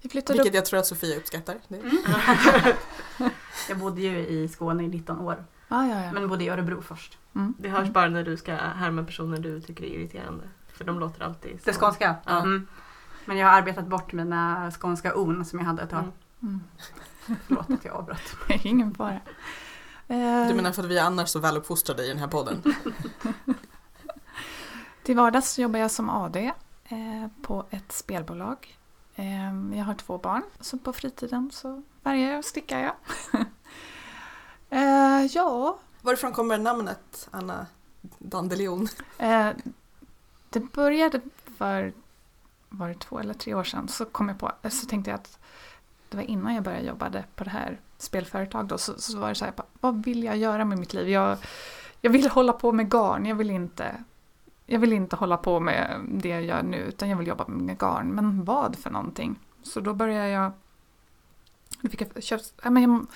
Vi 0.00 0.08
flyttade 0.08 0.36
Vilket 0.36 0.50
upp... 0.50 0.54
jag 0.54 0.64
tror 0.64 0.80
att 0.80 0.86
Sofia 0.86 1.16
uppskattar. 1.16 1.56
Mm. 1.68 1.98
Jag 3.68 3.78
bodde 3.78 4.00
ju 4.00 4.26
i 4.26 4.48
Skåne 4.48 4.84
i 4.84 4.88
19 4.88 5.20
år. 5.20 5.44
Ah, 5.74 5.86
ja, 5.86 6.04
ja. 6.04 6.12
Men 6.12 6.28
bodde 6.28 6.44
i 6.44 6.48
Örebro 6.48 6.82
först. 6.82 7.18
Mm. 7.34 7.54
Det 7.58 7.68
hörs 7.68 7.88
bara 7.88 8.08
när 8.08 8.22
du 8.24 8.36
ska 8.36 8.54
härma 8.54 9.02
personer 9.04 9.38
du 9.38 9.60
tycker 9.60 9.84
är 9.84 9.88
irriterande. 9.88 10.44
För 10.72 10.84
de 10.84 10.98
låter 11.00 11.24
alltid 11.24 11.58
så. 11.62 11.70
Det 11.70 11.76
skånska? 11.76 12.16
Ja. 12.24 12.38
Mm. 12.38 12.66
Men 13.24 13.36
jag 13.36 13.46
har 13.48 13.58
arbetat 13.58 13.86
bort 13.86 14.12
mina 14.12 14.70
skånska 14.70 15.16
on 15.16 15.44
som 15.44 15.58
jag 15.58 15.66
hade 15.66 15.82
ett 15.82 15.90
tag. 15.90 16.00
Mm. 16.00 16.12
Mm. 16.42 16.60
Förlåt 17.46 17.70
att 17.70 17.84
jag 17.84 17.94
avbröt. 17.94 18.36
Ingen 18.64 18.94
fara. 18.94 19.20
Eh, 20.08 20.48
Du 20.48 20.54
menar 20.54 20.72
för 20.72 20.82
att 20.82 20.88
vi 20.88 20.98
är 20.98 21.04
annars 21.04 21.28
så 21.28 21.38
väluppfostrade 21.38 22.04
i 22.04 22.08
den 22.08 22.18
här 22.18 22.28
podden? 22.28 22.62
Till 25.02 25.16
vardags 25.16 25.50
så 25.50 25.62
jobbar 25.62 25.78
jag 25.80 25.90
som 25.90 26.10
AD 26.10 26.36
eh, 26.84 27.26
på 27.42 27.64
ett 27.70 27.92
spelbolag. 27.92 28.78
Eh, 29.14 29.76
jag 29.78 29.84
har 29.84 29.94
två 29.94 30.18
barn, 30.18 30.42
så 30.60 30.78
på 30.78 30.92
fritiden 30.92 31.50
så 31.52 31.82
färgar 32.02 32.38
och 32.38 32.44
stickar 32.44 32.78
jag. 32.78 32.94
Eh, 34.72 35.26
ja, 35.30 35.78
Varifrån 36.00 36.32
kommer 36.32 36.58
namnet 36.58 37.28
Anna 37.30 37.66
Dandelion? 38.18 38.88
eh, 39.18 39.50
det 40.50 40.60
började 40.72 41.20
för 41.58 41.92
var 42.68 42.88
det 42.88 42.94
två 42.94 43.18
eller 43.18 43.34
tre 43.34 43.54
år 43.54 43.64
sedan 43.64 43.88
så 43.88 44.04
kom 44.04 44.28
jag 44.28 44.38
på, 44.38 44.52
så 44.70 44.86
tänkte 44.86 45.10
jag 45.10 45.18
att 45.18 45.38
det 46.08 46.16
var 46.16 46.24
innan 46.24 46.54
jag 46.54 46.64
började 46.64 46.86
jobba 46.86 47.22
på 47.34 47.44
det 47.44 47.50
här 47.50 47.80
spelföretag 47.98 48.66
då, 48.66 48.78
så, 48.78 48.94
så 48.98 49.18
var 49.18 49.28
det 49.28 49.34
så 49.34 49.44
här, 49.44 49.54
vad 49.80 50.04
vill 50.04 50.24
jag 50.24 50.36
göra 50.36 50.64
med 50.64 50.78
mitt 50.78 50.94
liv? 50.94 51.08
Jag, 51.08 51.38
jag 52.00 52.10
vill 52.10 52.28
hålla 52.28 52.52
på 52.52 52.72
med 52.72 52.90
garn, 52.90 53.26
jag 53.26 53.36
vill 53.36 53.50
inte 53.50 54.04
jag 54.66 54.78
vill 54.78 54.92
inte 54.92 55.16
hålla 55.16 55.36
på 55.36 55.60
med 55.60 56.00
det 56.08 56.28
jag 56.28 56.42
gör 56.42 56.62
nu 56.62 56.76
utan 56.76 57.08
jag 57.08 57.16
vill 57.16 57.26
jobba 57.26 57.48
med 57.48 57.78
garn. 57.78 58.08
Men 58.08 58.44
vad 58.44 58.76
för 58.76 58.90
någonting? 58.90 59.38
Så 59.62 59.80
då 59.80 59.94
började 59.94 60.28
jag... 60.28 60.52
Då 61.80 61.88
fick 61.88 62.00
jag 62.00 62.22
köpt, 62.22 62.52
ja, 62.62 62.70
men 62.70 62.82
jag 62.82 63.06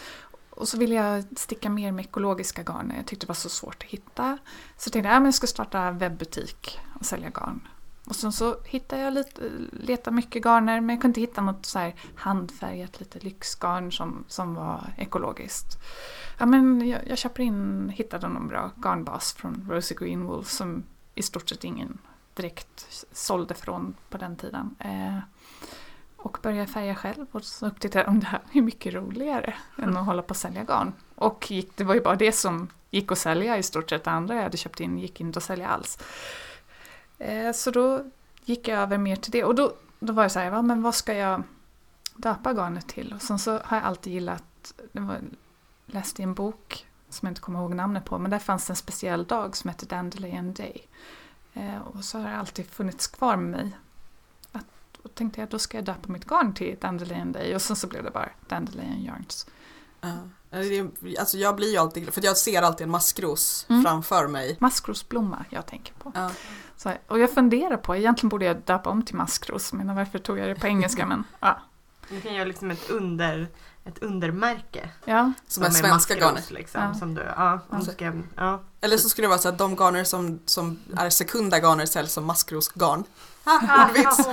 och 0.56 0.68
så 0.68 0.78
ville 0.78 0.94
jag 0.94 1.25
sticka 1.36 1.70
mer 1.70 1.92
med 1.92 2.04
ekologiska 2.04 2.62
garn. 2.62 2.92
Jag 2.96 3.06
tyckte 3.06 3.26
det 3.26 3.28
var 3.28 3.34
så 3.34 3.48
svårt 3.48 3.82
att 3.82 3.90
hitta. 3.90 4.38
Så 4.76 4.90
tänkte 4.90 5.08
jag 5.08 5.16
att 5.16 5.25
jag 5.25 5.34
ska 5.34 5.46
starta 5.46 5.90
webbutik 5.90 6.78
och 7.00 7.06
sälja 7.06 7.30
garn. 7.30 7.68
Och 8.06 8.16
sen 8.16 8.32
så 8.32 8.56
hittade 8.64 9.02
jag 9.02 9.12
lite, 9.12 9.50
letade 9.72 10.16
mycket 10.16 10.44
garner 10.44 10.80
men 10.80 10.95
jag 10.95 11.02
kunde 11.02 11.21
inte 11.21 11.30
hitta 11.30 11.40
något 11.40 11.66
så 11.66 11.78
här 11.78 11.95
handfärgat 12.14 13.00
lite 13.00 13.19
lyxgarn 13.19 13.92
som, 13.92 14.25
som 14.28 14.54
var 14.54 14.95
ekologiskt. 14.97 15.78
Ja, 16.38 16.47
men 16.47 16.88
jag, 16.88 17.08
jag 17.08 17.19
köper 17.19 17.42
in, 17.42 17.88
hittade 17.88 18.28
någon 18.28 18.49
bra 18.49 18.71
garnbas 18.76 19.32
från 19.32 19.69
Rosie 19.71 19.97
Greenwool 20.00 20.45
som 20.45 20.82
i 21.14 21.23
stort 21.23 21.49
sett 21.49 21.64
ingen 21.64 21.99
direkt 22.34 23.06
sålde 23.12 23.54
från 23.54 23.95
på 24.10 24.19
den 24.19 24.36
tiden. 24.36 24.76
Eh, 24.78 25.19
och 26.26 26.39
började 26.43 26.67
färga 26.67 26.95
själv 26.95 27.26
och 27.32 27.45
så 27.45 27.67
upptäckte 27.67 27.99
jag 27.99 28.08
att 28.08 28.21
det 28.21 28.26
här 28.26 28.41
är 28.52 28.62
mycket 28.62 28.95
roligare 28.95 29.54
än 29.78 29.97
att 29.97 30.06
hålla 30.06 30.23
på 30.23 30.30
och 30.30 30.36
sälja 30.36 30.65
garn. 30.65 30.93
Och 31.15 31.50
gick, 31.50 31.76
det 31.76 31.84
var 31.84 31.95
ju 31.95 32.00
bara 32.00 32.17
det 32.17 32.32
som 32.32 32.69
gick 32.91 33.12
att 33.12 33.19
sälja 33.19 33.58
i 33.58 33.62
stort 33.62 33.91
sett. 33.91 34.04
Det 34.04 34.10
andra 34.10 34.34
jag 34.34 34.43
hade 34.43 34.56
köpt 34.56 34.80
in 34.80 34.99
gick 34.99 35.21
inte 35.21 35.39
att 35.39 35.45
sälja 35.45 35.69
alls. 35.69 35.99
Eh, 37.19 37.52
så 37.52 37.71
då 37.71 38.04
gick 38.45 38.69
jag 38.69 38.78
över 38.78 38.99
mer 38.99 39.17
till 39.17 39.32
det. 39.32 39.45
Och 39.45 39.54
då, 39.54 39.73
då 39.99 40.12
var 40.12 40.23
jag 40.23 40.32
så 40.32 40.39
här, 40.39 40.50
va, 40.50 40.62
men 40.62 40.82
vad 40.82 40.95
ska 40.95 41.15
jag 41.15 41.43
döpa 42.17 42.52
garnet 42.52 42.89
till? 42.89 43.12
Och 43.12 43.23
sen 43.23 43.39
så 43.39 43.50
har 43.65 43.76
jag 43.76 43.86
alltid 43.86 44.12
gillat, 44.12 44.75
var, 44.93 45.21
läste 45.86 46.23
i 46.23 46.25
en 46.25 46.34
bok 46.34 46.86
som 47.08 47.26
jag 47.26 47.30
inte 47.30 47.41
kommer 47.41 47.58
ihåg 47.58 47.75
namnet 47.75 48.04
på, 48.04 48.19
men 48.19 48.30
där 48.30 48.39
fanns 48.39 48.71
en 48.71 48.76
speciell 48.76 49.25
dag 49.25 49.56
som 49.56 49.71
hette 49.71 49.86
Dandelion 49.86 50.54
Day. 50.54 50.86
Eh, 51.54 51.78
och 51.78 52.04
så 52.04 52.19
har 52.19 52.28
det 52.28 52.36
alltid 52.36 52.67
funnits 52.67 53.06
kvar 53.06 53.36
med 53.36 53.50
mig. 53.50 53.76
Och 55.06 55.14
tänkte 55.14 55.40
jag, 55.40 55.49
då 55.49 55.58
ska 55.58 55.76
jag 55.76 55.84
döpa 55.84 56.12
mitt 56.12 56.25
garn 56.25 56.54
till 56.54 56.76
Dandelion 56.80 57.32
Day 57.32 57.54
och 57.54 57.62
sen 57.62 57.76
så 57.76 57.86
blev 57.86 58.04
det 58.04 58.10
bara 58.10 58.28
Dandelion 58.49 59.02
Yarns. 59.04 59.47
Är- 60.50 61.19
Alltså 61.21 61.36
jag 61.38 61.56
blir 61.56 61.71
ju 61.73 61.76
alltid 61.76 62.14
för 62.14 62.25
jag 62.25 62.36
ser 62.36 62.62
alltid 62.62 62.84
en 62.84 62.90
maskros 62.90 63.66
Mm. 63.69 63.82
framför 63.84 64.28
mig. 64.28 64.56
Maskrosblomma 64.60 65.45
jag 65.50 65.66
tänker 65.66 65.95
på. 65.95 66.12
Ja. 66.14 66.30
Så, 66.76 66.92
och 67.06 67.19
jag 67.19 67.30
funderar 67.34 67.76
på, 67.76 67.97
egentligen 67.97 68.28
borde 68.28 68.45
jag 68.45 68.56
döpa 68.60 68.90
om 68.90 69.02
till 69.02 69.14
maskros, 69.14 69.73
men 69.73 69.95
varför 69.97 70.19
tog 70.19 70.38
jag 70.38 70.49
det 70.49 70.54
på 70.54 70.66
engelska? 70.66 71.06
Men 71.06 71.25
ja, 71.40 71.58
Du 72.08 72.21
kan 72.21 72.34
göra 72.34 72.45
liksom 72.45 72.71
ett, 72.71 72.90
under, 72.90 73.49
ett 73.84 73.99
undermärke. 73.99 74.88
ja. 75.04 75.32
Som 75.49 75.62
är 75.62 75.66
är 75.66 75.71
svenska 75.71 75.88
maskros, 75.95 76.21
garnet. 76.21 76.50
Liksom, 76.50 76.80
Ja. 76.82 76.95
som 76.95 77.14
du, 77.14 77.23
ja, 77.36 77.60
ska, 77.92 78.12
ja. 78.36 78.60
Eller 78.80 78.97
så 78.97 79.08
skulle 79.08 79.25
det 79.25 79.28
vara 79.28 79.38
så 79.38 79.49
att 79.49 79.58
de 79.58 79.76
garner 79.76 80.04
som, 80.04 80.40
som 80.47 80.78
är 80.97 81.10
sekunda 81.10 81.58
garner 81.58 81.86
säljs 81.86 82.12
som 82.12 82.25
maskrosgarn. 82.25 83.04
Ordvits! 83.47 84.28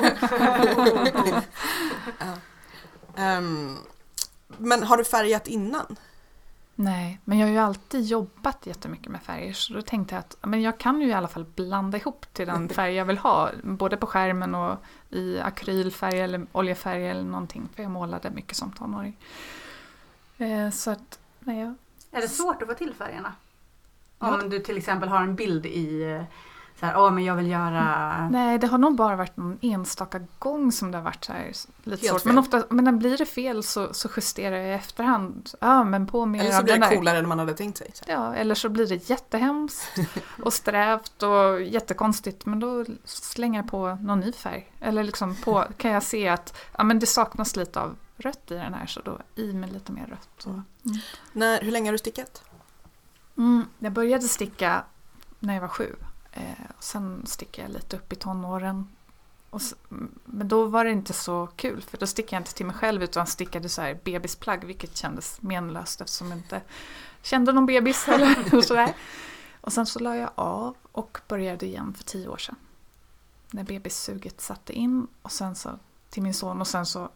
ja. 2.20 2.34
Ehm, 3.16 3.78
men 4.58 4.84
har 4.84 4.98
du 4.98 5.04
färgat 5.04 5.48
innan? 5.48 5.98
Nej, 6.76 7.20
men 7.24 7.40
jag 7.40 7.48
har 7.48 7.52
ju 7.52 7.58
alltid 7.58 8.02
jobbat 8.06 8.68
jättemycket 8.68 9.12
med 9.12 9.22
färger 9.24 9.54
så 9.54 9.74
då 9.74 9.82
tänkte 9.82 10.16
jag 10.16 10.20
att 10.20 10.38
men 10.42 10.62
jag 10.62 10.78
kan 10.78 11.02
ju 11.02 11.08
i 11.08 11.14
alla 11.14 11.28
fall 11.28 11.46
blanda 11.46 11.98
ihop 11.98 12.26
till 12.34 12.48
den 12.48 12.70
färg 12.76 12.94
jag 12.94 13.06
vill 13.06 13.18
ha. 13.18 13.52
Både 13.64 13.98
på 13.98 14.08
skärmen 14.08 14.56
och 14.56 14.78
i 15.10 15.40
akrylfärg 15.40 16.20
eller 16.20 16.46
oljefärg 16.52 17.10
eller 17.10 17.24
någonting. 17.24 17.70
För 17.76 17.84
jag 17.84 17.92
målade 17.92 18.30
mycket 18.30 18.58
som 18.58 18.72
tonåring. 18.72 19.18
Eh, 20.38 20.70
så 20.70 20.92
att, 20.92 21.20
nej, 21.40 21.60
jag, 21.60 21.76
Är 22.12 22.22
det 22.22 22.30
svårt 22.30 22.62
att 22.62 22.68
få 22.68 22.74
till 22.74 22.94
färgerna? 22.94 23.34
Ja. 24.20 24.42
Om 24.42 24.50
du 24.50 24.60
till 24.60 24.78
exempel 24.78 25.10
har 25.10 25.22
en 25.22 25.36
bild 25.36 25.66
i 25.66 26.04
eh, 26.04 26.24
så 26.84 26.88
här, 26.88 26.98
åh 26.98 27.12
men 27.12 27.24
jag 27.24 27.36
vill 27.36 27.48
göra... 27.48 28.30
nej, 28.30 28.58
det 28.58 28.68
har 28.68 28.78
nog 28.78 28.96
bara 28.96 29.16
varit 29.16 29.38
någon 29.38 29.58
enstaka 29.62 30.22
gång 30.40 30.72
som 30.72 30.92
det 30.92 30.98
har 30.98 31.04
varit 31.04 31.26
så 31.26 31.34
här 31.34 31.52
lite 31.84 32.08
svårt. 32.08 32.26
Men, 32.26 32.38
ofta, 32.38 32.64
men 32.70 32.86
när 32.86 32.92
blir 32.92 33.18
det 33.18 33.26
fel 33.26 33.64
så, 33.64 33.94
så 33.94 34.10
justerar 34.16 34.56
jag 34.56 34.68
i 34.68 34.72
efterhand. 34.72 35.50
Ja, 35.60 35.84
men 35.84 36.08
på 36.08 36.26
mer 36.26 36.40
Eller 36.40 36.52
så 36.52 36.64
blir 36.64 36.74
det 36.74 36.80
där. 36.80 36.96
coolare 36.96 37.18
än 37.18 37.28
man 37.28 37.40
hade 37.40 37.54
tänkt 37.54 37.78
sig. 37.78 37.92
Så. 37.94 38.04
Ja, 38.08 38.36
eller 38.36 38.56
så 38.56 38.70
blir 38.70 38.88
det 38.88 39.10
jättehemskt 39.10 40.00
och 40.44 40.54
strävt 40.54 41.24
och 41.24 41.62
jättekonstigt 41.62 42.46
men 42.46 42.60
då 42.60 42.86
slänger 43.06 43.60
jag 43.60 43.72
på 43.72 43.98
någon 44.02 44.20
ny 44.20 44.32
färg. 44.32 44.72
Eller 44.80 45.04
liksom 45.04 45.36
på, 45.36 45.66
kan 45.78 45.92
jag 45.92 46.04
se 46.04 46.28
att 46.28 46.58
ja, 46.78 46.84
men 46.84 47.00
det 47.00 47.06
saknas 47.06 47.56
lite 47.56 47.80
av 47.80 47.96
rött 48.18 48.52
i 48.52 48.54
den 48.54 48.74
här 48.74 48.86
så 48.86 49.02
då 49.02 49.20
i 49.36 49.54
med 49.54 49.74
lite 49.74 49.92
mer 49.92 50.06
rött. 50.06 50.30
Så. 50.38 50.50
Mm. 50.50 50.64
När, 51.34 51.62
hur 51.62 51.72
länge 51.72 51.88
har 51.88 51.92
du 51.92 51.98
stickat? 51.98 52.44
Mm, 53.38 53.66
jag 53.80 53.92
började 53.92 54.28
sticka 54.28 54.84
när 55.40 55.54
jag 55.54 55.62
var 55.62 55.68
sju. 55.68 55.96
Eh, 56.34 56.44
sen 56.80 57.26
stickade 57.26 57.68
jag 57.68 57.74
lite 57.74 57.98
upp 57.98 58.14
i 58.14 58.16
tonåren. 58.16 58.88
Och 59.50 59.62
men 60.26 60.48
då 60.48 60.66
var 60.66 60.86
det 60.86 60.92
inte 60.92 61.14
så 61.14 61.48
kul 61.56 61.82
för 61.82 61.98
då 61.98 62.08
stickade 62.08 62.36
jag 62.36 62.42
inte 62.42 62.54
till 62.54 62.66
mig 62.66 62.76
själv 62.76 63.04
utan 63.04 63.28
stickade 63.28 63.70
så 63.70 63.82
här 63.82 64.00
bebisplagg 64.04 64.64
vilket 64.64 64.98
kändes 64.98 65.42
menlöst 65.42 66.02
eftersom 66.02 66.30
jag 66.30 66.38
inte 66.38 66.62
kände 67.22 67.52
någon 67.52 67.66
bebis 67.66 68.08
eller 68.08 68.62
sådär. 68.62 68.96
Och 69.62 69.74
sen 69.74 69.86
så 69.86 70.00
la 70.00 70.16
jag 70.16 70.30
av 70.36 70.76
och 70.92 71.20
började 71.28 71.66
igen 71.66 71.94
för 71.94 72.04
tio 72.04 72.28
år 72.28 72.38
sedan. 72.38 72.56
När 73.52 73.64
bebissuget 73.64 74.42
satte 74.42 74.74
in 74.74 75.08
och 75.22 75.32
sen 75.32 75.56
så 75.56 75.80
till 76.10 76.24
min 76.24 76.34
son 76.34 76.62
och 76.62 76.68
sen 76.68 76.86
så 76.86 77.10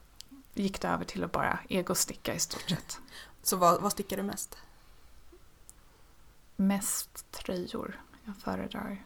gick 0.54 0.82
det 0.82 0.88
över 0.88 1.06
till 1.06 1.24
att 1.24 1.32
bara 1.32 1.60
egosticka 1.70 2.36
i 2.36 2.40
stort 2.40 2.70
sett. 2.70 3.00
Så 3.44 3.58
vad, 3.58 3.82
vad 3.82 3.92
stickar 3.92 4.18
du 4.18 4.24
mest? 4.24 4.58
Mest 6.56 7.32
tröjor. 7.32 8.02
Jag 8.26 8.38
föredrar 8.38 9.04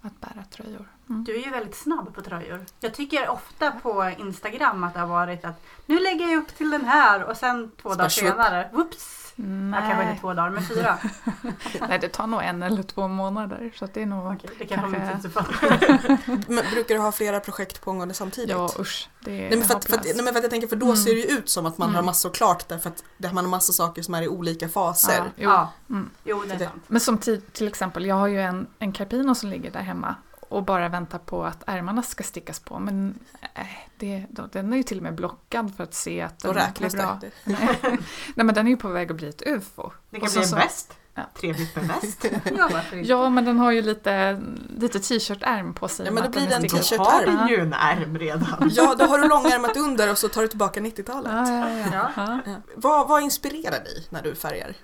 att 0.00 0.20
bära 0.20 0.44
tröjor. 0.44 0.88
Du 1.12 1.34
är 1.40 1.44
ju 1.44 1.50
väldigt 1.50 1.74
snabb 1.74 2.14
på 2.14 2.20
tröjor. 2.22 2.64
Jag 2.80 2.94
tycker 2.94 3.28
ofta 3.28 3.70
på 3.70 4.10
Instagram 4.18 4.84
att 4.84 4.94
det 4.94 5.00
har 5.00 5.06
varit 5.06 5.44
att 5.44 5.62
nu 5.86 5.98
lägger 5.98 6.28
jag 6.28 6.38
upp 6.42 6.56
till 6.56 6.70
den 6.70 6.84
här 6.84 7.24
och 7.24 7.36
sen 7.36 7.70
två 7.82 7.88
Så 7.90 7.94
dagar 7.94 8.08
senare, 8.08 8.68
whoops! 8.72 9.16
Ja, 9.36 9.44
kanske 9.80 9.92
inte 9.92 10.04
Nej. 10.04 10.18
två 10.20 10.34
dagar, 10.34 10.50
men 10.50 10.62
fyra. 10.62 10.98
Nej, 11.88 11.98
det 11.98 12.08
tar 12.08 12.26
nog 12.26 12.42
en 12.42 12.62
eller 12.62 12.82
två 12.82 13.08
månader. 13.08 13.72
Så 13.76 13.84
att 13.84 13.94
det 13.94 14.02
är 14.02 14.06
nog... 14.06 14.32
Okej, 14.34 14.50
det 14.58 14.66
kanske. 14.66 14.88
Men 16.48 16.64
brukar 16.72 16.94
du 16.94 16.98
ha 17.00 17.12
flera 17.12 17.40
projekt 17.40 17.80
pågående 17.84 18.14
samtidigt? 18.14 18.50
Ja, 18.50 18.70
usch. 18.78 19.08
Det 19.20 19.30
är 19.32 19.48
Nej 19.50 19.58
men, 19.58 19.68
för 19.68 19.74
att, 19.76 19.84
för 19.84 19.92
att, 19.92 19.98
hopplöst. 19.98 20.16
nej 20.16 20.24
men 20.24 20.34
för 20.34 20.38
att 20.38 20.44
jag 20.44 20.50
tänker 20.50 20.68
för 20.68 20.76
då 20.76 20.86
Mm. 20.86 20.96
ser 20.96 21.14
det 21.14 21.20
ju 21.20 21.26
ut 21.38 21.48
som 21.48 21.66
att 21.66 21.78
man 21.78 21.88
har 21.88 21.94
Mm. 21.94 22.06
massor 22.06 22.30
klart 22.30 22.68
därför 22.68 22.88
att 22.90 23.04
det- 23.18 23.32
man 23.32 23.44
har 23.44 23.50
massa 23.50 23.72
saker 23.72 24.02
som 24.02 24.14
är 24.14 24.22
i 24.22 24.28
olika 24.28 24.68
faser. 24.68 25.14
Ja, 25.16 25.24
jo. 25.36 25.50
Ja. 25.50 25.72
Mm. 25.90 26.10
Jo, 26.24 26.42
det 26.48 26.54
är 26.54 26.58
sant. 26.58 26.82
Men 26.86 27.00
som 27.00 27.18
till, 27.18 27.40
till 27.42 27.68
exempel, 27.68 28.06
jag 28.06 28.14
har 28.14 28.26
ju 28.26 28.40
en, 28.40 28.66
en 28.78 28.92
carpino 28.92 29.34
som 29.34 29.50
ligger 29.50 29.70
där 29.70 29.80
hemma 29.80 30.14
och 30.50 30.62
bara 30.64 30.88
väntar 30.88 31.18
på 31.18 31.44
att 31.44 31.62
ärmarna 31.66 32.02
ska 32.02 32.24
stickas 32.24 32.60
på. 32.60 32.78
Men 32.78 33.18
äh, 33.54 33.66
det, 33.96 34.24
då, 34.30 34.48
den 34.52 34.72
är 34.72 34.76
ju 34.76 34.82
till 34.82 34.96
och 34.96 35.02
med 35.02 35.14
blockad 35.14 35.72
för 35.76 35.84
att 35.84 35.94
se 35.94 36.20
att 36.22 36.38
den 36.38 36.52
blir 36.78 36.96
bra. 36.96 37.18
det. 37.20 37.30
Nej. 37.44 37.78
Nej 38.34 38.46
men 38.46 38.54
den 38.54 38.66
är 38.66 38.70
ju 38.70 38.76
på 38.76 38.88
väg 38.88 39.10
att 39.10 39.16
bli 39.16 39.28
ett 39.28 39.42
ufo. 39.46 39.90
Det 40.10 40.16
Och 40.16 40.22
kan 40.22 40.30
så- 40.30 40.38
bli 40.40 40.48
en 40.48 40.54
väst. 40.54 40.92
Ja. 41.14 41.22
Trevligt 41.40 41.76
med 41.76 41.84
väst. 41.88 42.24
Ja? 42.56 42.70
Ja 43.02 43.28
men 43.30 43.44
den 43.44 43.58
har 43.58 43.70
ju 43.70 43.82
lite, 43.82 44.42
lite 44.76 45.00
t-shirt-ärm 45.00 45.74
på 45.74 45.88
sig. 45.88 46.06
Ja, 46.06 46.12
men 46.12 46.24
då 46.24 46.30
blir 46.30 46.40
den 46.42 46.52
en 46.52 46.64
är 46.64 46.68
stickad. 46.68 46.98
Då 46.98 47.04
har 47.04 47.20
t-shirt-ärm. 47.20 47.46
vi 47.46 47.54
ju 47.54 47.60
en 47.60 47.72
ärm 47.72 48.18
redan. 48.18 48.70
Ja, 48.74 48.94
då 48.98 49.04
har 49.04 49.18
du 49.18 49.28
långärmat 49.28 49.76
under 49.76 50.10
och 50.10 50.18
så 50.18 50.28
tar 50.28 50.42
du 50.42 50.48
tillbaka 50.48 50.80
90-talet. 50.80 51.32
Ja, 51.32 51.50
ja, 51.50 51.68
ja. 51.78 51.86
Ja. 51.92 52.10
ja. 52.16 52.40
Ja. 52.46 52.54
Vad, 52.76 53.08
vad 53.08 53.22
inspirerar 53.22 53.84
dig 53.84 54.06
när 54.10 54.22
du 54.22 54.34
färgar? 54.34 54.74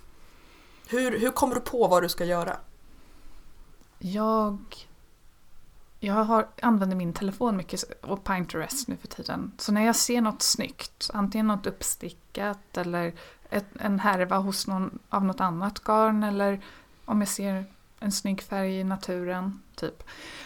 Hur, 0.89 1.19
hur 1.19 1.31
kommer 1.31 1.55
du 1.55 1.61
på 1.61 1.89
vad 1.89 2.03
du 2.03 2.09
ska 2.09 2.25
göra? 2.25 2.57
Jag, 3.99 4.59
jag 6.01 6.15
har, 6.15 6.49
använder 6.63 6.97
min 6.97 7.13
telefon 7.13 7.57
mycket 7.57 7.83
och 8.03 8.25
Pinterest 8.25 8.89
nu 8.89 8.97
för 8.97 9.09
tiden. 9.09 9.53
Så 9.59 9.73
när 9.73 9.87
jag 9.87 9.97
ser 9.97 10.21
något 10.21 10.43
snyggt, 10.43 11.11
antingen 11.13 11.47
något 11.47 11.67
uppstickat 11.67 12.77
eller 12.77 13.13
ett, 13.51 13.67
en 13.81 14.01
härva 14.01 14.37
hos 14.37 14.67
någon, 14.67 14.99
av 15.09 15.25
något 15.25 15.41
annat 15.41 15.85
garn 15.85 16.23
eller 16.23 16.61
om 17.05 17.21
jag 17.21 17.29
ser 17.29 17.65
en 18.01 18.13
snygg 18.13 18.43
färg 18.43 18.81
i 18.81 18.85
naturen, 18.85 19.63
typ. 19.75 20.03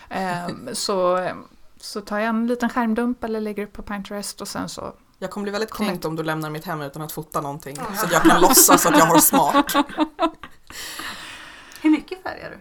ehm, 0.08 0.68
så, 0.72 1.28
så 1.76 2.00
tar 2.00 2.18
jag 2.18 2.28
en 2.28 2.46
liten 2.46 2.68
skärmdump 2.68 3.24
eller 3.24 3.40
lägger 3.40 3.64
upp 3.64 3.72
på 3.72 3.82
Pinterest 3.82 4.40
och 4.40 4.48
sen 4.48 4.68
så 4.68 4.92
Jag 5.18 5.30
kommer 5.30 5.42
bli 5.42 5.52
väldigt 5.52 5.74
kränkt 5.74 6.04
om 6.04 6.16
du 6.16 6.22
lämnar 6.22 6.50
mitt 6.50 6.64
hem 6.64 6.82
utan 6.82 7.02
att 7.02 7.12
fota 7.12 7.40
någonting. 7.40 7.76
Ja. 7.78 7.96
Så 7.96 8.06
att 8.06 8.12
jag 8.12 8.22
kan 8.22 8.40
låtsas 8.40 8.86
att 8.86 8.98
jag 8.98 9.06
har 9.06 9.18
smart. 9.18 9.74
Hur 11.82 11.90
mycket 11.90 12.22
färgar 12.22 12.50
du? 12.50 12.58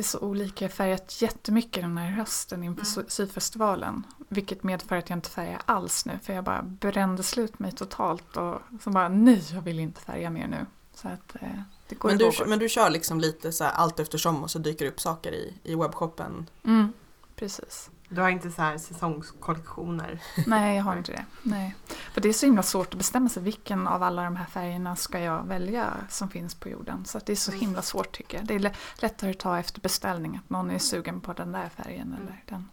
Det 0.00 0.04
är 0.04 0.08
så 0.08 0.18
olika. 0.18 0.64
Jag 0.64 0.68
har 0.70 0.74
färgat 0.74 1.22
jättemycket 1.22 1.82
den 1.82 1.98
här 1.98 2.10
hösten 2.10 2.62
inför 2.64 2.82
Mm. 2.82 2.84
sy- 3.08 3.08
syfestivalen. 3.08 4.06
Vilket 4.28 4.62
medför 4.62 4.96
att 4.96 5.10
jag 5.10 5.16
inte 5.16 5.30
färgar 5.30 5.62
alls 5.66 6.06
nu. 6.06 6.18
För 6.22 6.32
jag 6.32 6.44
bara 6.44 6.62
brände 6.62 7.22
slut 7.22 7.58
mig 7.58 7.72
totalt. 7.72 8.36
Och 8.36 8.60
så 8.82 8.90
bara, 8.90 9.08
nej 9.08 9.42
jag 9.54 9.62
vill 9.62 9.78
inte 9.80 10.00
färga 10.00 10.30
mer 10.30 10.48
nu. 10.48 10.66
Så 10.94 11.08
att 11.08 11.34
eh, 11.42 11.48
det 11.88 11.94
går 11.94 12.08
Men 12.08 12.18
du, 12.18 12.32
men 12.46 12.58
du 12.58 12.68
kör 12.68 12.90
liksom 12.90 13.20
lite 13.20 13.52
så 13.52 13.64
här 13.64 13.72
allt 13.72 14.00
eftersom 14.00 14.42
och 14.42 14.50
så 14.50 14.58
dyker 14.58 14.84
det 14.84 14.90
upp 14.90 15.00
saker 15.00 15.32
i, 15.32 15.54
i 15.62 15.74
webbshoppen. 15.74 16.46
Mm, 16.64 16.92
precis. 17.36 17.90
Du 18.12 18.20
har 18.20 18.28
inte 18.30 18.50
så 18.50 18.62
här 18.62 18.78
säsongskollektioner. 18.78 20.22
Nej, 20.46 20.76
jag 20.76 20.84
har 20.84 20.96
inte 20.96 21.12
det. 21.12 21.24
Nej. 21.42 21.74
För 21.88 22.20
det 22.20 22.28
är 22.28 22.32
så 22.32 22.46
himla 22.46 22.62
svårt 22.62 22.88
att 22.94 22.98
bestämma 22.98 23.28
sig. 23.28 23.42
Vilken 23.42 23.86
av 23.88 24.02
alla 24.02 24.24
de 24.24 24.36
här 24.36 24.46
färgerna 24.46 24.96
ska 24.96 25.18
jag 25.18 25.42
välja 25.46 25.94
som 26.08 26.28
finns 26.30 26.54
på 26.54 26.68
jorden? 26.68 27.04
Så 27.04 27.18
det 27.26 27.32
är 27.32 27.36
så 27.36 27.52
himla 27.52 27.82
svårt 27.82 28.12
tycker 28.16 28.38
jag. 28.38 28.46
Det 28.46 28.54
är 28.54 28.58
lä- 28.58 28.74
lättare 28.98 29.30
att 29.30 29.38
ta 29.38 29.58
efter 29.58 29.80
beställning. 29.80 30.36
Att 30.44 30.50
någon 30.50 30.70
är 30.70 30.78
sugen 30.78 31.20
på 31.20 31.32
den 31.32 31.52
där 31.52 31.68
färgen 31.68 32.16
eller 32.22 32.42
den. 32.48 32.68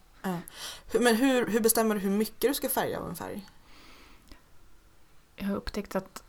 Men 1.02 1.16
hur, 1.16 1.48
hur 1.48 1.60
bestämmer 1.60 1.96
du 1.96 2.02
hur 2.02 2.12
mycket 2.12 2.42
du 2.50 2.54
ska 2.54 2.70
färga 2.70 3.00
av 3.00 3.10
en 3.10 3.16
färg? 3.16 3.46
jag 5.36 5.48
har 5.48 5.56
upptäckt 5.56 5.96
att, 5.96 6.24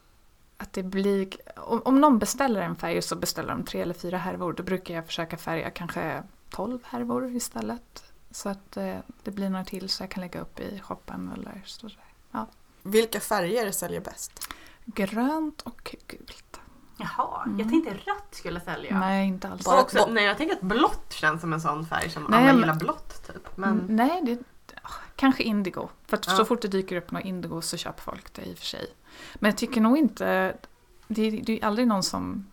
att 0.56 0.72
det 0.72 0.82
blir... 0.82 1.28
Om, 1.56 1.82
om 1.84 2.00
någon 2.00 2.18
beställer 2.18 2.60
en 2.62 2.76
färg 2.76 3.02
så 3.02 3.16
beställer 3.16 3.48
de 3.48 3.64
tre 3.64 3.80
eller 3.80 3.94
fyra 3.94 4.18
härvor. 4.18 4.52
Då 4.52 4.62
brukar 4.62 4.94
jag 4.94 5.06
försöka 5.06 5.36
färga 5.36 5.70
kanske 5.70 6.22
12 6.50 6.78
härvor 6.84 7.36
istället. 7.36 8.07
Så 8.30 8.48
att 8.48 8.76
eh, 8.76 8.98
det 9.22 9.30
blir 9.30 9.50
några 9.50 9.64
till 9.64 9.88
så 9.88 10.02
jag 10.02 10.10
kan 10.10 10.20
lägga 10.20 10.40
upp 10.40 10.60
i 10.60 10.80
shoppen 10.80 11.32
eller 11.36 11.62
så. 11.66 11.86
där. 11.86 12.46
Vilka 12.82 13.20
färger 13.20 13.70
säljer 13.72 14.00
bäst? 14.00 14.48
Grönt 14.84 15.62
och 15.62 15.96
gult. 16.06 16.60
Jaha, 16.96 17.42
jag 17.44 17.60
Mm. 17.60 17.68
tänkte 17.70 17.94
rött 18.10 18.28
skulle 18.34 18.60
sälja. 18.60 18.98
Nej, 19.00 19.26
inte 19.28 19.48
alls. 19.48 19.64
Bara- 19.64 19.80
också, 19.80 20.06
nej, 20.10 20.24
jag 20.24 20.36
tänker 20.38 20.54
att 20.56 20.62
blått 20.62 21.12
känns 21.12 21.40
som 21.40 21.52
en 21.52 21.60
sån 21.60 21.86
färg 21.86 22.10
som 22.10 22.22
Nej, 22.28 22.48
alla 22.48 22.60
gillar 22.60 22.74
blått 22.76 23.26
typ. 23.26 23.56
Men 23.56 23.80
Mm, 23.80 23.96
Nej, 23.96 24.22
det, 24.24 24.38
ah, 24.82 24.88
kanske 25.16 25.42
indigo. 25.42 25.88
För 26.06 26.16
att 26.16 26.26
Ja. 26.26 26.36
så 26.36 26.44
fort 26.44 26.62
det 26.62 26.68
dyker 26.68 26.96
upp 26.96 27.10
något 27.10 27.24
indigo 27.24 27.60
så 27.60 27.76
köper 27.76 28.02
folk 28.02 28.32
det 28.34 28.42
i 28.42 28.54
och 28.54 28.58
för 28.58 28.66
sig. 28.66 28.86
Men 29.34 29.50
jag 29.50 29.58
tycker 29.58 29.80
nog 29.80 29.98
inte... 29.98 30.56
Det 31.08 31.22
är, 31.22 31.30
det 31.42 31.60
är 31.62 31.66
aldrig 31.66 31.88
någon 31.88 32.02
som 32.02 32.46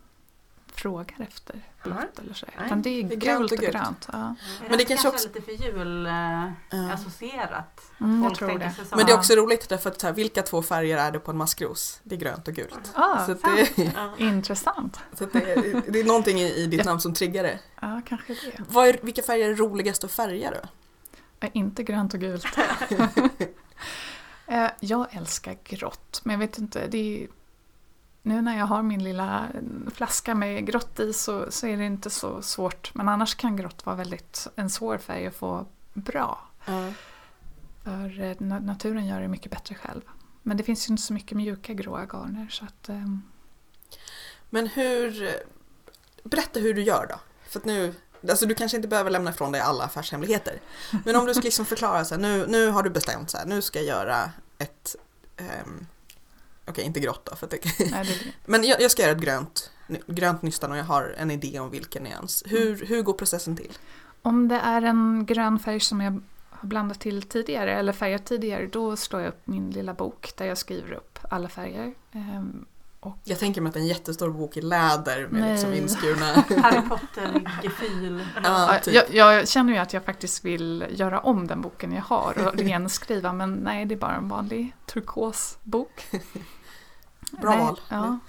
frågar 0.75 1.21
efter 1.29 1.61
blått 1.83 2.19
eller 2.19 2.33
så. 2.33 2.45
Utan 2.65 2.81
det 2.81 2.89
är, 2.89 3.03
det 3.03 3.15
är 3.15 3.19
gult 3.19 3.51
och 3.51 3.57
och 3.57 3.63
gult. 3.63 3.71
grönt. 3.73 4.07
Ja. 4.13 4.35
Men 4.69 4.77
det 4.77 4.85
kanske 4.85 5.07
är 5.07 5.11
också- 5.11 5.27
lite 5.27 5.41
för 5.41 5.51
jul 5.51 6.05
eh, 6.05 6.11
Ja. 6.13 6.91
associerat. 6.93 7.81
Mm, 7.99 8.15
jag 8.15 8.23
Folk 8.29 8.37
tror 8.39 8.47
tänker 8.49 8.65
det. 8.65 8.71
säsong. 8.71 8.97
Men 8.97 9.05
det 9.05 9.11
är 9.11 9.17
också 9.17 9.33
roligt 9.35 9.69
därför 9.69 9.89
att 9.89 10.01
så 10.01 10.07
här, 10.07 10.13
vilka 10.13 10.41
två 10.41 10.61
färger 10.61 10.97
är 10.97 11.11
det 11.11 11.19
på 11.19 11.31
en 11.31 11.37
maskros? 11.37 11.99
Det 12.03 12.15
är 12.15 12.19
grönt 12.19 12.47
och 12.47 12.53
gult. 12.53 12.91
Ah, 12.93 13.25
så 13.25 13.33
det. 13.33 13.93
Intressant. 14.17 14.99
så 15.13 15.23
att 15.23 15.33
det, 15.33 15.51
är, 15.51 15.81
det 15.91 15.99
är 15.99 16.03
någonting 16.03 16.39
i, 16.39 16.53
i 16.53 16.67
ditt 16.67 16.79
Ja. 16.79 16.85
namn 16.85 16.99
som 17.01 17.13
triggar 17.13 17.43
det. 17.43 17.59
Ja, 17.81 18.01
kanske 18.05 18.33
det. 18.33 18.63
Vad 18.69 18.87
är, 18.87 18.99
vilka 19.01 19.21
färger 19.21 19.49
är 19.49 19.55
roligast 19.55 20.03
att 20.03 20.11
färga 20.11 20.51
då? 20.51 20.67
Eh, 21.39 21.49
Inte 21.53 21.83
grönt 21.83 22.13
och 22.13 22.19
gult. 22.19 22.45
Eh, 24.47 24.69
jag 24.79 25.07
älskar 25.15 25.57
grått, 25.63 26.21
men 26.23 26.33
jag 26.33 26.39
vet 26.39 26.57
inte, 26.57 26.87
det 26.87 26.97
är, 27.23 27.27
nu 28.25 28.41
när 28.41 28.57
jag 28.57 28.65
har 28.65 28.83
min 28.83 29.03
lilla 29.03 29.47
eh, 29.53 29.91
flaska 29.93 30.35
med 30.35 30.67
grått 30.67 30.99
i 30.99 31.13
så, 31.13 31.51
så 31.51 31.67
är 31.67 31.77
det 31.77 31.85
inte 31.85 32.09
så 32.09 32.41
svårt. 32.41 32.91
Men 32.93 33.09
annars 33.09 33.35
kan 33.35 33.55
grått 33.55 33.85
vara 33.85 33.95
väldigt 33.95 34.47
en 34.55 34.69
svår 34.69 34.97
färg 34.97 35.27
att 35.27 35.35
få 35.35 35.65
bra. 35.93 36.47
Ja. 36.65 36.93
För 37.83 38.21
eh, 38.21 38.35
na- 38.35 38.65
naturen 38.65 39.07
gör 39.07 39.21
det 39.21 39.27
mycket 39.27 39.51
bättre 39.51 39.75
själv. 39.75 40.01
Men 40.41 40.57
det 40.57 40.63
finns 40.63 40.89
ju 40.89 40.91
inte 40.91 41.03
så 41.03 41.13
mycket 41.13 41.37
mjuka 41.37 41.73
gråa 41.73 42.05
garner 42.05 42.47
så 42.49 42.65
att 42.65 42.89
ehm, 42.89 43.21
Men 44.49 44.67
hur... 44.67 45.29
Berätta 46.23 46.59
hur 46.59 46.73
du 46.73 46.81
gör 46.81 47.07
då. 47.09 47.15
För 47.49 47.61
nu... 47.63 47.93
Alltså 48.29 48.45
du 48.45 48.55
kanske 48.55 48.77
inte 48.77 48.87
behöver 48.87 49.11
lämna 49.11 49.31
ifrån 49.31 49.51
dig 49.51 49.61
alla 49.61 49.83
affärshemligheter. 49.83 50.59
Men 51.05 51.15
om 51.15 51.25
du 51.25 51.33
ska 51.33 51.43
liksom 51.43 51.65
förklara 51.65 52.05
så 52.05 52.15
här, 52.15 52.21
nu, 52.21 52.45
nu 52.47 52.69
har 52.69 52.83
du 52.83 52.89
bestämt 52.89 53.29
så 53.29 53.37
här, 53.37 53.45
nu 53.45 53.61
ska 53.61 53.79
jag 53.79 53.87
göra 53.87 54.31
ett... 54.57 54.95
ehm, 55.37 55.87
Okej, 56.67 56.85
inte 56.85 56.99
grått 56.99 57.25
då. 57.25 57.35
För 57.35 57.45
att 57.45 57.51
det, 57.51 57.91
nej, 57.91 58.05
det, 58.05 58.31
men 58.45 58.63
jag, 58.63 58.81
jag 58.81 58.91
ska 58.91 59.01
göra 59.01 59.11
ett 59.11 59.21
grönt, 59.21 59.71
grönt 60.07 60.41
nystan 60.41 60.71
och 60.71 60.77
jag 60.77 60.83
har 60.83 61.15
en 61.17 61.31
idé 61.31 61.59
om 61.59 61.69
vilken 61.69 62.03
nyans. 62.03 62.43
Hur, 62.45 62.85
hur 62.85 63.01
går 63.01 63.13
processen 63.13 63.55
till? 63.57 63.71
Om 64.21 64.47
det 64.47 64.55
är 64.55 64.81
en 64.81 65.25
grön 65.25 65.59
färg 65.59 65.79
som 65.79 66.01
jag 66.01 66.21
har 66.49 66.67
blandat 66.67 66.99
till 66.99 67.23
tidigare 67.23 67.73
eller 67.73 67.93
färgat 67.93 68.25
tidigare 68.25 68.67
då 68.67 68.95
slår 68.95 69.21
jag 69.21 69.29
upp 69.29 69.47
min 69.47 69.71
lilla 69.71 69.93
bok 69.93 70.33
där 70.37 70.45
jag 70.45 70.57
skriver 70.57 70.93
upp 70.93 71.19
alla 71.29 71.49
färger. 71.49 71.93
Ehm, 72.11 72.65
och 72.99 73.17
Jag 73.23 73.39
tänker 73.39 73.61
mig 73.61 73.69
att 73.69 73.75
en 73.75 73.87
jättestor 73.87 74.31
bok 74.31 74.57
i 74.57 74.61
läder 74.61 75.27
med 75.27 75.51
liksom 75.51 75.73
inskurna... 75.73 76.25
Harry 76.61 76.89
Potter-gefühl. 76.89 78.23
Ja, 78.43 78.79
typ. 78.83 78.93
jag, 78.93 79.13
jag 79.13 79.47
känner 79.47 79.73
ju 79.73 79.79
att 79.79 79.93
jag 79.93 80.03
faktiskt 80.03 80.45
vill 80.45 80.85
göra 80.89 81.19
om 81.19 81.47
den 81.47 81.61
boken 81.61 81.91
jag 81.91 82.01
har 82.01 82.47
och 82.47 82.59
renskriva 82.59 83.33
men 83.33 83.53
nej 83.53 83.85
det 83.85 83.95
är 83.95 83.99
bara 83.99 84.15
en 84.15 84.27
vanlig 84.27 84.75
turkosbok. 84.85 86.07
Bra 87.41 87.49
nej, 87.49 87.59
val. 87.59 87.79
Ja. 87.89 88.19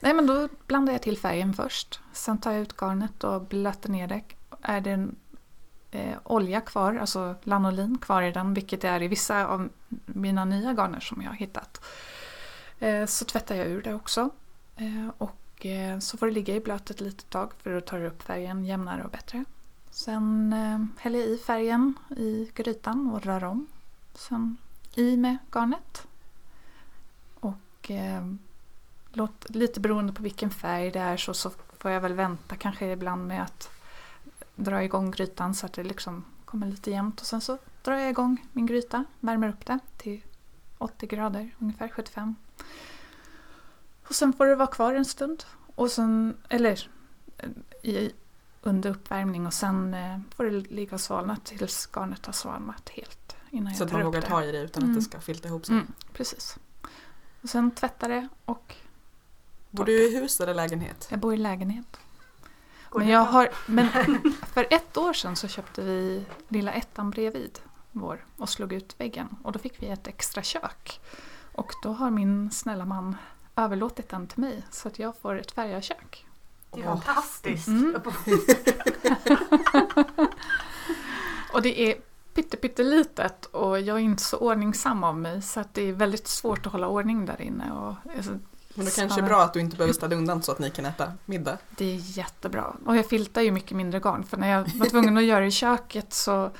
Nej 0.00 0.14
men 0.14 0.26
då 0.26 0.48
blandar 0.66 0.92
jag 0.92 1.02
till 1.02 1.18
färgen 1.18 1.54
först. 1.54 2.00
Sen 2.12 2.38
tar 2.38 2.52
jag 2.52 2.60
ut 2.60 2.76
garnet 2.80 3.24
och 3.24 3.42
blöter 3.42 3.90
ner 3.90 4.08
det. 4.08 4.22
Är 4.62 4.80
det 4.80 4.90
en 4.90 5.16
eh, 5.90 6.16
olja 6.24 6.60
kvar, 6.60 6.94
alltså 6.94 7.34
lanolin 7.42 7.98
kvar 7.98 8.22
i 8.22 8.32
den, 8.32 8.54
vilket 8.54 8.80
det 8.80 8.88
är 8.88 9.02
i 9.02 9.08
vissa 9.08 9.46
av 9.46 9.68
mina 10.06 10.44
nya 10.44 10.72
garner 10.72 11.00
som 11.00 11.22
jag 11.22 11.30
har 11.30 11.36
hittat. 11.36 11.84
Eh, 12.78 13.06
så 13.06 13.24
tvättar 13.24 13.54
jag 13.54 13.66
ur 13.66 13.82
det 13.82 13.94
också. 13.94 14.30
Eh, 14.76 15.08
och 15.18 15.66
eh, 15.66 15.98
så 15.98 16.18
får 16.18 16.26
det 16.26 16.32
ligga 16.32 16.54
i 16.54 16.60
blöt 16.60 16.90
ett 16.90 17.00
litet 17.00 17.30
tag 17.30 17.52
för 17.62 17.74
då 17.74 17.80
tar 17.80 17.98
det 17.98 18.06
upp 18.06 18.22
färgen 18.22 18.64
jämnare 18.64 19.04
och 19.04 19.10
bättre. 19.10 19.44
Sen 19.90 20.52
eh, 20.52 21.02
häller 21.02 21.18
jag 21.18 21.28
i 21.28 21.38
färgen 21.38 21.94
i 22.16 22.50
grytan 22.54 23.10
och 23.10 23.22
rör 23.22 23.44
om. 23.44 23.66
Sen 24.14 24.56
i 24.94 25.16
med 25.16 25.38
garnet. 25.52 26.06
Och 27.40 27.90
eh, 27.90 28.22
låt, 29.12 29.50
lite 29.50 29.80
beroende 29.80 30.12
på 30.12 30.22
vilken 30.22 30.50
färg 30.50 30.90
det 30.90 30.98
är 31.00 31.16
så, 31.16 31.34
så 31.34 31.50
får 31.78 31.90
jag 31.90 32.00
väl 32.00 32.12
vänta 32.14 32.56
kanske 32.56 32.86
ibland 32.92 33.26
med 33.26 33.42
att 33.42 33.70
dra 34.56 34.82
igång 34.84 35.10
grytan 35.10 35.54
så 35.54 35.66
att 35.66 35.72
det 35.72 35.82
liksom 35.84 36.24
kommer 36.44 36.66
lite 36.66 36.90
jämnt. 36.90 37.20
Och 37.20 37.26
sen 37.26 37.40
så 37.40 37.58
drar 37.82 37.94
jag 37.94 38.10
igång 38.10 38.46
min 38.52 38.66
gryta, 38.66 39.04
värmer 39.20 39.48
upp 39.48 39.66
det 39.66 39.78
till 39.96 40.22
80 40.78 41.06
grader, 41.06 41.50
ungefär 41.58 41.88
75. 41.88 42.34
Och 44.08 44.14
sen 44.14 44.32
får 44.32 44.46
det 44.46 44.54
vara 44.56 44.66
kvar 44.70 44.94
en 44.94 45.04
stund. 45.04 45.44
Och 45.74 45.90
sen, 45.90 46.36
eller 46.48 46.90
eh, 47.38 47.48
i, 47.82 48.12
under 48.62 48.90
uppvärmning 48.90 49.46
och 49.46 49.54
sen 49.54 49.94
eh, 49.94 50.18
får 50.36 50.44
det 50.44 50.50
ligga 50.50 50.94
och 50.94 51.00
svalna 51.00 51.36
tills 51.44 51.86
garnet 51.96 52.26
har 52.26 52.32
svalnat 52.32 52.88
helt. 52.88 53.36
Innan 53.50 53.74
Så 53.74 53.82
jag 53.82 53.86
att 53.86 53.90
tar 53.90 53.98
man 53.98 54.06
upp 54.06 54.06
vågar 54.14 54.20
det. 54.20 54.26
ta 54.26 54.44
i 54.44 54.52
det 54.52 54.58
utan 54.58 54.82
att 54.82 54.86
Mm. 54.88 54.94
det 54.96 55.02
ska 55.02 55.20
filta 55.20 55.48
ihop 55.48 55.66
sig. 55.66 55.74
Mm, 55.74 55.86
precis. 56.12 56.58
Och 57.42 57.48
sen 57.48 57.70
tvätta 57.70 58.08
det 58.08 58.28
och 58.44 58.74
Bor 59.70 59.84
du 59.84 60.08
i 60.08 60.16
hus 60.20 60.40
eller 60.40 60.54
lägenhet? 60.54 61.06
jag 61.10 61.20
bor 61.20 61.34
i 61.34 61.36
lägenhet. 61.36 62.00
Går 62.90 63.00
Men, 63.00 63.08
jag 63.08 63.24
bra? 63.24 63.32
har, 63.32 63.48
men 63.66 63.88
för 64.52 64.66
ett 64.70 64.96
år 64.96 65.12
sedan 65.12 65.36
så 65.36 65.48
köpte 65.48 65.82
vi 65.82 66.24
lilla 66.48 66.72
ettan 66.72 67.10
bredvid 67.10 67.58
vår 67.92 68.24
och 68.36 68.48
slog 68.48 68.72
ut 68.72 68.94
väggen 69.00 69.28
och 69.42 69.52
då 69.52 69.58
fick 69.58 69.82
vi 69.82 69.86
ett 69.88 70.06
extra 70.06 70.42
kök. 70.42 71.00
Och 71.54 71.72
då 71.82 71.92
har 71.92 72.10
min 72.10 72.50
snälla 72.50 72.84
man 72.84 73.16
överlåtit 73.56 74.08
den 74.08 74.26
till 74.26 74.40
mig 74.40 74.62
så 74.70 74.88
att 74.88 74.98
jag 74.98 75.16
får 75.16 75.38
ett 75.40 75.50
färgkök. 75.50 76.26
Det 76.70 76.80
är 76.80 76.84
Åh. 76.88 77.00
fantastiskt. 77.00 77.68
Mm. 77.68 77.94
Och- 81.52 81.62
det 81.62 81.80
är 81.92 81.96
pytte, 82.34 82.56
pyttelitet 82.56 83.44
och 83.46 83.80
jag 83.80 83.96
är 83.96 84.00
inte 84.02 84.22
så 84.22 84.36
ordningsam 84.38 85.04
av 85.04 85.16
mig 85.18 85.42
så 85.42 85.60
att 85.60 85.74
det 85.74 85.82
är 85.82 85.92
väldigt 85.92 86.26
svårt 86.28 86.66
att 86.66 86.72
hålla 86.72 86.88
ordning 86.88 87.26
där 87.26 87.40
inne. 87.40 87.72
Och, 87.72 87.94
alltså, 88.16 88.38
Men 88.78 88.86
då 88.86 88.92
kanske 88.92 89.20
är 89.20 89.24
bra 89.26 89.42
att 89.42 89.52
du 89.52 89.60
inte 89.60 89.76
behöver 89.76 89.94
städa 89.94 90.16
undan 90.16 90.42
så 90.42 90.52
att 90.52 90.58
ni 90.58 90.70
kan 90.70 90.84
äta 90.86 91.12
middag. 91.24 91.58
Det 91.70 91.84
är 91.84 92.18
jättebra. 92.18 92.76
Och 92.86 92.96
jag 92.96 93.06
filtar 93.08 93.42
ju 93.42 93.50
mycket 93.52 93.76
mindre 93.76 94.00
garn 94.00 94.24
för 94.24 94.36
när 94.36 94.48
jag 94.48 94.70
var 94.74 94.86
tvungen 94.86 95.16
att 95.16 95.24
göra 95.24 95.40
det 95.40 95.46
i 95.46 95.50
köket 95.50 96.12
så, 96.12 96.50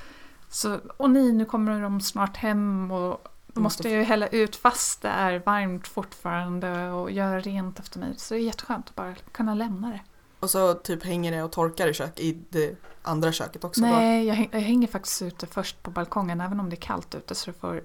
så 0.49 0.81
åh 0.97 1.09
nej, 1.09 1.33
nu 1.33 1.45
kommer 1.45 1.83
de 1.83 2.01
snart 2.01 2.37
hem 2.37 2.91
och 2.91 3.29
då 3.53 3.61
måste 3.61 3.89
jag 3.89 3.99
ju 3.99 4.05
hälla 4.05 4.27
ut 4.27 4.57
fast 4.57 5.03
det 5.03 5.09
är 5.09 5.43
varmt 5.47 5.89
fortfarande 5.89 6.91
och 6.91 7.11
göra 7.11 7.41
rent 7.41 7.79
efter 7.79 7.99
mig. 7.99 8.15
Så 8.17 8.35
det 8.35 8.41
är 8.41 8.45
jätteskönt 8.45 8.89
att 8.89 8.95
bara 8.95 9.15
kunna 9.33 9.55
lämna 9.55 9.89
det. 9.91 10.01
Och 10.41 10.51
så 10.51 10.75
typ 10.75 11.05
hänger 11.05 11.33
det 11.33 11.43
och 11.43 11.53
torkar 11.53 11.89
i, 11.89 11.95
kök, 11.95 12.21
i 12.21 12.39
det 12.51 12.77
andra 13.03 13.33
köket 13.33 13.65
också. 13.65 13.81
nej, 13.81 14.27
jag, 14.27 14.35
häng- 14.35 14.49
jag 14.53 14.61
hänger 14.61 14.89
faktiskt 14.89 15.23
ute 15.23 15.47
först 15.47 15.83
på 15.83 15.91
balkongen 15.91 16.41
även 16.41 16.61
om 16.61 16.71
det 16.71 16.75
är 16.75 16.81
kallt 16.81 17.15
ute 17.15 17.35
så 17.35 17.51
det 17.51 17.59
får 17.59 17.83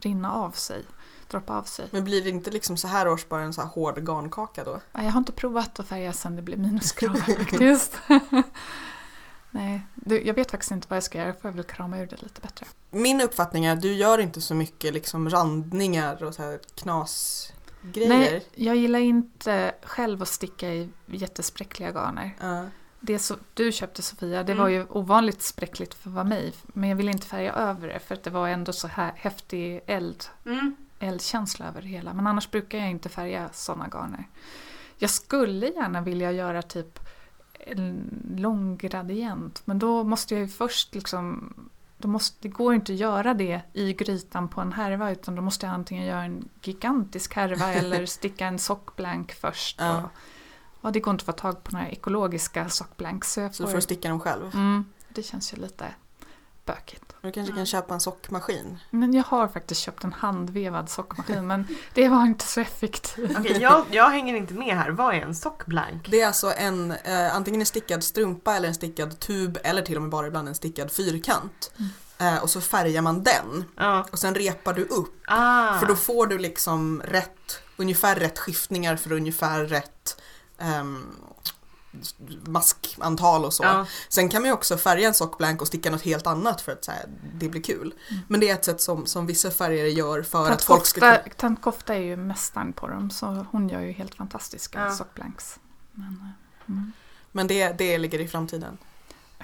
rinna 0.00 0.32
av 0.32 0.50
sig, 0.50 0.84
droppa 1.28 1.58
av 1.58 1.62
sig. 1.62 1.88
Men 1.90 2.04
blir 2.04 2.22
det 2.24 2.30
inte 2.30 2.50
liksom 2.50 2.76
så 2.76 2.88
här 2.88 3.08
års 3.08 3.28
bara 3.28 3.42
en 3.42 3.52
så 3.52 3.60
här 3.60 3.68
hård 3.68 3.98
garnkaka 4.06 4.64
då? 4.64 4.80
Ja, 4.92 5.02
Jag 5.02 5.10
har 5.10 5.18
inte 5.18 5.32
provat 5.32 5.80
att 5.80 5.88
färga 5.88 6.12
sen 6.12 6.36
det 6.36 6.42
blev 6.42 6.58
minusgrader 6.58 7.20
faktiskt. 7.38 7.98
Nej, 9.50 9.86
du, 9.94 10.22
jag 10.26 10.34
vet 10.34 10.50
faktiskt 10.50 10.70
inte 10.72 10.86
vad 10.90 10.96
jag 10.96 11.02
ska 11.04 11.18
göra. 11.18 11.28
Jag 11.28 11.40
får 11.40 11.50
väl 11.50 11.64
krama 11.64 11.98
ur 11.98 12.06
det 12.06 12.22
lite 12.22 12.40
bättre. 12.40 12.66
Min 12.90 13.20
uppfattning 13.20 13.64
är 13.64 13.72
att 13.72 13.82
du 13.82 13.92
gör 13.92 14.18
inte 14.18 14.40
så 14.40 14.54
mycket 14.54 14.94
liksom 14.94 15.30
randningar 15.30 16.22
och 16.24 16.34
så 16.34 16.42
här 16.42 16.58
knasgrejer. 16.74 18.08
Nej, 18.08 18.46
jag 18.54 18.76
gillar 18.76 18.98
inte 18.98 19.74
själv 19.82 20.22
att 20.22 20.28
sticka 20.28 20.68
i 20.74 20.88
jättespräckliga 21.06 21.90
garner. 21.92 22.36
Ja. 22.40 22.64
Det 23.00 23.18
så, 23.18 23.34
du 23.54 23.72
köpte 23.72 24.02
Sofia, 24.02 24.42
det 24.42 24.52
Mm. 24.52 24.62
var 24.62 24.68
ju 24.68 24.86
ovanligt 24.88 25.42
spräckligt 25.42 25.94
för 25.94 26.08
att 26.10 26.14
vara 26.14 26.24
mig. 26.24 26.52
Men 26.66 26.88
jag 26.88 26.96
ville 26.96 27.10
inte 27.10 27.26
färga 27.26 27.52
över 27.52 27.88
det 27.88 27.98
för 27.98 28.14
att 28.14 28.22
det 28.22 28.30
var 28.30 28.48
ändå 28.48 28.72
så 28.72 28.88
här 28.88 29.12
häftig 29.16 29.80
eld, 29.86 30.24
Mm. 30.46 30.76
Eldkänsla 30.98 31.66
över 31.66 31.82
det 31.82 31.88
hela. 31.88 32.14
Men 32.14 32.26
annars 32.26 32.50
brukar 32.50 32.78
jag 32.78 32.90
inte 32.90 33.08
färga 33.08 33.50
sådana 33.52 33.88
garner. 33.88 34.28
Jag 34.98 35.10
skulle 35.10 35.66
gärna 35.66 36.00
vilja 36.00 36.32
göra 36.32 36.62
typ 36.62 36.98
en 37.60 38.10
lång 38.36 38.76
gradient 38.76 39.62
men 39.64 39.78
då 39.78 40.04
måste 40.04 40.34
jag 40.34 40.40
ju 40.40 40.48
först 40.48 40.94
liksom 40.94 41.54
då 41.98 42.08
måste, 42.08 42.36
det 42.40 42.48
går 42.48 42.74
inte 42.74 42.92
att 42.92 42.98
göra 42.98 43.34
det 43.34 43.62
i 43.72 43.92
grytan 43.92 44.48
på 44.48 44.60
en 44.60 44.72
härva 44.72 45.10
utan 45.10 45.34
då 45.34 45.42
måste 45.42 45.66
jag 45.66 45.74
antingen 45.74 46.06
göra 46.06 46.22
en 46.22 46.48
gigantisk 46.62 47.34
härva 47.34 47.72
eller 47.74 48.06
sticka 48.06 48.46
en 48.46 48.58
sockblank 48.58 49.32
först. 49.32 49.80
Ja. 49.80 50.02
Och, 50.02 50.10
ja, 50.82 50.90
det 50.90 51.00
går 51.00 51.10
inte 51.10 51.22
att 51.22 51.26
få 51.26 51.32
tag 51.32 51.64
på 51.64 51.72
några 51.72 51.88
ekologiska 51.88 52.68
sockblanks 52.68 53.32
så 53.32 53.40
jag 53.40 53.54
Så 53.54 53.62
du 53.66 53.72
får 53.72 53.80
sticka 53.80 54.08
dem 54.08 54.20
själv. 54.20 54.54
mm, 54.54 54.84
det 55.08 55.22
känns 55.22 55.52
ju 55.52 55.56
lite 55.56 55.94
bökigt. 56.72 57.04
Du 57.22 57.32
kanske 57.32 57.50
kan 57.50 57.56
Mm. 57.58 57.66
köpa 57.66 57.94
en 57.94 58.00
sockmaskin. 58.00 58.78
Men 58.90 59.12
jag 59.14 59.24
har 59.24 59.48
faktiskt 59.48 59.80
köpt 59.80 60.04
en 60.04 60.12
handvevad 60.12 60.88
sockmaskin 60.90 61.46
men 61.46 61.66
det 61.94 62.08
var 62.08 62.24
inte 62.24 62.44
så 62.44 62.60
effektivt. 62.60 63.36
Okej, 63.38 63.58
jag, 63.60 63.84
jag 63.90 64.10
hänger 64.10 64.34
inte 64.36 64.54
med 64.54 64.76
här. 64.76 64.90
Vad 64.90 65.14
är 65.14 65.20
en 65.20 65.34
sockblank? 65.34 66.10
Det 66.10 66.20
är 66.20 66.26
alltså 66.26 66.52
en, 66.56 66.90
eh, 66.90 67.36
antingen 67.36 67.60
en 67.60 67.66
stickad 67.66 68.04
strumpa 68.04 68.56
eller 68.56 68.68
en 68.68 68.74
stickad 68.74 69.20
tub 69.20 69.58
eller 69.64 69.82
till 69.82 69.96
och 69.96 70.02
med 70.02 70.10
bara 70.10 70.26
ibland 70.26 70.48
en 70.48 70.54
stickad 70.54 70.90
fyrkant. 70.92 71.70
Eh, 72.18 72.42
och 72.42 72.50
så 72.50 72.60
färgar 72.60 73.02
man 73.02 73.22
den 73.22 73.64
Ja. 73.76 74.06
och 74.12 74.18
sen 74.18 74.34
repar 74.34 74.72
du 74.74 74.84
upp. 74.84 75.22
Ah. 75.26 75.78
För 75.78 75.86
då 75.86 75.96
får 75.96 76.26
du 76.26 76.38
liksom 76.38 77.02
rätt, 77.04 77.58
ungefär 77.76 78.16
rätt 78.16 78.38
skiftningar 78.38 78.96
för 78.96 79.12
ungefär 79.12 79.64
rätt 79.64 80.20
ehm, 80.58 81.06
maskantal 82.46 83.44
och 83.44 83.54
så. 83.54 83.64
Ja. 83.64 83.86
Sen 84.08 84.28
kan 84.28 84.42
man 84.42 84.48
ju 84.48 84.52
också 84.52 84.76
färga 84.76 85.08
en 85.08 85.14
sockblank 85.14 85.60
och 85.60 85.66
sticka 85.66 85.90
något 85.90 86.02
helt 86.02 86.26
annat 86.26 86.60
för 86.60 86.72
att 86.72 86.84
så 86.84 86.90
här, 86.92 87.04
det 87.34 87.48
blir 87.48 87.62
kul. 87.62 87.94
Mm. 88.10 88.22
Men 88.28 88.40
det 88.40 88.50
är 88.50 88.54
ett 88.54 88.64
sätt 88.64 88.80
som, 88.80 89.06
som 89.06 89.26
vissa 89.26 89.50
färgare 89.50 89.88
gör 89.88 90.22
för 90.22 90.44
Tant 90.44 90.50
att 90.50 90.64
folk 90.64 90.86
ska 90.86 91.00
Kofta, 91.00 91.16
kunna... 91.22 91.34
Tant 91.36 91.62
Kofta 91.62 91.94
är 91.94 92.00
ju 92.00 92.16
mästaren 92.16 92.72
på 92.72 92.88
dem 92.88 93.10
så 93.10 93.46
hon 93.50 93.68
gör 93.68 93.80
ju 93.80 93.92
helt 93.92 94.14
fantastiska 94.14 94.80
Ja. 94.80 94.90
sockblanks. 94.90 95.58
Men, 95.92 96.06
eh, 96.06 96.68
mm. 96.68 96.92
Men 97.32 97.46
det, 97.46 97.78
det 97.78 97.98
ligger 97.98 98.20
i 98.20 98.28
framtiden. 98.28 98.78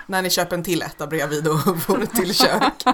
När 0.06 0.22
ni 0.22 0.30
köper 0.30 0.56
en 0.56 0.62
till 0.62 0.82
etta 0.82 1.06
bredvid 1.06 1.48
och 1.48 1.82
får 1.82 2.02
ett 2.02 2.12
till 2.12 2.34
kök. 2.34 2.72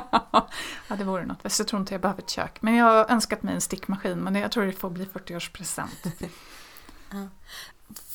ja, 0.89 0.97
det 0.99 1.05
vore 1.05 1.27
något. 1.27 1.59
Jag 1.59 1.69
tror 1.69 1.81
inte 1.81 1.95
jag 1.95 2.01
behöver 2.01 2.23
ett 2.23 2.31
kök. 2.31 2.63
Men 2.63 2.77
jag 2.77 2.85
har 2.85 3.07
önskat 3.11 3.43
mig 3.43 3.55
en 3.55 3.61
stickmaskin 3.61 4.19
men 4.19 4.35
jag 4.35 4.53
tror 4.53 4.67
det 4.67 4.73
får 4.73 4.91
bli 4.91 5.05
40-årspresent. 5.05 6.13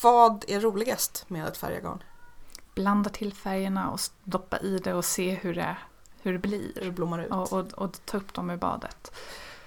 Vad 0.02 0.44
är 0.48 0.60
roligast 0.60 1.24
med 1.28 1.46
att 1.46 1.56
färga 1.56 1.80
garn? 1.80 2.02
Blanda 2.74 3.10
till 3.10 3.32
färgerna 3.32 3.90
och 3.90 4.00
doppa 4.24 4.58
i 4.58 4.78
det 4.78 4.94
och 4.94 5.04
se 5.04 5.34
hur 5.34 5.54
det, 5.54 5.76
hur 6.22 6.32
det 6.32 6.32
Hur 6.32 6.32
det 6.32 6.38
blir. 6.38 6.90
blommar 6.90 7.24
ut? 7.24 7.30
Och, 7.30 7.52
och, 7.52 7.72
och 7.72 8.04
ta 8.04 8.16
upp 8.16 8.34
dem 8.34 8.50
ur 8.50 8.56
badet. 8.56 9.12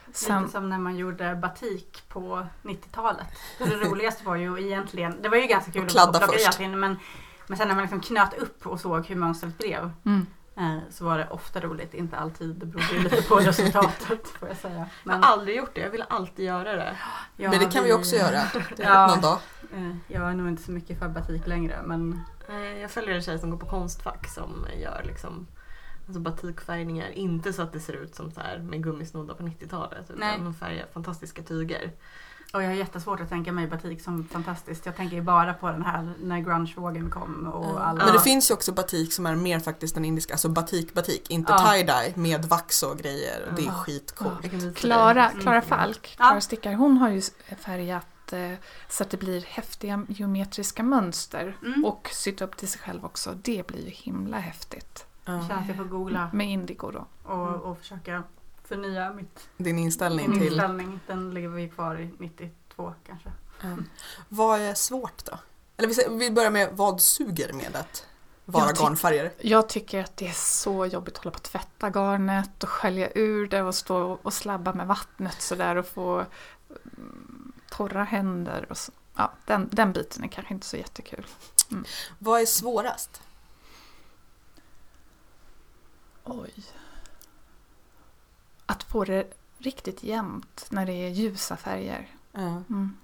Lite 0.05 0.19
Sen, 0.19 0.49
som 0.49 0.69
när 0.69 0.77
man 0.77 0.97
gjorde 0.97 1.35
batik 1.35 2.03
på 2.07 2.47
90-talet. 2.63 3.27
Det 3.57 3.75
roligaste 3.75 4.25
var 4.25 4.35
ju 4.35 4.65
egentligen, 4.65 5.21
det 5.21 5.29
var 5.29 5.37
ju 5.37 5.47
ganska 5.47 5.71
kul 5.71 5.83
att 5.83 5.91
kladda 5.91 6.25
i 6.25 6.27
först. 6.27 6.59
men, 6.59 6.99
men 7.47 7.57
sen 7.57 7.67
när 7.67 7.75
man 7.75 7.81
liksom 7.81 8.01
knöt 8.01 8.33
upp 8.33 8.67
och 8.67 8.79
såg 8.79 9.05
hur 9.05 9.15
mönstret 9.15 9.57
blev 9.57 9.91
mm. 10.05 10.25
Eh, 10.59 10.77
så 10.89 11.05
var 11.05 11.17
det 11.17 11.27
ofta 11.29 11.59
roligt, 11.59 11.93
inte 11.93 12.17
alltid. 12.17 12.55
Det 12.55 12.65
berodde 12.65 12.93
ju 12.93 12.99
lite 12.99 13.21
på 13.21 13.35
resultatet 13.39 14.27
får 14.27 14.47
jag 14.47 14.57
säga. 14.57 14.77
Jag 14.77 14.87
Men, 15.03 15.23
har 15.23 15.31
aldrig 15.33 15.57
gjort 15.57 15.75
det. 15.75 15.81
Jag 15.81 15.89
vill 15.89 16.03
alltid 16.09 16.45
göra 16.45 16.75
det. 16.75 16.97
ja, 17.35 17.49
Men 17.49 17.59
det 17.59 17.65
kan 17.65 17.83
vi 17.83 17.93
också 17.93 18.15
göra 18.15 18.41
Ja. 18.77 19.07
någon 19.07 19.21
dag. 19.21 19.39
Eh, 19.73 19.95
jag 20.07 20.29
är 20.29 20.33
nog 20.33 20.47
inte 20.47 20.63
så 20.63 20.71
mycket 20.71 20.99
för 20.99 21.07
batik 21.09 21.47
längre 21.47 21.79
men 21.85 22.21
Eh, 22.49 22.77
Jag 22.81 22.91
följer 22.91 23.15
en 23.15 23.21
tjej 23.21 23.39
som 23.39 23.49
går 23.49 23.57
på 23.57 23.65
Konstfack 23.65 24.27
som 24.27 24.65
gör 24.81 25.01
liksom 25.05 25.47
alltså 26.07 26.19
batikfärgningar. 26.19 27.09
Inte 27.09 27.53
så 27.53 27.61
att 27.61 27.73
det 27.73 27.79
ser 27.79 27.93
ut 27.93 28.15
som 28.15 28.31
så 28.31 28.39
här 28.41 28.57
med 28.59 28.83
gummisnoddar 28.83 29.35
på 29.35 29.43
90-talet. 29.43 30.03
Utan 30.09 30.19
Nej. 30.19 30.39
hon 30.39 30.53
färgar 30.53 30.85
fantastiska 30.93 31.41
tyger. 31.43 31.91
Och 32.53 32.63
jag 32.63 32.67
har 32.67 32.73
jättesvårt 32.75 33.19
att 33.19 33.29
tänka 33.29 33.51
mig 33.51 33.67
batik 33.67 34.01
som 34.01 34.23
fantastiskt. 34.27 34.85
Jag 34.85 34.95
tänker 34.95 35.15
ju 35.15 35.21
bara 35.21 35.53
på 35.53 35.67
den 35.67 35.81
här 35.83 36.13
när 36.23 36.39
grungevågen 36.39 37.09
kom 37.09 37.47
och 37.47 37.69
Mm. 37.69 37.81
alla... 37.81 38.05
Men 38.05 38.13
det 38.13 38.19
finns 38.19 38.49
ju 38.51 38.53
också 38.53 38.71
batik 38.71 39.13
som 39.13 39.25
är 39.25 39.35
mer 39.35 39.59
faktiskt 39.59 39.95
den 39.95 40.05
indiska, 40.05 40.33
alltså 40.33 40.49
batik-batik, 40.49 41.29
inte 41.29 41.51
Ja. 41.51 41.57
tie-dye 41.57 42.13
med 42.15 42.45
vax 42.45 42.83
och 42.83 42.97
grejer. 42.97 43.53
Det 43.55 43.65
är 43.65 43.71
skitcoolt. 43.71 44.75
Klara, 44.75 45.29
Mm. 45.29 45.41
Klara 45.41 45.61
Falk, 45.61 46.15
Ja. 46.19 46.25
Klara 46.25 46.41
Stickare, 46.41 46.75
hon 46.75 46.97
har 46.97 47.09
ju 47.09 47.21
färgat 47.59 48.33
eh, 48.33 48.51
så 48.89 49.03
att 49.03 49.09
det 49.09 49.17
blir 49.17 49.41
häftiga 49.41 50.05
geometriska 50.09 50.83
mönster. 50.83 51.57
Mm. 51.65 51.85
Och 51.85 52.09
sytt 52.13 52.41
upp 52.41 52.57
till 52.57 52.67
sig 52.67 52.81
själv 52.81 53.05
också. 53.05 53.33
Det 53.41 53.67
blir 53.67 53.85
ju 53.85 53.89
himla 53.91 54.37
häftigt. 54.39 55.05
Ja. 55.25 55.33
Jag 55.33 55.47
känner 55.47 55.61
att 55.61 55.67
jag 55.67 55.77
får 55.77 55.83
googla 55.83 56.29
Med 56.33 56.47
indigo 56.49 56.91
då. 56.91 57.05
och, 57.33 57.55
och 57.55 57.77
försöka 57.77 58.23
förnya 58.69 59.13
mitt, 59.13 59.49
Din 59.57 59.79
inställning 59.79 60.29
min 60.29 60.39
till... 60.39 60.47
inställning. 60.47 60.99
Den 61.07 61.33
ligger 61.33 61.49
vi 61.49 61.69
kvar 61.69 61.99
i 61.99 62.09
92 62.19 62.93
kanske. 63.07 63.31
Ja. 63.61 63.77
Vad 64.29 64.59
är 64.59 64.73
svårt 64.73 65.25
då? 65.25 65.39
Eller 65.77 66.17
vi, 66.19 66.31
börjar 66.31 66.51
med 66.51 66.69
vad 66.71 67.01
suger 67.01 67.53
med 67.53 67.75
att 67.75 68.05
vara 68.45 68.65
Jag 68.65 68.75
garnfärgare? 68.75 69.31
Jag 69.37 69.69
tycker 69.69 70.03
att 70.03 70.17
det 70.17 70.27
är 70.27 70.33
så 70.33 70.85
jobbigt 70.85 71.17
att 71.17 71.23
hålla 71.23 71.31
på 71.31 71.37
att 71.37 71.43
tvätta 71.43 71.89
garnet 71.89 72.63
och 72.63 72.69
skölja 72.69 73.09
ur 73.15 73.47
det 73.47 73.61
och 73.61 73.75
stå 73.75 74.19
och 74.21 74.33
slabba 74.33 74.73
med 74.73 74.87
vattnet 74.87 75.41
sådär 75.41 75.75
och 75.75 75.87
få 75.87 76.25
mm, 76.69 77.51
torra 77.69 78.03
händer. 78.03 78.65
Och 78.69 78.77
så. 78.77 78.91
Ja, 79.15 79.31
den, 79.45 79.69
den 79.71 79.93
biten 79.93 80.23
är 80.23 80.27
kanske 80.27 80.53
inte 80.53 80.67
så 80.67 80.77
jättekul. 80.77 81.25
Vad 82.19 82.41
är 82.41 82.45
svårast? 82.45 83.21
Oj. 86.23 86.53
Att 88.69 88.83
få 88.83 89.03
det 89.03 89.33
riktigt 89.57 90.03
jämnt 90.03 90.67
när 90.69 90.85
det 90.85 90.93
är 90.93 91.09
ljusa 91.09 91.57
färger. 91.57 92.07
Ja. 92.31 92.41
Mm. 92.41 92.97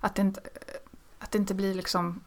Att, 0.00 0.14
det 0.14 0.22
inte, 0.22 0.40
att 1.18 1.30
det 1.30 1.38
inte 1.38 1.54
blir 1.54 1.74
liksom 1.74 2.20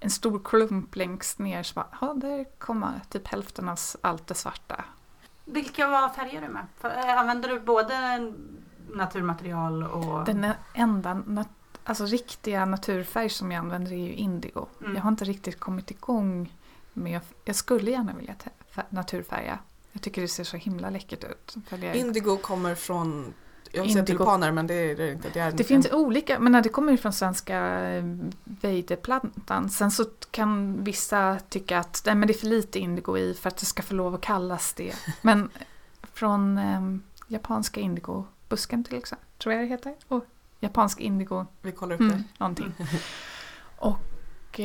en 0.00 0.10
stor 0.10 0.40
klump 0.44 0.96
längst 0.96 1.38
ner. 1.38 1.62
Så 1.62 1.74
bara, 1.74 1.86
ja, 2.00 2.14
där 2.14 2.44
kommer 2.58 3.00
typ 3.08 3.26
hälften 3.28 3.68
av 3.68 3.78
allt 4.00 4.26
det 4.26 4.34
svarta. 4.34 4.84
Vilka 5.44 5.86
var 5.86 6.08
färger 6.08 6.40
du 6.40 6.48
med? 6.48 6.66
Eh, 6.82 7.18
Använder 7.18 7.48
du 7.48 7.60
både 7.60 7.94
naturmaterial 8.88 9.82
och... 9.82 10.24
Den 10.24 10.52
enda 10.74 11.14
nat- 11.14 11.78
alltså 11.84 12.04
riktiga 12.06 12.64
naturfärg 12.64 13.28
som 13.30 13.52
jag 13.52 13.58
använder 13.58 13.92
är 13.92 13.96
ju 13.96 14.12
indigo. 14.12 14.66
Mm. 14.80 14.94
Jag 14.94 15.02
har 15.02 15.10
inte 15.10 15.24
riktigt 15.24 15.60
kommit 15.60 15.90
igång 15.90 16.54
med, 16.92 17.20
jag 17.44 17.56
skulle 17.56 17.90
gärna 17.90 18.12
vilja 18.12 18.34
naturfärga. 18.88 19.58
Jag 19.92 20.02
tycker 20.02 20.22
det 20.22 20.28
ser 20.28 20.44
så 20.44 20.56
himla 20.56 20.90
läckert 20.90 21.24
ut. 21.24 21.54
Följer- 21.68 21.94
Indigo 21.94 22.36
kommer 22.36 22.74
från, 22.74 23.34
jag 23.72 23.82
vill 23.82 23.92
säga 23.92 24.04
tulpaner 24.06 24.52
men 24.52 24.66
det 24.66 24.74
är 24.74 24.96
det 24.96 25.12
inte. 25.12 25.28
Det, 25.32 25.40
är 25.40 25.52
Det 25.52 25.64
finns 25.64 25.92
olika, 25.92 26.38
men 26.38 26.52
när 26.52 26.62
det 26.62 26.68
kommer 26.68 26.96
från 26.96 27.12
svenska 27.12 27.58
eh, 27.88 28.04
vejdeplantan. 28.44 29.70
Sen 29.70 29.90
så 29.90 30.04
kan 30.30 30.84
vissa 30.84 31.38
tycka 31.48 31.78
att 31.78 32.02
nej, 32.06 32.14
men 32.14 32.26
det 32.28 32.32
är 32.34 32.38
för 32.38 32.46
lite 32.46 32.78
indigo 32.78 33.18
i 33.18 33.34
för 33.34 33.48
att 33.48 33.56
det 33.56 33.66
ska 33.66 33.82
få 33.82 33.94
lov 33.94 34.14
att 34.14 34.20
kallas 34.20 34.72
det. 34.72 34.94
Men 35.22 35.50
från 36.12 36.58
eh, 36.58 36.80
japanska 37.26 37.80
indigobusken 37.80 38.84
till 38.84 38.94
exempel, 38.98 39.26
tror 39.38 39.54
jag 39.54 39.62
det 39.64 39.68
heter. 39.68 39.94
Och 40.08 40.24
japansk 40.60 41.00
indigo, 41.00 41.46
Vi 41.62 41.72
kollar 41.72 41.94
upp 41.94 42.00
mm, 42.00 42.12
det. 42.16 42.24
någonting. 42.38 42.72
Och, 43.76 43.96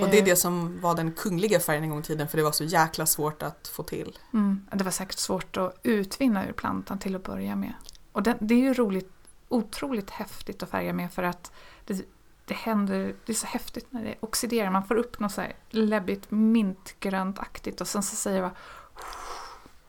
Och 0.03 0.09
det 0.09 0.19
är 0.19 0.25
det 0.25 0.35
som 0.35 0.81
var 0.81 0.95
den 0.95 1.11
kungliga 1.11 1.59
färgen 1.59 1.83
en 1.83 1.89
gång 1.89 1.99
i 1.99 2.03
tiden 2.03 2.27
för 2.27 2.37
det 2.37 2.43
var 2.43 2.51
så 2.51 2.63
jäkla 2.63 3.05
svårt 3.05 3.43
att 3.43 3.67
få 3.67 3.83
till. 3.83 4.19
Mm, 4.33 4.65
det 4.71 4.83
var 4.83 4.91
säkert 4.91 5.19
svårt 5.19 5.57
att 5.57 5.79
utvinna 5.83 6.47
ur 6.47 6.51
plantan 6.53 6.99
till 6.99 7.15
att 7.15 7.23
börja 7.23 7.55
med. 7.55 7.73
Och 8.11 8.23
det, 8.23 8.37
det 8.39 8.53
är 8.53 8.59
ju 8.59 8.73
roligt, 8.73 9.11
otroligt 9.49 10.09
häftigt 10.09 10.63
att 10.63 10.69
färga 10.69 10.93
med 10.93 11.13
för 11.13 11.23
att 11.23 11.51
det, 11.85 12.05
det 12.45 12.53
händer, 12.53 13.15
det 13.25 13.31
är 13.31 13.37
så 13.37 13.47
häftigt 13.47 13.87
när 13.89 14.03
det 14.03 14.15
oxiderar. 14.19 14.69
Man 14.69 14.87
får 14.87 14.95
upp 14.95 15.19
något 15.19 15.31
så 15.31 15.41
här 15.41 15.53
läbbigt 15.69 16.31
mintgrönt-aktigt 16.31 17.81
och 17.81 17.87
sen 17.87 18.03
så 18.03 18.15
säger 18.15 18.41
jag 18.41 18.51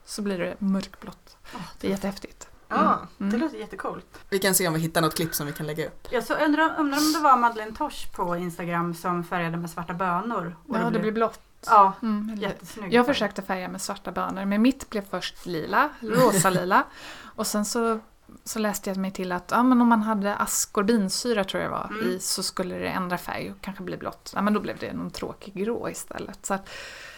så 0.05 0.23
blir 0.23 0.39
det 0.39 0.57
mörkblått. 0.59 1.37
Det 1.81 1.87
är 1.87 1.91
jättehäftigt. 1.91 2.49
Ja, 2.69 2.99
Mm. 3.21 3.33
det 3.33 3.39
låter 3.39 3.59
jättecoolt. 3.59 4.07
Vi 4.31 4.39
kan 4.39 4.55
se 4.55 4.69
om 4.69 4.75
vi 4.75 4.81
hittar 4.81 5.01
något 5.01 5.15
klipp 5.15 5.35
som 5.35 5.47
vi 5.47 5.53
kan 5.53 5.67
lägga 5.67 5.87
upp. 5.87 6.09
Jag 6.11 6.25
så 6.25 6.35
undrar, 6.35 6.75
undrar 6.79 6.99
om 6.99 7.13
det 7.13 7.19
var 7.21 7.37
Madeleine 7.37 7.77
Tosh 7.77 8.13
på 8.17 8.37
Instagram 8.37 8.95
som 8.95 9.25
färgade 9.25 9.57
med 9.57 9.71
svarta 9.71 9.95
bönor. 9.95 10.57
Och 10.69 10.77
Ja, 10.77 10.91
det 10.91 10.99
blir 10.99 11.13
blått. 11.13 11.41
Ja, 11.67 11.93
Mm, 12.03 12.31
eller- 12.33 12.43
jättesnygg. 12.43 12.93
Jag 12.93 13.07
försökte 13.07 13.43
färga 13.43 13.69
med 13.69 13.81
svarta 13.83 14.13
bönor, 14.13 14.45
men 14.45 14.63
mitt 14.63 14.91
blev 14.91 15.03
först 15.11 15.47
lila, 15.47 15.89
rosa-lila. 16.01 16.85
Och 17.37 17.47
sen 17.47 17.65
så, 17.65 18.01
så 18.45 18.59
läste 18.59 18.91
jag 18.91 18.97
mig 18.97 19.11
till 19.11 19.33
att 19.33 19.51
ja, 19.51 19.63
men 19.63 19.81
om 19.81 19.89
man 19.89 20.03
hade 20.03 20.35
askorbinsyra 20.37 21.45
tror 21.45 21.63
jag 21.63 21.71
var 21.71 21.87
Mm. 21.91 22.09
i 22.11 22.19
så 22.21 22.43
skulle 22.43 22.75
det 22.79 22.89
ändra 22.89 23.19
färg 23.19 23.51
och 23.51 23.61
kanske 23.61 23.83
bli 23.83 23.97
blått. 23.97 24.33
Ja, 24.35 24.43
men 24.43 24.55
då 24.55 24.61
blev 24.61 24.79
det 24.79 24.93
någon 24.93 25.11
tråkig 25.11 25.55
grå 25.55 25.91
istället. 25.91 26.47
Så 26.47 26.55
att 26.55 26.69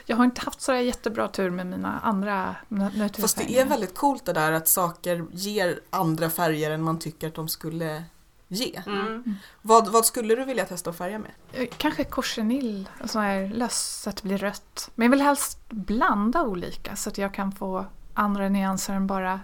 jag 0.07 0.17
har 0.17 0.25
inte 0.25 0.41
haft 0.41 0.61
så 0.61 0.75
jättebra 0.75 1.29
tur 1.29 1.51
med 1.51 1.67
mina 1.67 1.99
andra 1.99 2.57
naturfärger. 2.69 3.21
Fast 3.23 3.37
det 3.37 3.59
är 3.59 3.65
väldigt 3.65 3.95
coolt 3.95 4.25
det 4.25 4.33
där 4.33 4.53
att 4.53 4.69
saker 4.69 5.25
ger 5.33 5.81
andra 5.91 6.31
färger 6.31 6.71
än 6.71 6.83
man 6.83 6.99
tycker 6.99 7.29
att 7.29 7.35
de 7.35 7.49
skulle 7.49 8.05
ge. 8.49 8.83
Mm. 8.87 9.35
Vad, 9.63 9.89
vad 9.89 10.07
skulle 10.07 10.35
du 10.35 10.45
vilja 10.45 10.65
testa 10.65 10.91
att 10.91 10.97
färga 10.97 11.19
med? 11.19 11.31
Eh, 11.53 11.69
Kanske 11.77 12.05
cochineal, 12.05 12.89
så 13.05 13.19
här 13.19 13.49
löss 13.49 14.01
så 14.03 14.11
att 14.11 14.17
det 14.17 14.23
blir 14.23 14.39
rött. 14.39 14.91
Men 14.95 15.05
jag 15.05 15.11
vill 15.11 15.21
helst 15.23 15.59
blanda 15.71 16.43
olika 16.43 16.97
så 16.97 17.11
att 17.11 17.19
jag 17.19 17.35
kan 17.35 17.53
få 17.53 17.87
andra 18.15 18.49
nyanser 18.49 18.95
än 18.95 19.07
bara 19.07 19.41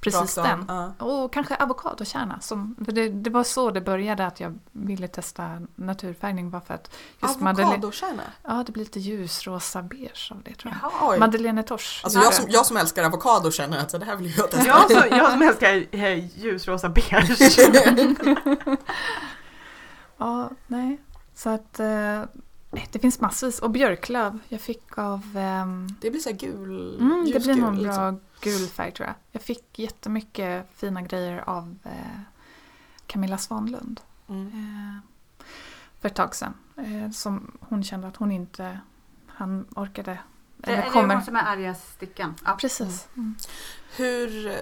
precis 0.00 0.34
den. 0.34 0.64
Ja. 0.68 0.92
Och 0.98 1.32
kanske 1.32 1.56
avokadokärna. 1.56 2.40
Som, 2.40 2.76
för 2.84 2.92
det, 2.92 3.08
det 3.08 3.30
var 3.30 3.44
så 3.44 3.70
det 3.70 3.80
började 3.80 4.26
att 4.26 4.40
jag 4.40 4.58
ville 4.72 5.08
testa 5.08 5.60
naturfärgning. 5.74 6.50
Var 6.50 6.60
för 6.60 6.74
att 6.74 6.90
just 7.22 7.36
Avokadokärna? 7.42 8.22
ja, 8.42 8.62
det 8.66 8.72
blir 8.72 8.84
lite 8.84 9.00
ljusrosa 9.00 9.82
beige 9.82 10.28
av 10.32 10.42
det 10.44 10.54
tror 10.54 10.74
jag. 10.82 10.92
Jaha. 10.92 11.18
Madeleine 11.18 11.62
Tosh. 11.62 12.00
Alltså 12.04 12.18
jag 12.18 12.34
som, 12.34 12.44
jag 12.48 12.66
som 12.66 12.76
älskar 12.76 13.04
avokado 13.04 13.50
känner 13.50 13.78
att 13.78 13.88
det 14.00 14.04
här 14.04 14.16
vill 14.16 14.34
jag 14.36 14.50
testa. 14.50 14.66
Jag, 14.66 14.90
så, 14.90 15.06
jag 15.10 15.30
som 15.32 15.42
älskar 15.42 15.86
eh, 15.90 16.38
ljusrosa 16.38 16.88
beige. 16.88 17.58
Ja, 20.16 20.50
nej. 20.66 21.00
Så 21.34 21.50
att 21.50 21.80
eh, 21.80 22.22
det 22.92 22.98
finns 22.98 23.20
massvis. 23.20 23.58
Och 23.58 23.70
björklöv. 23.70 24.38
Jag 24.48 24.60
fick 24.60 24.98
av... 24.98 25.20
ehm, 25.36 25.88
Det 26.00 26.10
blir 26.10 26.20
så 26.20 26.28
här 26.30 26.36
gul, 26.36 26.96
Mm, 27.00 27.30
det 27.32 27.40
blir 27.40 27.54
någon 27.54 27.82
liksom. 27.82 28.20
Gul 28.40 28.68
färg 28.68 28.92
tror 28.92 29.06
jag. 29.06 29.14
Jag 29.32 29.42
fick 29.42 29.78
jättemycket 29.78 30.66
fina 30.76 31.02
grejer 31.02 31.44
av 31.48 31.76
eh, 31.84 32.20
Camilla 33.06 33.38
Svanlund 33.38 34.00
Mm. 34.28 34.46
eh, 34.46 35.02
för 36.00 36.08
ett 36.08 36.14
tag 36.14 36.34
sedan. 36.34 36.54
Eh, 36.76 37.10
som 37.10 37.58
hon 37.60 37.84
kände 37.84 38.06
att 38.08 38.16
hon 38.16 38.30
inte 38.32 38.80
han 39.26 39.66
orkade. 39.76 40.18
Det 40.56 40.72
Eller 40.72 40.82
är 40.82 40.90
kommer. 40.90 41.08
det 41.08 41.14
hon 41.14 41.24
som 41.24 41.36
är 41.36 41.42
arga 41.42 41.74
stickan? 41.74 42.34
Ja, 42.44 42.56
precis. 42.60 43.08
Mm. 43.16 43.34
Hur, 43.96 44.52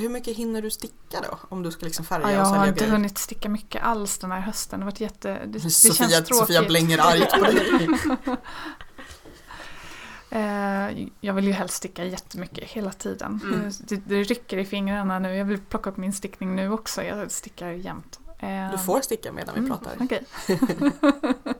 hur 0.00 0.08
mycket 0.08 0.36
hinner 0.36 0.62
du 0.62 0.70
sticka 0.70 1.20
då? 1.30 1.38
Om 1.48 1.62
du 1.62 1.70
ska 1.70 1.84
liksom 1.84 2.04
färga 2.04 2.26
Ja, 2.26 2.30
jag 2.32 2.40
och 2.40 2.46
har 2.46 2.54
sälja 2.54 2.68
inte 2.68 2.80
grejer? 2.80 2.92
hunnit 2.92 3.18
sticka 3.18 3.48
mycket 3.48 3.82
alls 3.82 4.18
den 4.18 4.32
här 4.32 4.40
hösten. 4.40 4.80
Det 4.80 4.84
har 4.86 4.90
varit 4.90 5.00
jätte... 5.00 5.28
Det, 5.46 5.58
det 5.58 5.70
Sofia, 5.70 5.94
känns 6.08 6.12
tråkigt. 6.28 6.36
Sofia 6.36 6.62
blänger 6.62 6.98
argt 6.98 7.30
på 7.38 7.44
dig. 7.44 7.88
Eh, 10.34 11.06
jag 11.20 11.34
vill 11.34 11.44
ju 11.46 11.52
helst 11.52 11.74
sticka 11.74 12.04
jättemycket 12.04 12.70
hela 12.70 12.92
tiden. 12.92 13.40
Mm. 13.44 13.60
Eh, 13.66 13.72
Det, 13.80 13.96
det 13.96 14.22
rycker 14.22 14.58
i 14.58 14.64
fingrarna 14.64 15.18
nu. 15.18 15.36
Jag 15.36 15.44
vill 15.44 15.58
plocka 15.60 15.90
upp 15.90 15.96
min 15.96 16.12
stickning 16.12 16.56
nu 16.56 16.70
också. 16.72 17.02
Jag 17.02 17.30
stickar 17.30 17.70
jämt. 17.70 18.20
Eh, 18.38 18.70
Du 18.70 18.78
får 18.78 19.00
sticka 19.00 19.32
medan 19.32 19.54
vi 19.54 19.58
mm, 19.58 19.70
pratar. 19.70 19.96
Okej, 20.00 20.22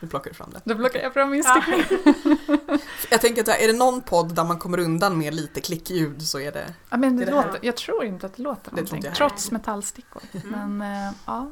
Nu 0.00 0.08
plockar 0.08 0.30
du 0.30 0.34
fram 0.36 0.50
det. 0.52 0.60
då 0.64 0.74
plockar 0.74 1.00
jag 1.00 1.12
fram 1.14 1.30
min 1.30 1.42
Ja. 1.46 1.62
stickning. 1.62 2.38
Jag 3.10 3.20
tänker 3.20 3.42
att 3.42 3.48
är 3.48 3.66
det 3.66 3.72
någon 3.78 4.00
podd 4.00 4.34
där 4.34 4.44
man 4.44 4.58
kommer 4.58 4.78
undan 4.78 5.18
med 5.18 5.34
lite 5.34 5.60
klickljud 5.60 6.22
så 6.22 6.40
är 6.40 6.52
det... 6.52 6.74
Ja, 6.90 6.96
men 6.96 7.16
det 7.16 7.24
Det 7.24 7.30
låter, 7.30 7.58
jag 7.62 7.76
tror 7.76 8.04
inte 8.04 8.26
att 8.26 8.36
det 8.36 8.42
låter 8.42 8.70
Det 8.70 8.82
någonting. 8.82 9.12
trots 9.16 9.50
metallstickor. 9.50 10.22
Mm. 10.44 10.78
Men 10.78 11.12
ja. 11.26 11.50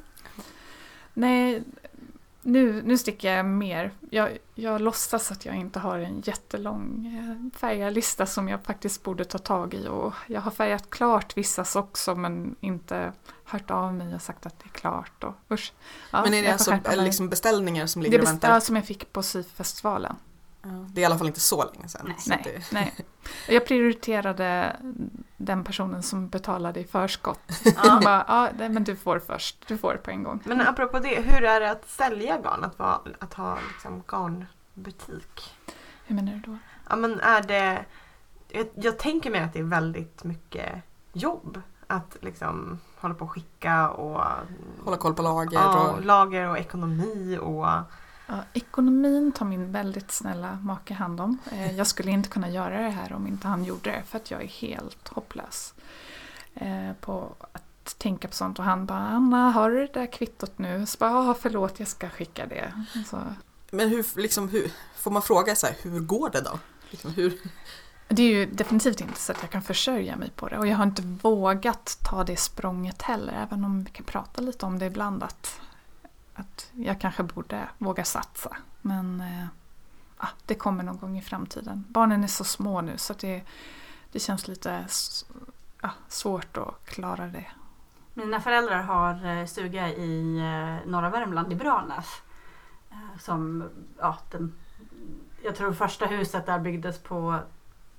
Nej, 1.15 1.63
nu, 2.43 2.83
nu 2.83 2.99
stickar 2.99 3.33
jag 3.33 3.47
mer. 3.47 3.93
Jag, 4.11 4.39
jag 4.55 4.81
låtsas 4.81 5.33
att 5.33 5.45
jag 5.45 5.57
inte 5.57 5.79
har 5.79 5.99
en 5.99 6.21
jättelång 6.21 7.07
eh, 7.07 7.59
färgarlista 7.59 8.27
som 8.27 8.49
jag 8.49 8.65
faktiskt 8.65 9.03
borde 9.03 9.25
ta 9.25 9.39
tag 9.39 9.75
i. 9.75 9.89
Och 9.89 10.15
jag 10.27 10.41
har 10.41 10.51
färgat 10.51 10.91
klart 10.91 11.37
vissas 11.37 11.77
också 11.77 12.15
men 12.15 12.57
inte 12.61 13.13
hört 13.45 13.71
av 13.71 13.95
mig 13.95 14.15
och 14.15 14.23
sagt 14.23 14.47
att 14.47 14.59
det 14.59 14.65
är 14.65 14.79
klart. 14.79 15.25
Och, 15.25 15.35
usch. 15.51 15.73
Ja, 16.11 16.23
Men 16.23 16.35
är 16.35 16.43
det 16.43 16.53
alltså 16.53 16.79
liksom 16.97 17.29
beställningar 17.29 17.87
som 17.87 18.03
ligger 18.03 18.21
och 18.21 18.27
väntar? 18.27 18.53
ja, 18.53 18.61
som 18.61 18.77
jag 18.77 18.85
fick 18.85 19.13
på 19.13 19.23
syfestivalen. 19.23 20.17
Ja, 20.63 20.69
Det 20.69 21.01
är 21.01 21.03
i 21.03 21.05
alla 21.05 21.19
fall 21.19 21.27
inte 21.27 21.41
så 21.41 21.71
länge 21.73 21.89
sedan. 21.89 22.07
Nej. 22.07 22.17
så 22.19 22.31
Nej, 22.31 22.43
det, 22.45 22.73
nej. 22.73 22.95
Jag 23.49 23.67
prioriterade 23.67 24.77
den 25.37 25.65
personen 25.65 26.03
som 26.03 26.29
betalade 26.29 26.81
i 26.81 26.85
förskott. 26.85 27.41
Ja. 27.85 28.01
Bara, 28.05 28.25
ja, 28.59 28.69
men 28.69 28.85
du 28.85 28.97
får 28.97 29.19
först. 29.19 29.69
Du 29.69 29.79
får 29.79 29.95
på 30.05 30.11
en 30.11 30.23
gång. 30.23 30.41
Men 30.45 30.61
apropå 30.61 30.99
det, 30.99 31.21
hur 31.21 31.45
är 31.45 31.61
det 31.61 31.71
att 31.71 31.89
sälja 31.89 32.39
garn? 32.39 32.65
Att, 32.65 32.79
vara, 32.79 33.01
att 33.19 33.35
ha 33.35 33.59
liksom 33.69 34.03
garnbutik? 34.07 35.55
Hur 36.05 36.15
menar 36.17 36.33
du 36.33 36.39
då? 36.41 36.59
Ja 36.89 36.97
men 36.97 37.21
är 37.21 37.43
det... 37.43 37.85
Jag, 38.49 38.67
jag 38.75 38.99
tänker 38.99 39.31
mig 39.31 39.41
att 39.41 39.53
det 39.53 39.59
är 39.59 39.63
väldigt 39.65 40.25
mycket 40.25 40.83
jobb. 41.13 41.61
Att 41.87 42.17
liksom 42.21 42.81
hålla 42.97 43.15
på 43.15 43.25
och 43.25 43.31
skicka 43.33 43.91
och... 43.91 44.23
hålla 44.85 44.97
koll 44.97 45.15
på 45.15 45.23
lager 45.23 45.59
Ja, 45.59 45.91
och... 45.91 46.05
lager 46.05 46.49
och 46.49 46.59
ekonomi 46.59 47.39
och... 47.41 47.67
Ja, 48.31 48.45
ekonomin 48.53 49.33
tar 49.33 49.47
min 49.47 49.73
väldigt 49.73 50.11
snälla 50.11 50.59
make 50.63 50.95
hand 50.95 51.21
om. 51.21 51.39
Eh, 51.53 51.77
Jag 51.77 51.87
skulle 51.87 52.11
inte 52.11 52.29
kunna 52.29 52.51
göra 52.51 52.81
det 52.83 52.91
här 52.91 53.13
om 53.13 53.27
inte 53.27 53.49
han 53.49 53.65
gjorde 53.65 53.91
det 53.91 54.03
för 54.09 54.17
att 54.19 54.31
jag 54.31 54.43
är 54.43 54.47
helt 54.49 55.09
hopplös 55.09 55.75
eh, 56.55 56.93
på 57.01 57.35
att 57.53 57.99
tänka 57.99 58.29
på 58.29 58.35
sånt. 58.35 58.59
Och 58.59 58.65
han 58.65 58.87
bara 58.87 58.99
Anna, 58.99 59.51
har 59.51 59.71
du 59.71 59.87
det 59.87 59.93
där 59.93 60.13
kvittot 60.13 60.59
nu? 60.59 60.87
Så 60.87 60.99
bara, 60.99 61.35
förlåt 61.35 61.79
jag 61.81 61.89
ska 61.89 62.09
skicka 62.09 62.47
det. 62.47 62.85
Så, 63.11 63.19
Men 63.71 63.89
hur, 63.89 64.21
liksom, 64.21 64.49
hur, 64.49 64.73
får 64.97 65.11
man 65.11 65.23
fråga 65.23 65.57
så 65.57 65.67
här, 65.67 65.77
hur 65.83 66.01
går 66.01 66.31
det 66.31 66.41
då? 66.41 66.59
Liksom, 66.91 67.11
hur, 67.15 67.39
det 68.09 68.23
är 68.23 68.27
ju 68.31 68.47
definitivt 68.47 69.01
inte 69.01 69.21
så 69.21 69.33
att 69.33 69.39
jag 69.43 69.51
kan 69.51 69.63
försörja 69.63 70.17
mig 70.17 70.31
på 70.31 70.49
det. 70.49 70.59
Och 70.59 70.67
jag 70.67 70.77
har 70.77 70.85
inte 70.85 71.03
vågat 71.03 71.99
ta 72.11 72.25
det 72.25 72.37
språnget 72.37 73.03
heller. 73.03 73.33
Även 73.33 73.65
om 73.65 73.85
vi 73.85 73.91
kan 73.91 74.05
prata 74.05 74.43
lite 74.43 74.67
om 74.67 74.79
det 74.79 74.87
ibland. 74.87 75.23
Att, 75.23 75.61
att 76.41 76.71
jag 76.73 77.01
kanske 77.01 77.23
borde 77.23 77.69
våga 77.79 78.05
satsa. 78.05 78.57
Men 78.83 79.21
eh, 79.21 79.47
det 80.47 80.55
kommer 80.55 80.85
någon 80.85 80.99
gång 80.99 81.19
i 81.19 81.23
framtiden. 81.23 81.85
Barnen 81.89 82.25
är 82.25 82.29
så 82.29 82.45
små 82.45 82.81
nu 82.81 82.99
så 82.99 83.15
det, 83.15 83.43
det 84.13 84.19
känns 84.19 84.49
lite 84.49 84.87
ja, 85.83 85.91
svårt 86.09 86.57
att 86.57 86.85
klara 86.85 87.27
det. 87.27 87.47
Mina 88.15 88.41
föräldrar 88.41 88.83
har 88.83 89.27
eh, 89.27 89.47
stuga 89.47 89.89
i 89.89 90.39
eh, 90.39 90.91
norra 90.91 91.11
Värmland, 91.11 91.53
i 91.53 91.57
Branäs. 91.57 92.23
Eh, 92.91 93.19
som, 93.19 93.69
ja, 93.99 94.19
den, 94.31 94.53
jag 95.43 95.57
tror 95.57 95.73
första 95.73 96.07
huset 96.07 96.47
där 96.47 96.59
byggdes 96.59 96.99
på 96.99 97.39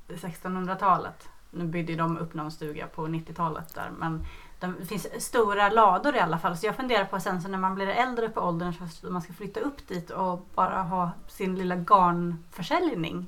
1600-talet. 0.08 1.30
Nu 1.52 1.66
byggde 1.66 1.96
de 1.96 2.18
upp 2.18 2.34
någon 2.34 2.52
stuga 2.52 2.88
på 2.88 3.08
90-talet 3.08 3.76
där. 3.76 3.92
Men 3.98 4.26
det 4.62 4.86
finns 4.86 5.07
stora 5.26 5.70
lador 5.70 6.16
i 6.16 6.20
alla 6.20 6.39
fall. 6.39 6.57
Så 6.57 6.66
jag 6.66 6.76
funderar 6.76 7.05
på 7.05 7.20
sen 7.20 7.41
så 7.41 7.47
när 7.47 7.57
man 7.57 7.76
blir 7.76 7.88
äldre 7.88 8.30
på 8.30 8.41
åldern 8.41 8.74
så 8.89 9.09
man 9.12 9.22
ska 9.22 9.34
flytta 9.34 9.59
upp 9.59 9.88
dit 9.88 10.09
och 10.09 10.47
bara 10.55 10.82
ha 10.84 11.12
sin 11.28 11.55
lilla 11.55 11.76
garnförsäljning. 11.76 13.28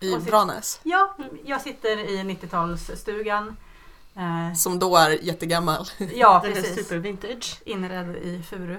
I 0.00 0.10
så- 0.12 0.18
Branäs? 0.20 0.80
Ja, 0.82 1.14
jag 1.44 1.60
sitter 1.60 1.98
i 1.98 2.22
90-talsstugan. 2.22 3.56
Eh, 4.16 4.54
Som 4.54 4.78
då 4.78 4.96
är 4.96 5.10
jättegammal. 5.10 5.86
ja, 6.14 6.40
Den 6.42 6.50
är 6.52 6.54
precis. 6.54 6.76
supervintage. 6.88 7.60
Inredd 7.64 8.16
i 8.16 8.42
furu. 8.42 8.78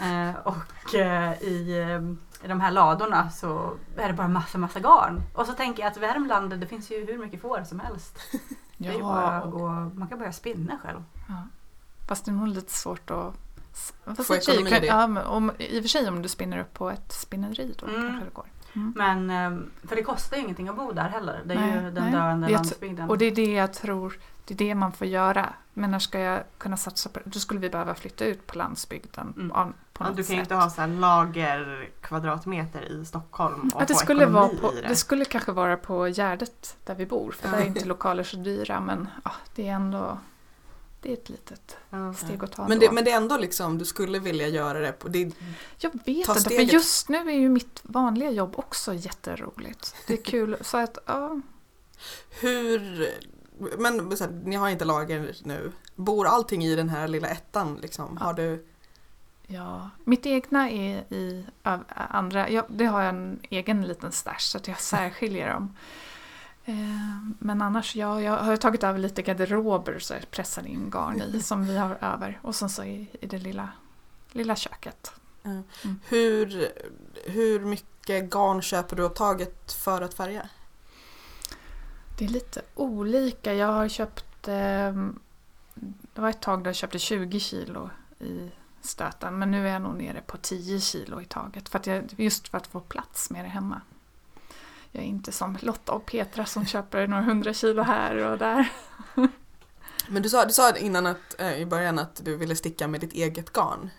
Eh, 0.00 0.36
och 0.44 0.94
eh, 0.94 1.42
i, 1.42 1.78
eh, 1.78 2.44
i 2.44 2.48
de 2.48 2.60
här 2.60 2.70
ladorna 2.70 3.30
så 3.30 3.72
är 3.96 4.08
det 4.08 4.14
bara 4.14 4.28
massa, 4.28 4.58
massa 4.58 4.80
garn. 4.80 5.22
Och 5.34 5.46
så 5.46 5.52
tänker 5.52 5.82
jag 5.82 5.90
att 5.90 5.96
Värmland, 5.96 6.60
det 6.60 6.66
finns 6.66 6.90
ju 6.90 7.06
hur 7.06 7.18
mycket 7.18 7.40
får 7.40 7.64
som 7.64 7.80
helst. 7.80 8.18
Det 8.76 8.88
är 8.88 9.00
bara 9.02 9.26
att 9.26 9.44
Ja, 9.44 9.50
gå, 9.50 9.68
man 9.94 10.08
kan 10.08 10.18
börja 10.18 10.32
spinna 10.32 10.78
själv. 10.82 11.02
ja. 11.28 11.34
Fast 12.08 12.24
det 12.24 12.30
är 12.30 12.32
nog 12.32 12.48
lite 12.48 12.72
svårt 12.72 13.10
att... 13.10 13.34
Fast 13.72 13.94
Få 14.04 14.12
i 14.12 14.22
och 14.22 14.26
för 14.26 14.40
sig 14.40 14.54
ekonomi 14.54 14.70
kan-. 14.70 14.84
Ja, 14.84 15.06
men 15.06 15.26
om, 15.26 15.52
I 15.58 15.78
och 15.78 15.82
för 15.84 15.88
sig 15.88 16.08
om 16.08 16.22
du 16.22 16.28
spinner 16.28 16.58
upp 16.58 16.74
på 16.74 16.90
ett 16.90 17.12
spinneri 17.12 17.74
då 17.78 17.86
Mm. 17.86 18.00
kanske 18.02 18.24
det 18.24 18.34
går. 18.34 18.46
Mm. 18.72 18.92
Men, 18.96 19.30
eh, 19.30 19.88
för 19.88 19.96
det 19.96 20.02
kostar 20.02 20.36
ju 20.36 20.42
ingenting 20.42 20.68
att 20.68 20.76
bo 20.76 20.92
där 20.92 21.08
heller. 21.08 21.42
Det 21.44 21.54
är 21.54 21.58
Nej, 21.58 21.74
ju 21.84 21.90
den 21.90 21.94
nej. 22.04 22.12
döende 22.12 22.48
landsbygden. 22.48 23.08
Och 23.10 23.18
det 23.18 23.24
är 23.24 23.34
det 23.34 23.52
jag 23.52 23.72
tror, 23.72 24.18
det 24.44 24.54
är 24.54 24.58
det 24.58 24.74
man 24.74 24.92
får 24.92 25.06
göra. 25.06 25.52
Men 25.74 25.90
när 25.90 25.98
ska 25.98 26.18
jag 26.20 26.42
kunna 26.58 26.76
satsa 26.76 27.08
på 27.08 27.18
det? 27.18 27.30
Då 27.30 27.38
skulle 27.38 27.60
vi 27.60 27.70
behöva 27.70 27.94
flytta 27.94 28.24
ut 28.24 28.46
på 28.46 28.58
landsbygden 28.58 29.32
Mm. 29.36 29.52
På 29.98 30.04
Ja, 30.04 30.08
något 30.08 30.16
du 30.16 30.22
kan 30.24 30.34
ju 30.36 30.40
inte 30.40 30.54
ha 30.54 30.70
så 30.70 30.80
här 30.80 30.88
lager 30.88 31.90
kvadratmeter 32.00 32.92
i 32.92 33.04
Stockholm 33.04 33.70
och 33.74 33.80
Ja, 33.82 33.84
det, 33.88 33.94
skulle 33.94 34.26
vara 34.26 34.48
på, 34.48 34.72
i 34.72 34.80
det. 34.80 34.88
det 34.88 34.96
skulle 34.96 35.24
kanske 35.24 35.52
vara 35.52 35.76
på 35.76 36.08
Gärdet 36.08 36.76
där 36.84 36.94
vi 36.94 37.06
bor, 37.06 37.32
för 37.32 37.48
där 37.48 37.58
är 37.58 37.64
inte 37.66 37.84
lokaler 37.84 38.22
så 38.22 38.36
dyra, 38.36 38.80
men 38.80 39.08
ja, 39.24 39.32
det 39.54 39.68
är 39.68 39.72
ändå 39.72 40.18
det 41.00 41.08
är 41.08 41.12
ett 41.12 41.28
litet 41.28 41.76
Ja. 41.90 42.14
steg 42.14 42.44
att 42.44 42.52
ta 42.52 42.68
Men 42.68 42.78
då. 42.78 42.86
det, 42.86 42.92
men 42.92 43.04
det 43.04 43.10
är 43.10 43.16
ändå 43.16 43.36
liksom, 43.36 43.78
du 43.78 43.84
skulle 43.84 44.18
vilja 44.18 44.48
göra 44.48 44.78
det 44.80 44.92
på... 44.92 45.08
Det, 45.08 45.32
Jag 45.78 45.90
vet 45.90 46.06
inte, 46.08 46.32
för 46.34 46.40
steget. 46.40 46.72
just 46.72 47.08
nu 47.08 47.16
är 47.30 47.36
ju 47.38 47.48
mitt 47.48 47.80
vanliga 47.82 48.30
jobb 48.30 48.54
också 48.56 48.94
jätteroligt. 48.94 49.94
Det 50.06 50.12
är 50.12 50.22
kul, 50.24 50.56
så 50.60 50.76
att 50.76 50.98
ja, 51.06 51.40
hur... 52.40 53.08
Men 53.78 54.16
så 54.16 54.24
här, 54.24 54.30
ni 54.44 54.56
har 54.56 54.68
inte 54.68 54.84
lager 54.84 55.34
nu. 55.44 55.72
Bor 55.94 56.26
allting 56.26 56.64
i 56.64 56.74
den 56.76 56.88
här 56.88 57.08
lilla 57.08 57.28
ettan 57.28 57.78
liksom? 57.82 58.16
Har 58.16 58.34
du... 58.34 58.66
ja. 59.46 59.90
Mitt 60.04 60.26
egna 60.26 60.70
är 60.70 61.12
i 61.12 61.46
av- 61.62 61.84
andra, 61.88 62.50
ja, 62.50 62.64
det 62.68 62.84
har 62.84 63.00
jag 63.02 63.08
en 63.14 63.40
egen 63.50 63.82
liten 63.86 64.12
stash 64.12 64.38
så 64.40 64.58
att 64.58 64.68
jag 64.68 64.80
särskiljer 64.80 65.52
dem. 65.52 65.76
Eh, 66.64 66.74
Men 67.38 67.62
annars, 67.62 67.96
ja, 67.96 68.20
jag 68.20 68.36
har 68.36 68.56
tagit 68.56 68.84
över 68.84 68.98
lite 68.98 69.22
garderober 69.22 69.98
så 69.98 70.14
jag 70.14 70.30
pressar 70.30 70.66
in 70.66 70.90
garn 70.90 71.22
i 71.22 71.42
som 71.42 71.66
vi 71.66 71.76
har 71.78 71.98
över. 72.00 72.38
Och 72.42 72.54
sen 72.54 72.68
så 72.68 72.84
i, 72.84 73.08
i 73.20 73.26
det 73.26 73.38
lilla, 73.38 73.68
lilla 74.32 74.56
köket. 74.56 75.12
Hur, 76.08 76.68
hur 77.24 77.60
mycket 77.60 78.24
garn 78.30 78.62
köper 78.62 78.96
du 78.96 79.04
åt 79.04 79.16
taget 79.16 79.72
för 79.72 80.02
att 80.02 80.14
färga? 80.14 80.48
Det 82.18 82.24
är 82.24 82.28
lite 82.28 82.62
olika. 82.74 83.54
Jag 83.54 83.72
har 83.72 83.88
köpt... 83.88 84.48
Eh, 84.48 84.92
det 86.14 86.20
var 86.20 86.28
ett 86.30 86.40
tag 86.40 86.62
där 86.64 86.68
jag 86.68 86.76
köpte 86.76 86.98
20 86.98 87.40
kilo 87.40 87.90
i 88.18 88.50
stöten. 88.86 89.38
Men 89.38 89.50
nu 89.50 89.68
är 89.68 89.72
jag 89.72 89.82
nog 89.82 89.94
nere 89.94 90.20
på 90.26 90.36
10 90.36 90.80
kilo 90.80 91.20
i 91.20 91.24
taget. 91.24 91.68
För 91.68 91.78
att 91.78 91.86
jag, 91.86 92.04
just 92.16 92.48
för 92.48 92.58
att 92.58 92.66
få 92.66 92.80
plats 92.80 93.30
med 93.30 93.44
det 93.44 93.48
hemma. 93.48 93.80
Jag 94.92 95.02
är 95.02 95.08
inte 95.08 95.32
som 95.32 95.58
Lotta 95.60 95.92
och 95.92 96.06
Petra 96.06 96.46
som 96.46 96.66
köper 96.66 97.06
några 97.06 97.22
hundra 97.22 97.54
kilo 97.54 97.82
här 97.82 98.16
och 98.16 98.38
där. 98.38 98.72
Men 100.08 100.22
du 100.22 100.28
sa, 100.28 100.44
du 100.44 100.52
sa 100.52 100.76
innan 100.76 101.06
att, 101.06 101.40
eh, 101.40 101.60
i 101.60 101.66
början 101.66 101.98
att 101.98 102.24
du 102.24 102.36
ville 102.36 102.56
sticka 102.56 102.88
med 102.88 103.00
ditt 103.00 103.12
eget 103.12 103.52
garn. 103.52 103.90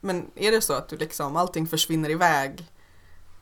Men 0.00 0.30
är 0.34 0.52
det 0.52 0.60
så 0.60 0.72
att 0.72 0.88
du 0.88 0.96
liksom, 0.96 1.36
allting 1.36 1.66
försvinner 1.66 2.10
iväg? 2.10 2.70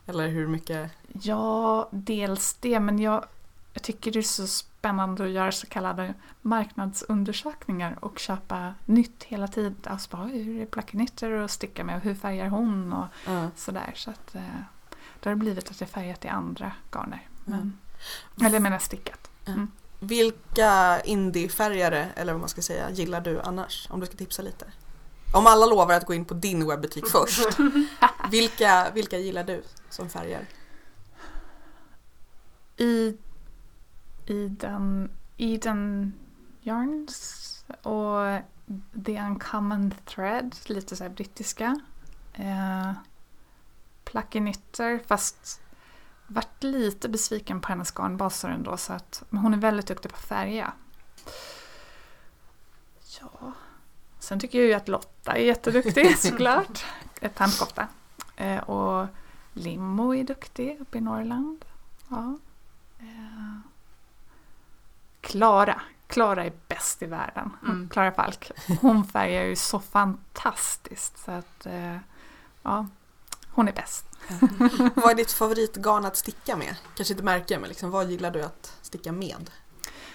Eller 0.05 0.27
hur 0.27 0.47
mycket? 0.47 0.91
Ja, 1.21 1.89
dels 1.91 2.53
det. 2.53 2.79
Men 2.79 2.99
jag, 2.99 3.25
jag 3.73 3.83
tycker 3.83 4.11
det 4.11 4.19
är 4.19 4.23
så 4.23 4.47
spännande 4.79 5.23
att 5.23 5.29
göra 5.29 5.51
så 5.51 5.67
kallade 5.67 6.13
marknadsundersökningar 6.41 7.97
och 8.01 8.19
köpa 8.19 8.73
nytt 8.85 9.23
hela 9.23 9.47
tiden. 9.47 9.75
Alltså 9.83 10.09
bara, 10.17 10.23
hur 10.25 10.61
är 10.61 10.65
Plackenitter 10.65 11.31
och 11.31 11.51
sticka 11.51 11.83
med 11.83 11.95
och 11.95 12.01
hur 12.01 12.15
färgar 12.15 12.47
hon 12.47 12.93
och 12.93 13.05
Ja. 13.25 13.47
sådär. 13.55 13.91
Så 13.95 14.09
att, 14.11 14.35
eh, 14.35 14.41
då 15.19 15.29
har 15.29 15.35
det 15.35 15.39
blivit 15.39 15.71
att 15.71 15.81
jag 15.81 15.89
färgat 15.89 16.25
i 16.25 16.27
andra 16.27 16.71
garner. 16.91 17.27
Men, 17.45 17.59
Mm. 17.59 18.45
Eller 18.45 18.55
jag 18.55 18.61
menar 18.61 18.79
stickat. 18.79 19.29
Vilka 19.99 21.01
indiefärgare, 21.01 22.07
eller 22.15 22.33
vad 22.33 22.39
man 22.39 22.49
ska 22.49 22.61
säga, 22.61 22.89
gillar 22.91 23.21
du 23.21 23.41
annars? 23.41 23.87
Om 23.91 23.99
du 23.99 24.05
ska 24.05 24.15
tipsa 24.15 24.41
lite. 24.41 24.65
Om 25.33 25.47
alla 25.47 25.65
lovar 25.65 25.93
att 25.95 26.05
gå 26.05 26.13
in 26.13 26.25
på 26.25 26.33
din 26.33 26.67
webbutik 26.67 27.07
först. 27.11 27.57
vilka, 28.31 28.91
vilka 28.93 29.17
gillar 29.17 29.43
du 29.43 29.63
som 29.89 30.09
färger? 30.09 30.45
I, 32.77 33.17
i 34.29 34.47
den 34.47 35.09
Eden 35.37 36.13
Yarns 36.61 37.65
och 37.81 38.41
The 39.05 39.21
Uncommon 39.21 39.93
Thread, 40.05 40.55
lite 40.65 40.95
så 40.95 41.03
här 41.03 41.11
brittiska. 41.11 41.79
Eh, 42.33 42.91
Plackenitter, 44.03 44.99
fast 45.07 45.61
vart 46.27 46.63
lite 46.63 47.09
besviken 47.09 47.61
på 47.61 47.67
hennes 47.67 47.91
garnbaser 47.91 48.49
ändå. 48.49 48.77
Så 48.77 48.93
att, 48.93 49.23
men 49.29 49.41
hon 49.41 49.53
är 49.53 49.57
väldigt 49.57 49.87
duktig 49.87 50.11
på 50.11 50.17
att 50.17 50.25
färga. 50.25 50.73
Ja. 53.21 53.51
Sen 54.19 54.39
tycker 54.39 54.59
jag 54.59 54.67
ju 54.67 54.73
att 54.73 54.87
Lotta 54.87 55.31
är 55.31 55.41
jätteduktig 55.41 56.17
såklart. 56.19 56.85
Ett 57.21 57.35
Tantkofta. 57.35 57.87
Eh, 58.35 58.59
och 58.59 59.07
Limmo 59.53 60.15
är 60.15 60.23
duktig 60.23 60.77
uppe 60.79 60.97
i 60.97 61.01
Norrland. 61.01 61.65
Ja. 62.09 62.37
Klara. 65.29 65.81
Klara 66.07 66.45
är 66.45 66.53
bäst 66.67 67.01
i 67.01 67.05
världen. 67.05 67.51
Mm. 67.63 67.89
Klara 67.89 68.11
Falk. 68.11 68.51
Hon 68.81 69.07
färgar 69.07 69.43
ju 69.43 69.55
så 69.55 69.79
fantastiskt. 69.79 71.17
Så 71.25 71.31
att, 71.31 71.65
eh, 71.65 71.97
ja, 72.63 72.87
hon 73.51 73.67
är 73.67 73.73
bäst. 73.73 74.05
Vad 74.95 75.11
är 75.11 75.15
ditt 75.15 75.31
favoritgarn 75.31 76.05
att 76.05 76.17
sticka 76.17 76.55
med? 76.55 76.75
Kanske 76.95 77.13
inte 77.13 77.23
märke, 77.23 77.59
men 77.59 77.69
liksom, 77.69 77.91
vad 77.91 78.11
gillar 78.11 78.31
du 78.31 78.43
att 78.43 78.77
sticka 78.81 79.11
med? 79.11 79.51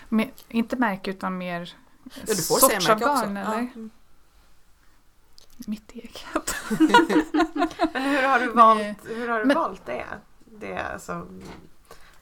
Med, 0.09 0.31
inte 0.49 0.77
märke 0.77 1.11
utan 1.11 1.39
mer 1.39 1.75
Ja, 2.05 2.11
du 2.27 2.37
får 2.37 2.69
säga 2.69 2.81
sorts 2.81 2.91
av 2.91 2.99
garn 3.01 3.37
eller? 3.37 3.53
Ja. 3.53 3.59
mm. 3.59 3.91
Mitt 5.67 5.93
eget. 5.93 6.55
Men 7.93 8.03
hur 8.03 8.23
har 8.23 8.41
du 8.41 8.53
valt, 8.53 8.99
hur 9.05 9.29
har 9.29 9.39
du 9.39 9.45
men- 9.45 9.57
valt 9.57 9.87
det? 9.87 10.05
det 10.45 10.73
är 10.73 10.93
alltså, 10.93 11.27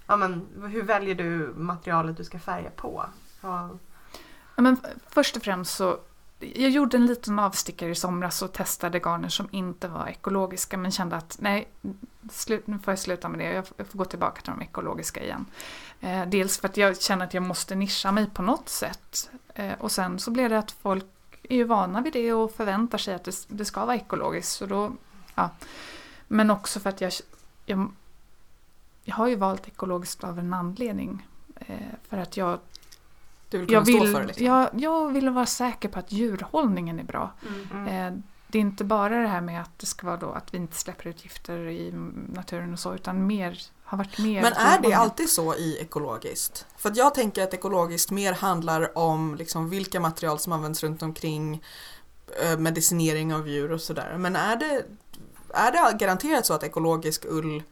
ja, 0.06 0.16
men, 0.16 0.46
hur 0.70 0.82
väljer 0.82 1.14
du 1.14 1.54
materialet 1.56 2.16
du 2.16 2.24
ska 2.24 2.38
färga 2.38 2.70
på? 2.70 3.04
Ja, 3.40 3.70
Ja, 4.56 4.62
men 4.62 4.76
först 5.06 5.36
och 5.36 5.42
främst 5.42 5.76
så 5.76 5.98
jag 6.40 6.70
gjorde 6.70 6.96
en 6.96 7.06
liten 7.06 7.38
avstickare 7.38 7.90
i 7.90 7.94
somras 7.94 8.42
och 8.42 8.52
testade 8.52 8.98
garner 8.98 9.28
som 9.28 9.48
inte 9.50 9.88
var 9.88 10.08
ekologiska 10.08 10.76
men 10.76 10.90
kände 10.90 11.16
att 11.16 11.36
nej, 11.40 11.68
slut, 12.30 12.66
nu 12.66 12.78
får 12.78 12.92
jag 12.92 12.98
sluta 12.98 13.28
med 13.28 13.38
det. 13.38 13.52
Jag 13.52 13.66
får, 13.66 13.74
jag 13.78 13.86
får 13.86 13.98
gå 13.98 14.04
tillbaka 14.04 14.42
till 14.42 14.52
de 14.52 14.62
ekologiska 14.62 15.22
igen. 15.22 15.46
Eh, 16.00 16.26
dels 16.26 16.58
för 16.58 16.68
att 16.68 16.76
jag 16.76 17.02
känner 17.02 17.24
att 17.24 17.34
jag 17.34 17.42
måste 17.42 17.74
nischa 17.74 18.12
mig 18.12 18.30
på 18.30 18.42
något 18.42 18.68
sätt. 18.68 19.30
Eh, 19.54 19.72
och 19.78 19.92
sen 19.92 20.18
så 20.18 20.30
blev 20.30 20.50
det 20.50 20.58
att 20.58 20.70
folk 20.70 21.06
är 21.42 21.56
ju 21.56 21.64
vana 21.64 22.00
vid 22.00 22.12
det 22.12 22.32
och 22.32 22.52
förväntar 22.52 22.98
sig 22.98 23.14
att 23.14 23.24
det, 23.24 23.46
det 23.48 23.64
ska 23.64 23.84
vara 23.84 23.96
ekologiskt. 23.96 24.52
Så 24.52 24.66
då, 24.66 24.92
ja. 25.34 25.50
Men 26.28 26.50
också 26.50 26.80
för 26.80 26.90
att 26.90 27.00
jag, 27.00 27.12
jag, 27.66 27.92
jag 29.04 29.14
har 29.14 29.28
ju 29.28 29.36
valt 29.36 29.68
ekologiskt 29.68 30.24
av 30.24 30.38
en 30.38 30.54
anledning. 30.54 31.26
Eh, 31.56 31.76
för 32.08 32.18
att 32.18 32.36
jag 32.36 32.58
Du 33.48 33.58
vill 33.58 33.66
kunna 33.66 33.78
jag 33.78 33.86
stå 33.86 34.00
vill, 34.00 34.12
för 34.12 34.20
det 34.20 34.26
liksom. 34.26 34.46
jag, 34.46 34.68
jag 34.72 35.12
vill 35.12 35.30
vara 35.30 35.46
säker 35.46 35.88
på 35.88 35.98
att 35.98 36.12
djurhållningen 36.12 36.98
är 36.98 37.04
bra. 37.04 37.32
Mm. 37.48 37.68
mm. 37.72 38.14
Eh, 38.14 38.22
det 38.52 38.58
är 38.58 38.60
inte 38.60 38.84
bara 38.84 39.18
det 39.18 39.28
här 39.28 39.40
med 39.40 39.60
att 39.60 39.78
det 39.78 39.86
ska 39.86 40.06
vara 40.06 40.16
då 40.16 40.30
att 40.30 40.54
vi 40.54 40.58
inte 40.58 40.76
släpper 40.76 41.06
ut 41.06 41.24
gifter 41.24 41.68
i 41.68 41.92
naturen 42.32 42.72
och 42.72 42.78
så, 42.78 42.94
utan 42.94 43.26
mer, 43.26 43.62
har 43.84 43.98
varit 43.98 44.18
mer 44.18 44.42
Men 44.42 44.52
är 44.52 44.80
det 44.82 44.94
alltid 44.94 45.30
så 45.30 45.54
i 45.54 45.78
ekologiskt? 45.80 46.66
För 46.76 46.90
att 46.90 46.96
jag 46.96 47.14
tänker 47.14 47.42
att 47.42 47.54
ekologiskt 47.54 48.10
mer 48.10 48.32
handlar 48.32 48.98
om 48.98 49.34
liksom 49.34 49.70
vilka 49.70 50.00
material 50.00 50.38
som 50.38 50.52
används 50.52 50.82
runt 50.82 51.02
omkring 51.02 51.62
eh, 52.42 52.58
medicinering 52.58 53.34
av 53.34 53.48
djur 53.48 53.72
och 53.72 53.80
sådär. 53.80 54.16
Men 54.18 54.36
är 54.36 54.56
det, 54.56 54.84
är 55.54 55.72
det 55.72 55.98
garanterat 55.98 56.46
så 56.46 56.54
att 56.54 56.62
ekologisk 56.62 57.24
ull, 57.28 57.62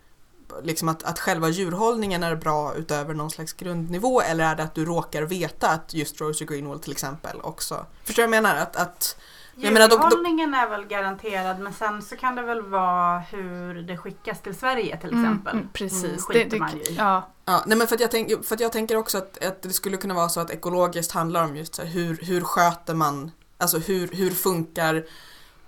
liksom 0.63 0.89
att, 0.89 1.03
att 1.03 1.19
själva 1.19 1.49
djurhållningen 1.49 2.23
är 2.23 2.37
bra 2.37 2.75
utöver 2.75 3.15
någon 3.15 3.31
slags 3.31 3.53
grundnivå 3.53 4.21
eller 4.21 4.45
är 4.45 4.57
det 4.57 4.63
att 4.63 4.75
du 4.75 4.85
råkar 4.85 5.23
veta 5.23 5.71
att 5.71 5.95
just 5.95 6.21
Rosy 6.21 6.45
Greenwool 6.45 6.81
till 6.81 6.93
exempel 6.93 7.41
också, 7.41 7.87
förstår 8.05 8.23
du 8.23 8.29
vad 8.29 8.37
jag 8.37 8.43
menar? 8.43 8.57
Att, 8.57 8.77
att 8.77 9.17
Djurhållningen 9.57 10.55
är 10.55 10.69
väl 10.69 10.85
garanterad 10.87 11.59
men 11.61 11.73
sen 11.73 12.03
så 12.03 12.17
kan 12.17 12.37
det 12.37 12.43
väl 12.43 12.63
vara 12.63 13.19
hur 13.19 13.83
det 13.83 13.97
skickas 13.97 14.41
till 14.41 14.55
Sverige 14.55 14.97
till 14.97 15.11
Mm, 15.11 15.25
exempel. 15.25 15.55
mm, 15.57 15.69
precis. 15.73 16.05
Mm, 16.05 16.19
det, 16.33 16.45
det, 16.45 16.59
man 16.59 16.71
ju 16.77 16.93
ja, 16.95 17.29
Ja, 17.45 17.63
nej 17.67 17.79
men 17.79 17.87
för 17.87 17.95
att 17.95 18.01
jag, 18.01 18.11
tänk, 18.11 18.45
för 18.45 18.55
att 18.55 18.61
jag 18.61 18.73
tänker 18.73 18.97
också 18.97 19.19
att, 19.19 19.45
att 19.45 19.63
det 19.63 19.71
skulle 19.71 19.97
kunna 19.97 20.15
vara 20.15 20.29
så 20.29 20.41
att 20.41 20.51
ekologiskt 20.51 21.13
handlar 21.13 21.45
om 21.45 21.57
just 21.57 21.75
så 21.75 21.83
här, 21.83 21.89
hur, 21.89 22.17
hur 22.23 22.41
sköter 22.41 22.95
man, 22.95 23.31
alltså 23.59 23.79
hur, 23.79 24.09
hur 24.13 24.31
funkar 24.31 25.05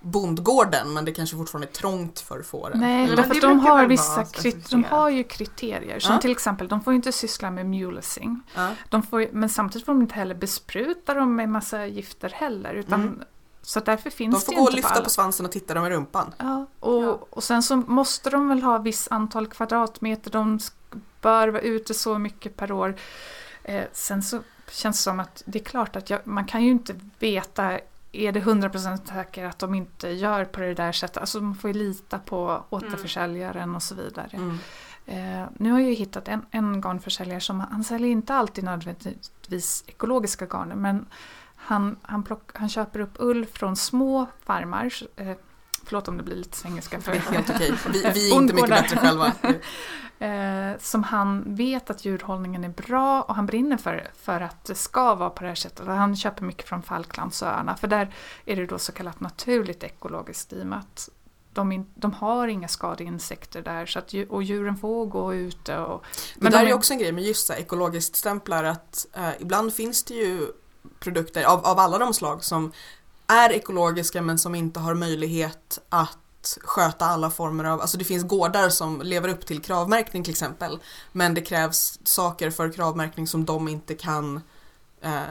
bondgården 0.03 0.93
men 0.93 1.05
det 1.05 1.11
kanske 1.11 1.35
fortfarande 1.37 1.67
är 1.67 1.71
trångt 1.71 2.19
för 2.19 2.41
fåren. 2.41 2.79
Nej, 2.79 3.03
Eller- 3.03 3.15
därför 3.15 3.35
att 3.35 3.41
de 3.41 3.59
har 3.59 3.85
vissa 3.85 4.23
krit- 4.23 4.69
de 4.69 4.83
har 4.83 5.09
ju 5.09 5.23
kriterier. 5.23 5.99
Som 5.99 6.13
Ja. 6.15 6.21
till 6.21 6.31
exempel, 6.31 6.67
de 6.67 6.81
får 6.83 6.93
ju 6.93 6.95
inte 6.95 7.11
syssla 7.11 7.51
med 7.51 7.65
mulesing. 7.65 8.41
Ja. 8.55 8.69
De 8.89 9.03
får, 9.03 9.27
men 9.31 9.49
samtidigt 9.49 9.85
får 9.85 9.93
de 9.93 10.01
inte 10.01 10.15
heller 10.15 10.35
bespruta 10.35 11.13
dem 11.13 11.35
med 11.35 11.49
massa 11.49 11.85
gifter 11.85 12.29
heller. 12.29 12.73
Utan, 12.73 13.01
Mm. 13.01 13.21
Så 13.65 13.79
därför 13.79 14.03
De 14.09 14.15
finns 14.15 14.45
får 14.45 14.51
det 14.51 14.55
gå 14.55 14.61
ju 14.61 14.63
och 14.63 14.69
inte 14.69 14.75
lyfta 14.75 14.93
alla. 14.95 15.03
på 15.03 15.09
svansen 15.09 15.45
och 15.45 15.51
titta 15.51 15.73
dem 15.73 15.85
i 15.85 15.89
rumpan. 15.89 16.33
Ja, 16.37 16.65
och, 16.79 17.03
Ja. 17.03 17.19
och 17.29 17.43
sen 17.43 17.63
så 17.63 17.75
måste 17.75 18.29
de 18.29 18.47
väl 18.47 18.63
ha 18.63 18.77
viss 18.77 19.07
antal 19.11 19.47
kvadratmeter. 19.47 20.31
De 20.31 20.59
bör 21.21 21.47
vara 21.47 21.61
ute 21.61 21.93
så 21.93 22.17
mycket 22.17 22.55
per 22.57 22.71
år. 22.71 22.95
Eh, 23.63 23.83
sen 23.93 24.23
så 24.23 24.39
känns 24.71 24.97
det 24.97 25.03
som 25.03 25.19
att 25.19 25.43
det 25.45 25.59
är 25.59 25.63
klart 25.63 25.95
att 25.95 26.09
jag, 26.09 26.19
man 26.27 26.45
kan 26.45 26.63
ju 26.63 26.71
inte 26.71 26.95
veta 27.19 27.79
är 28.13 28.31
det 28.31 28.39
100% 28.39 29.05
säkert 29.05 29.49
att 29.49 29.59
de 29.59 29.73
inte 29.73 30.09
gör 30.09 30.45
på 30.45 30.59
det 30.59 30.73
där 30.73 30.91
sättet? 30.91 31.17
Alltså 31.17 31.41
man 31.41 31.55
får 31.55 31.69
ju 31.69 31.73
lita 31.73 32.19
på 32.19 32.63
återförsäljaren 32.69 33.75
och 33.75 33.83
så 33.83 33.95
vidare. 33.95 34.29
Mm. 34.33 34.57
Eh, 35.05 35.49
nu 35.59 35.71
har 35.71 35.79
jag 35.79 35.89
ju 35.89 35.95
hittat 35.95 36.27
en, 36.27 36.45
en 36.51 36.81
garnförsäljare 36.81 37.41
som 37.41 37.59
han 37.59 37.83
säljer 37.83 38.09
inte 38.09 38.33
alltid 38.33 38.63
nödvändigtvis 38.63 39.83
ekologiska 39.87 40.45
garner 40.45 40.75
men 40.75 41.05
han, 41.55 41.95
han, 42.01 42.23
plock, 42.23 42.51
han 42.53 42.69
köper 42.69 42.99
upp 42.99 43.15
ull 43.19 43.45
från 43.45 43.75
små 43.75 44.25
farmar. 44.45 44.93
Eh, 45.15 45.37
förlåt 45.93 46.07
om 46.07 46.17
det 46.17 46.23
blir 46.23 46.35
lite 46.35 46.57
svengelska. 46.57 46.99
Det 47.05 47.11
är 47.11 47.19
helt 47.19 47.49
okej. 47.49 47.73
Vi, 47.93 48.11
vi 48.13 48.31
är 48.31 48.35
inte 48.35 48.53
mycket 48.53 48.69
bättre 48.69 48.97
själva. 48.97 49.33
Eh, 50.19 50.77
som 50.79 51.03
han 51.03 51.55
vet 51.55 51.89
att 51.89 52.05
djurhållningen 52.05 52.63
är 52.63 52.69
bra 52.69 53.21
och 53.21 53.35
han 53.35 53.45
brinner 53.45 53.77
för, 53.77 54.07
för 54.15 54.41
att 54.41 54.65
det 54.65 54.75
ska 54.75 55.15
vara 55.15 55.29
på 55.29 55.43
det 55.43 55.47
här 55.47 55.55
sättet. 55.55 55.87
Han 55.87 56.15
köper 56.15 56.45
mycket 56.45 56.67
från 56.69 56.83
Falklandsöarna 56.83 57.75
för 57.75 57.87
där 57.87 58.13
är 58.45 58.55
det 58.55 58.65
då 58.65 58.79
så 58.79 58.91
kallat 58.91 59.19
naturligt 59.19 59.83
ekologiskt 59.83 60.53
i 60.53 60.61
och 60.61 60.67
med 60.67 60.79
att 60.79 61.09
de, 61.53 61.71
in, 61.71 61.85
de 61.95 62.13
har 62.13 62.47
inga 62.47 62.67
skadeinsekter 62.67 63.61
där 63.61 63.85
så 63.85 63.99
att, 63.99 64.13
och 64.29 64.43
djuren 64.43 64.77
får 64.77 65.05
gå 65.05 65.33
ute. 65.33 65.77
Och, 65.77 66.05
Men 66.35 66.51
det 66.51 66.57
de 66.57 66.57
där 66.57 66.63
är 66.63 66.67
ju 66.67 66.73
också 66.73 66.93
en 66.93 66.99
grej 66.99 67.11
med 67.11 67.23
just 67.23 67.47
så 67.47 67.53
här, 67.53 67.59
ekologiskt 67.59 68.15
stämplar 68.15 68.63
att 68.63 69.05
eh, 69.13 69.29
ibland 69.39 69.73
finns 69.73 70.03
det 70.03 70.13
ju 70.13 70.47
produkter 70.99 71.43
av, 71.43 71.65
av 71.65 71.79
alla 71.79 71.97
de 71.97 72.13
slag 72.13 72.43
som 72.43 72.71
är 73.33 73.51
ekologiska 73.51 74.21
men 74.21 74.39
som 74.39 74.55
inte 74.55 74.79
har 74.79 74.93
möjlighet 74.93 75.79
att 75.89 76.57
sköta 76.63 77.05
alla 77.05 77.29
former 77.29 77.63
av, 77.63 77.81
alltså 77.81 77.97
det 77.97 78.03
finns 78.05 78.23
gårdar 78.23 78.69
som 78.69 79.01
lever 79.01 79.29
upp 79.29 79.45
till 79.45 79.61
kravmärkning 79.61 80.23
till 80.23 80.31
exempel 80.31 80.79
men 81.11 81.33
det 81.33 81.41
krävs 81.41 81.99
saker 82.03 82.51
för 82.51 82.71
kravmärkning 82.71 83.27
som 83.27 83.45
de 83.45 83.67
inte 83.67 83.95
kan 83.95 84.41
eh, 85.01 85.21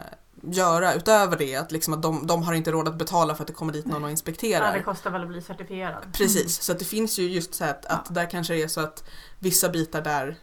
göra 0.43 0.95
utöver 0.95 1.37
det, 1.37 1.57
att, 1.57 1.73
liksom 1.73 1.95
att 1.95 2.03
de, 2.03 2.27
de 2.27 2.43
har 2.43 2.55
inte 2.55 2.73
råd 2.73 2.89
att 2.89 2.95
betala 2.99 3.35
för 3.35 3.43
att 3.43 3.47
det 3.47 3.53
kommer 3.53 3.73
dit 3.73 3.87
någon 3.87 4.03
och 4.05 4.09
Ja, 4.09 4.11
inspekterar. 4.11 4.73
det 4.73 4.83
kostar 4.83 5.11
väl 5.11 5.23
att 5.23 5.29
bli 5.29 5.43
certifierad. 5.43 6.03
Precis, 6.13 6.63
så 6.63 6.73
att 6.73 6.79
det 6.79 6.85
finns 6.85 7.19
ju 7.19 7.29
just 7.31 7.55
så 7.55 7.65
att, 7.65 7.87
att 7.87 8.15
där 8.15 8.31
kanske 8.31 8.55
det 8.55 8.63
är 8.63 8.69
så 8.69 8.81
att 8.81 9.05
vissa 9.39 9.69
bitar 9.69 10.03
där 10.03 10.37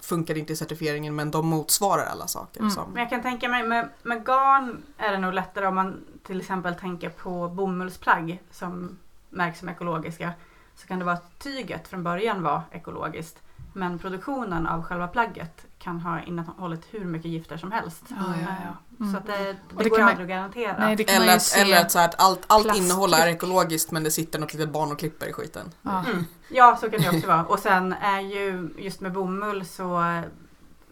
funkar 0.00 0.38
inte 0.38 0.52
i 0.52 0.56
certifieringen 0.56 1.14
men 1.14 1.30
de 1.30 1.46
motsvarar 1.46 2.06
alla 2.06 2.26
saker. 2.26 2.60
Mm. 2.60 2.70
Som, 2.70 2.90
Men 2.90 3.00
jag 3.02 3.10
kan 3.10 3.22
tänka 3.22 3.48
mig 3.48 3.62
med, 3.62 3.88
med 4.02 4.26
garn 4.26 4.82
är 4.98 5.12
det 5.12 5.18
nog 5.18 5.34
lättare 5.34 5.66
om 5.66 5.74
man 5.74 6.04
till 6.26 6.40
exempel 6.40 6.74
tänker 6.74 7.08
på 7.08 7.48
bomullsplagg 7.48 8.42
som 8.50 8.98
märks 9.30 9.58
som 9.58 9.68
ekologiska. 9.68 10.32
Så 10.74 10.86
kan 10.86 10.98
det 10.98 11.04
vara 11.04 11.14
att 11.14 11.38
tyget 11.38 11.88
från 11.88 12.02
början 12.02 12.42
var 12.42 12.62
ekologiskt. 12.70 13.42
Men 13.72 13.98
produktionen 13.98 14.66
av 14.66 14.82
själva 14.82 15.08
plagget 15.08 15.66
kan 15.78 16.00
ha 16.00 16.22
innehållit 16.22 16.86
hur 16.90 17.04
mycket 17.04 17.30
gifter 17.30 17.56
som 17.56 17.72
helst. 17.72 18.02
Ja, 18.08 18.16
ja, 18.42 18.54
ja. 18.64 18.76
Mm. 19.00 19.12
Så 19.12 19.18
att 19.18 19.26
det, 19.26 19.38
det, 19.38 19.82
det 19.84 19.88
går 19.88 20.00
aldrig 20.00 20.24
att 20.24 20.28
garantera. 20.28 20.76
Nej, 20.78 20.96
det 20.96 21.04
kan 21.04 21.14
man 21.14 21.22
eller 21.22 21.36
att, 21.36 21.56
eller 21.56 21.80
att, 21.80 21.90
så 21.90 21.98
att 21.98 22.14
allt, 22.22 22.44
allt 22.46 22.76
innehåll 22.76 23.14
är 23.14 23.26
ekologiskt 23.26 23.90
men 23.90 24.04
det 24.04 24.10
sitter 24.10 24.38
något 24.38 24.54
litet 24.54 24.70
barn 24.70 24.92
och 24.92 24.98
klipper 24.98 25.26
i 25.26 25.32
skiten. 25.32 25.72
ja. 25.82 26.04
Mm. 26.06 26.24
Ja, 26.48 26.76
så 26.80 26.90
kan 26.90 27.00
det 27.00 27.08
också 27.08 27.26
vara. 27.26 27.44
Och 27.44 27.58
sen 27.58 27.92
är 27.92 28.20
ju 28.20 28.74
just 28.78 29.00
med 29.00 29.12
bomull 29.12 29.64
så 29.66 30.20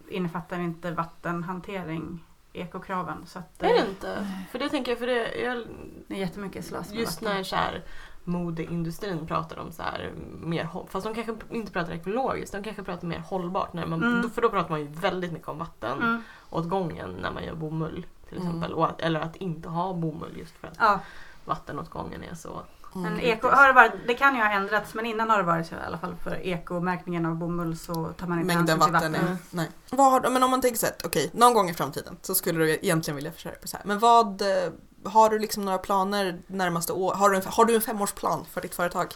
innefattar 0.08 0.58
inte 0.58 0.90
vattenhantering 0.90 2.24
ekokraven. 2.54 3.26
Så 3.26 3.38
att, 3.38 3.62
Är 3.62 3.68
det 3.68 3.78
eh, 3.78 3.88
inte? 3.88 4.26
För 4.50 4.58
det 4.58 4.68
tänker 4.68 4.92
jag, 4.92 4.98
för 4.98 5.06
det, 5.06 5.34
jag 5.34 5.66
det 6.08 6.14
är 6.14 6.18
jättemycket 6.18 6.64
slös 6.64 6.90
med 6.90 6.98
just 6.98 7.22
vatten. 7.22 7.36
när 7.36 7.44
så 7.44 7.56
här, 7.56 7.82
modeindustrin 8.24 9.26
pratar 9.26 9.58
om 9.58 9.72
så 9.72 9.82
här 9.82 10.12
mer 10.40 10.68
fast 10.88 11.06
de 11.06 11.14
kanske 11.14 11.36
inte 11.50 11.72
pratar 11.72 11.92
ekologiskt, 11.92 12.52
de 12.52 12.62
kanske 12.62 12.82
pratar 12.82 13.08
mer 13.08 13.18
hållbart. 13.18 13.72
När 13.72 13.86
man, 13.86 14.02
Mm. 14.02 14.22
då, 14.22 14.28
för 14.28 14.42
då 14.42 14.48
pratar 14.50 14.70
man 14.70 14.80
ju 14.80 14.86
väldigt 14.86 15.32
mycket 15.32 15.48
om 15.48 15.58
vatten 15.58 15.98
Mm. 16.02 16.22
åt 16.50 16.68
gången 16.68 17.10
när 17.22 17.30
man 17.30 17.44
gör 17.44 17.54
bomull 17.54 18.06
till 18.28 18.36
Mm. 18.38 18.48
exempel. 18.48 18.72
Och 18.72 18.86
att, 18.90 19.00
eller 19.00 19.20
att 19.20 19.36
inte 19.36 19.68
ha 19.68 19.92
bomull 19.94 20.36
just 20.38 20.56
för 20.56 20.68
att 20.68 20.76
Ja, 20.80 21.00
vatten 21.44 21.78
åt 21.78 21.90
gången 21.90 22.22
är 22.22 22.34
så. 22.34 22.62
Men 22.94 23.12
Mm. 23.12 23.20
eko, 23.20 23.48
har 23.48 23.66
det, 23.66 23.72
varit, 23.72 23.92
det 24.06 24.14
kan 24.14 24.34
ju 24.36 24.42
ha 24.42 24.50
ändrats 24.50 24.94
men 24.94 25.06
innan 25.06 25.30
har 25.30 25.38
det 25.38 25.42
varit 25.44 25.66
så 25.66 25.74
i 25.74 25.78
alla 25.86 25.98
fall 25.98 26.14
för 26.22 26.46
ekomärkningen 26.46 27.26
av 27.26 27.34
bomull 27.36 27.78
så 27.78 27.94
tar 27.94 28.26
man 28.26 28.40
inte 28.40 28.46
Mängden 28.56 28.68
hänsyn 28.80 28.84
till 28.84 28.92
vatten, 28.92 29.12
vatten. 29.12 29.28
är, 29.28 29.36
nej. 29.50 29.70
Vad 29.90 30.10
har, 30.12 30.30
men 30.30 30.42
om 30.42 30.50
man 30.50 30.60
tänker 30.60 30.78
så 30.78 30.86
här, 30.86 30.94
okej, 31.04 31.30
någon 31.32 31.54
gång 31.54 31.70
i 31.70 31.74
framtiden 31.74 32.16
så 32.22 32.34
skulle 32.34 32.58
du 32.64 32.70
egentligen 32.70 33.16
vilja 33.16 33.32
försörja 33.32 33.52
dig 33.54 33.62
på 33.62 33.68
så 33.68 33.76
här. 33.76 33.86
Men 33.86 33.98
vad, 33.98 34.42
eh, 34.42 34.72
har 35.04 35.30
du 35.30 35.38
liksom 35.38 35.64
några 35.64 35.78
planer 35.78 36.38
närmaste 36.46 36.92
år? 36.92 37.14
Har 37.14 37.30
du, 37.30 37.36
en, 37.36 37.42
har 37.46 37.64
du 37.64 37.74
en 37.74 37.80
femårsplan 37.80 38.44
för 38.50 38.60
ditt 38.60 38.74
företag? 38.74 39.14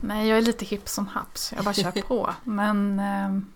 Nej, 0.00 0.28
jag 0.28 0.38
är 0.38 0.42
lite 0.42 0.64
hipp 0.64 0.88
som 0.88 1.06
happ 1.06 1.38
så 1.38 1.54
jag 1.54 1.64
bara 1.64 1.74
kör 1.74 1.90
på. 2.02 2.34
Men 2.44 3.00
ehm, 3.00 3.46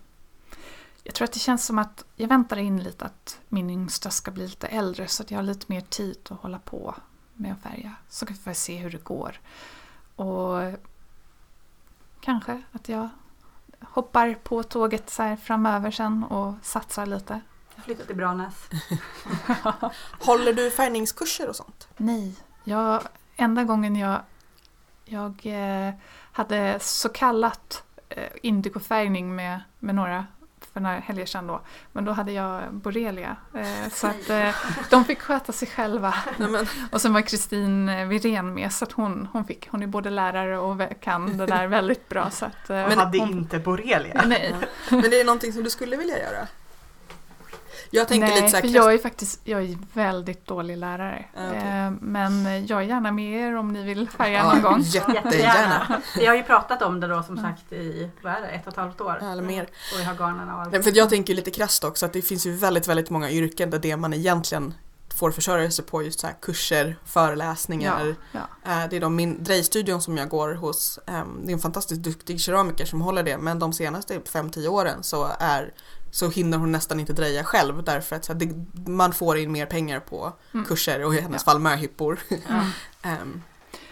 jag 1.03 1.15
tror 1.15 1.25
att 1.25 1.33
det 1.33 1.39
känns 1.39 1.65
som 1.65 1.79
att 1.79 2.03
jag 2.15 2.27
väntar 2.27 2.57
in 2.57 2.83
lite 2.83 3.05
att 3.05 3.39
min 3.49 3.69
yngsta 3.69 4.09
ska 4.09 4.31
bli 4.31 4.47
lite 4.47 4.67
äldre 4.67 5.07
så 5.07 5.23
att 5.23 5.31
jag 5.31 5.37
har 5.37 5.43
lite 5.43 5.65
mer 5.67 5.81
tid 5.81 6.17
att 6.29 6.39
hålla 6.41 6.59
på 6.59 6.95
med 7.39 7.51
att 7.53 7.61
färga. 7.61 7.95
Så 8.09 8.25
får 8.25 8.35
jag 8.45 8.55
se 8.55 8.77
hur 8.77 8.89
det 8.89 9.03
går. 9.03 9.39
Och 10.15 10.79
kanske 12.19 12.61
att 12.71 12.89
jag 12.89 13.09
hoppar 13.81 14.33
på 14.33 14.63
tåget 14.63 15.09
så 15.09 15.23
här 15.23 15.35
framöver 15.35 15.91
sen 15.91 16.23
och 16.23 16.53
satsar 16.61 17.05
lite. 17.05 17.41
Flytta 17.83 18.05
till 18.05 18.15
Branäs. 18.15 18.69
Håller 20.19 20.53
du 20.53 20.71
färgningskurser 20.71 21.49
och 21.49 21.55
sånt? 21.55 21.87
Nej, 21.97 22.35
jag, 22.63 23.03
enda 23.35 23.63
gången 23.63 23.95
jag, 23.95 24.21
jag 25.05 25.41
eh, 25.43 25.93
hade 26.31 26.79
så 26.79 27.09
kallat 27.09 27.83
eh, 28.09 28.29
indigofärgning 28.41 29.35
med, 29.35 29.61
med 29.79 29.95
några 29.95 30.25
för 30.79 30.83
några 30.83 30.99
helger 30.99 31.25
sedan 31.25 31.47
då. 31.47 31.61
Men 31.91 32.05
då 32.05 32.11
hade 32.11 32.31
jag 32.31 32.73
borrelia. 32.73 33.35
Eh, 33.53 33.89
så 33.91 34.07
att 34.07 34.29
eh, 34.29 34.55
de 34.89 35.05
fick 35.05 35.19
sköta 35.19 35.51
sig 35.51 35.67
själva. 35.67 36.13
Och 36.91 37.01
sen 37.01 37.13
var 37.13 37.21
Kristin 37.21 37.89
eh, 37.89 38.07
Wirén 38.07 38.53
med 38.53 38.73
så 38.73 38.85
att 38.85 38.91
hon, 38.91 39.27
hon, 39.33 39.45
fick, 39.45 39.69
hon 39.69 39.83
är 39.83 39.87
både 39.87 40.09
lärare 40.09 40.57
och 40.59 40.81
kan 41.01 41.37
det 41.37 41.45
där 41.45 41.67
väldigt 41.77 42.09
bra. 42.09 42.29
Så 42.29 42.45
att, 42.45 42.69
eh, 42.69 42.75
Men 42.75 42.97
hade 42.97 43.19
hon, 43.19 43.29
inte 43.29 43.59
borrelia. 43.59 44.23
Nej, 44.27 44.55
men 44.89 45.01
det 45.01 45.21
är 45.21 45.25
någonting 45.25 45.53
som 45.53 45.63
du 45.63 45.69
skulle 45.69 45.97
vilja 45.97 46.19
göra? 46.19 46.47
Jag 47.91 48.07
tänker 48.07 48.27
nej 48.27 48.35
lite 48.35 48.49
så 48.49 48.55
här, 48.55 48.61
för 48.61 48.69
jag 48.69 48.93
är 48.93 48.97
faktiskt 48.97 49.39
jag 49.43 49.61
är 49.63 49.77
väldigt 49.93 50.45
dålig 50.47 50.77
lärare. 50.77 51.25
Ja, 51.35 51.41
okej. 51.49 51.59
Eh, 51.59 51.91
men 52.01 52.65
jag 52.67 52.79
är 52.79 52.85
gärna 52.85 53.11
med 53.11 53.39
er 53.41 53.55
om 53.55 53.73
ni 53.73 53.83
vill 53.83 54.09
färga 54.09 54.37
Ja, 54.37 54.53
någon 54.53 54.61
gång. 54.61 54.81
Jättegärna. 54.81 56.01
Vi 56.17 56.25
har 56.25 56.35
ju 56.35 56.43
pratat 56.43 56.81
om 56.81 56.99
det 56.99 57.07
då 57.07 57.23
som 57.23 57.37
sagt 57.37 57.71
i, 57.73 58.09
vad 58.23 58.33
är 58.33 58.41
det, 58.41 58.47
ett 58.47 58.67
och 58.67 58.73
ett 58.73 58.77
halvt 58.79 59.01
år. 59.01 59.17
Eller 59.23 59.43
mer. 59.43 59.63
Och 59.63 59.99
vi 59.99 60.03
har 60.03 60.13
garnen 60.15 60.49
och 60.49 60.61
allt. 60.61 60.71
Nej, 60.71 60.83
för 60.83 60.97
jag 60.97 61.09
tänker 61.09 61.33
lite 61.33 61.51
krasst 61.51 61.83
också 61.83 62.05
att 62.05 62.13
det 62.13 62.21
finns 62.21 62.45
ju 62.45 62.51
väldigt, 62.55 62.87
väldigt 62.87 63.09
många 63.09 63.31
yrken 63.31 63.69
där 63.69 63.79
det 63.79 63.97
man 63.97 64.13
egentligen 64.13 64.73
får 65.15 65.31
försörja 65.31 65.71
sig 65.71 65.85
på 65.85 66.03
just 66.03 66.19
så 66.19 66.27
här 66.27 66.35
kurser, 66.41 66.95
föreläsningar. 67.05 68.15
Ja, 68.31 68.39
Eh, 68.63 68.89
Det 68.89 68.95
är 68.95 68.99
de 68.99 69.15
min 69.15 69.43
drejstudion 69.43 70.01
som 70.01 70.17
jag 70.17 70.29
går 70.29 70.53
hos. 70.53 70.99
ehm, 71.07 71.39
Det 71.45 71.51
är 71.51 71.53
en 71.53 71.59
fantastiskt 71.59 72.01
duktig 72.03 72.41
keramiker 72.41 72.85
som 72.85 73.01
håller 73.01 73.23
det 73.23 73.37
men 73.37 73.59
de 73.59 73.73
senaste 73.73 74.19
5-10 74.19 74.67
åren 74.67 75.03
så, 75.03 75.27
är, 75.39 75.73
så 76.11 76.29
hinner 76.29 76.57
hon 76.57 76.71
nästan 76.71 76.99
inte 76.99 77.13
dreja 77.13 77.43
själv 77.43 77.83
därför 77.83 78.15
att 78.15 78.25
så 78.25 78.33
här, 78.33 78.39
det, 78.39 78.89
man 78.91 79.13
får 79.13 79.37
in 79.37 79.51
mer 79.51 79.65
pengar 79.65 79.99
på 79.99 80.33
Mm. 80.53 80.65
kurser 80.65 81.05
och 81.05 81.15
i 81.15 81.21
hennes 81.21 81.43
Ja. 81.45 81.51
fall 81.51 81.59
möhippor. 81.59 82.19
Mm. 82.49 82.65
Ehm, 83.01 83.41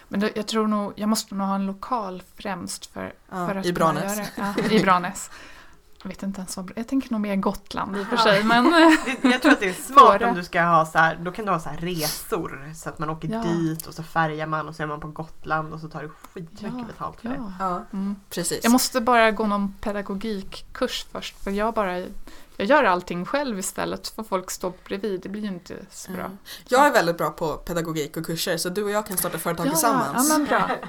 Men 0.07 0.19
då, 0.19 0.29
jag 0.35 0.47
tror 0.47 0.67
nog, 0.67 0.93
jag 0.95 1.09
måste 1.09 1.35
nog 1.35 1.47
ha 1.47 1.55
en 1.55 1.65
lokal 1.65 2.23
främst 2.35 2.85
för, 2.85 3.13
ja, 3.31 3.47
för 3.47 3.55
att 3.55 3.65
I 3.65 3.73
kunna 3.73 3.93
Branäs. 3.93 4.17
göra 4.17 4.27
det. 4.55 4.63
Ja, 4.69 4.69
I 4.77 4.79
Branäs. 4.83 5.29
Jag 6.07 6.09
vet 6.09 6.23
inte 6.23 6.39
ens 6.39 6.57
vad, 6.57 6.71
jag 6.75 6.87
tänker 6.87 7.11
nog 7.11 7.21
mer 7.21 7.35
Gotland 7.35 7.97
i 7.97 8.01
och 8.03 8.07
för 8.07 8.15
Ja. 8.15 8.23
sig 8.23 8.43
men 8.43 8.63
Det- 9.21 9.29
Jag 9.29 9.41
tror 9.41 9.51
att 9.51 9.59
det 9.59 9.69
är 9.69 9.73
smart 9.93 10.21
om 10.21 10.35
du 10.35 10.43
ska 10.43 10.61
ha 10.61 10.85
så 10.85 10.97
här, 10.97 11.15
då 11.21 11.31
kan 11.31 11.45
du 11.45 11.51
ha 11.51 11.59
så 11.59 11.69
här 11.69 11.77
resor 11.77 12.71
så 12.75 12.89
att 12.89 12.99
man 12.99 13.09
åker 13.09 13.27
Ja. 13.29 13.43
dit 13.43 13.87
och 13.87 13.93
så 13.93 14.03
färgar 14.03 14.47
man 14.47 14.67
och 14.67 14.75
så 14.75 14.83
är 14.83 14.87
man 14.87 14.99
på 14.99 15.07
Gotland 15.07 15.73
och 15.73 15.79
så 15.79 15.89
tar 15.89 16.01
du 16.01 16.09
skitmycket 16.09 16.77
Ja, 16.77 16.83
betalt 16.87 17.21
för 17.21 17.29
det. 17.29 17.35
ja. 17.35 17.53
Ja, 17.59 17.83
Mm. 17.93 18.15
precis. 18.29 18.59
Jag 18.63 18.71
måste 18.71 19.01
bara 19.01 19.31
gå 19.31 19.47
någon 19.47 19.73
pedagogikkurs 19.81 21.05
först 21.11 21.43
för 21.43 21.51
jag 21.51 21.73
bara 21.73 21.97
jag 22.57 22.67
gör 22.67 22.83
allting 22.83 23.25
själv 23.25 23.59
istället 23.59 24.07
för 24.07 24.23
folk 24.23 24.51
står 24.51 24.73
bredvid. 24.85 25.21
Det 25.21 25.29
blir 25.29 25.41
ju 25.41 25.47
inte 25.47 25.75
så 25.91 26.11
bra. 26.11 26.25
Mm. 26.25 26.37
Jag 26.67 26.85
är 26.87 26.91
väldigt 26.93 27.17
bra 27.17 27.29
på 27.29 27.53
pedagogik 27.53 28.17
och 28.17 28.25
kurser 28.25 28.57
så 28.57 28.69
du 28.69 28.83
och 28.83 28.91
jag 28.91 29.07
kan 29.07 29.17
starta 29.17 29.37
företag 29.37 29.65
ja, 29.67 29.71
tillsammans. 29.71 30.29
Ja, 30.29 30.37
men 30.37 30.47
bra. 30.47 30.69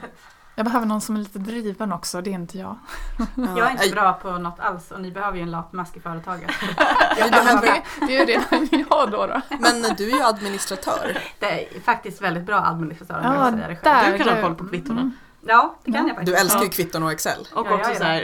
Jag 0.58 0.64
behöver 0.64 0.86
någon 0.86 1.00
som 1.00 1.14
är 1.16 1.20
lite 1.20 1.38
driven 1.38 1.92
också, 1.92 2.20
det 2.20 2.30
är 2.30 2.34
inte 2.34 2.58
jag. 2.58 2.76
Jag 3.36 3.58
är 3.58 3.70
inte 3.70 3.88
bra 3.88 4.12
på 4.12 4.30
något 4.38 4.60
alls 4.60 4.90
och 4.90 5.00
ni 5.00 5.10
behöver 5.10 5.36
ju 5.36 5.42
en 5.42 5.50
latmask 5.50 5.96
i 5.96 6.00
företaget. 6.00 6.50
vi 7.24 7.30
behöver, 7.30 7.62
det, 7.66 7.82
det 8.06 8.16
är 8.16 8.20
ju 8.20 8.26
redan 8.26 8.68
jag 8.90 9.10
då. 9.10 9.26
då. 9.26 9.40
men 9.58 9.82
du 9.96 10.10
är 10.10 10.16
ju 10.16 10.22
administratör. 10.22 11.18
Det 11.38 11.76
är 11.76 11.80
faktiskt 11.80 12.20
väldigt 12.22 12.42
bra 12.44 12.56
administratör 12.66 13.18
om 13.18 13.24
Ja, 13.24 13.44
jag 13.44 13.54
säga 13.54 13.68
det 13.68 13.76
själv. 13.76 13.82
där. 14.10 14.12
Du 14.12 14.24
kan 14.24 14.34
ha 14.36 14.42
koll 14.42 14.54
på 14.54 14.68
kvittorna. 14.68 15.00
Mm. 15.00 15.12
Ja, 15.46 15.74
det 15.84 15.92
kan 15.92 16.00
Ja. 16.02 16.08
jag 16.08 16.16
faktiskt. 16.16 16.36
Du 16.36 16.40
älskar 16.42 16.62
ju 16.62 16.68
kvitton 16.68 17.02
och 17.02 17.12
Excel. 17.12 17.40
Och 17.54 17.66
Ja, 17.66 17.70
jag 17.70 17.80
också 17.80 17.94
så 17.94 18.04
här, 18.04 18.20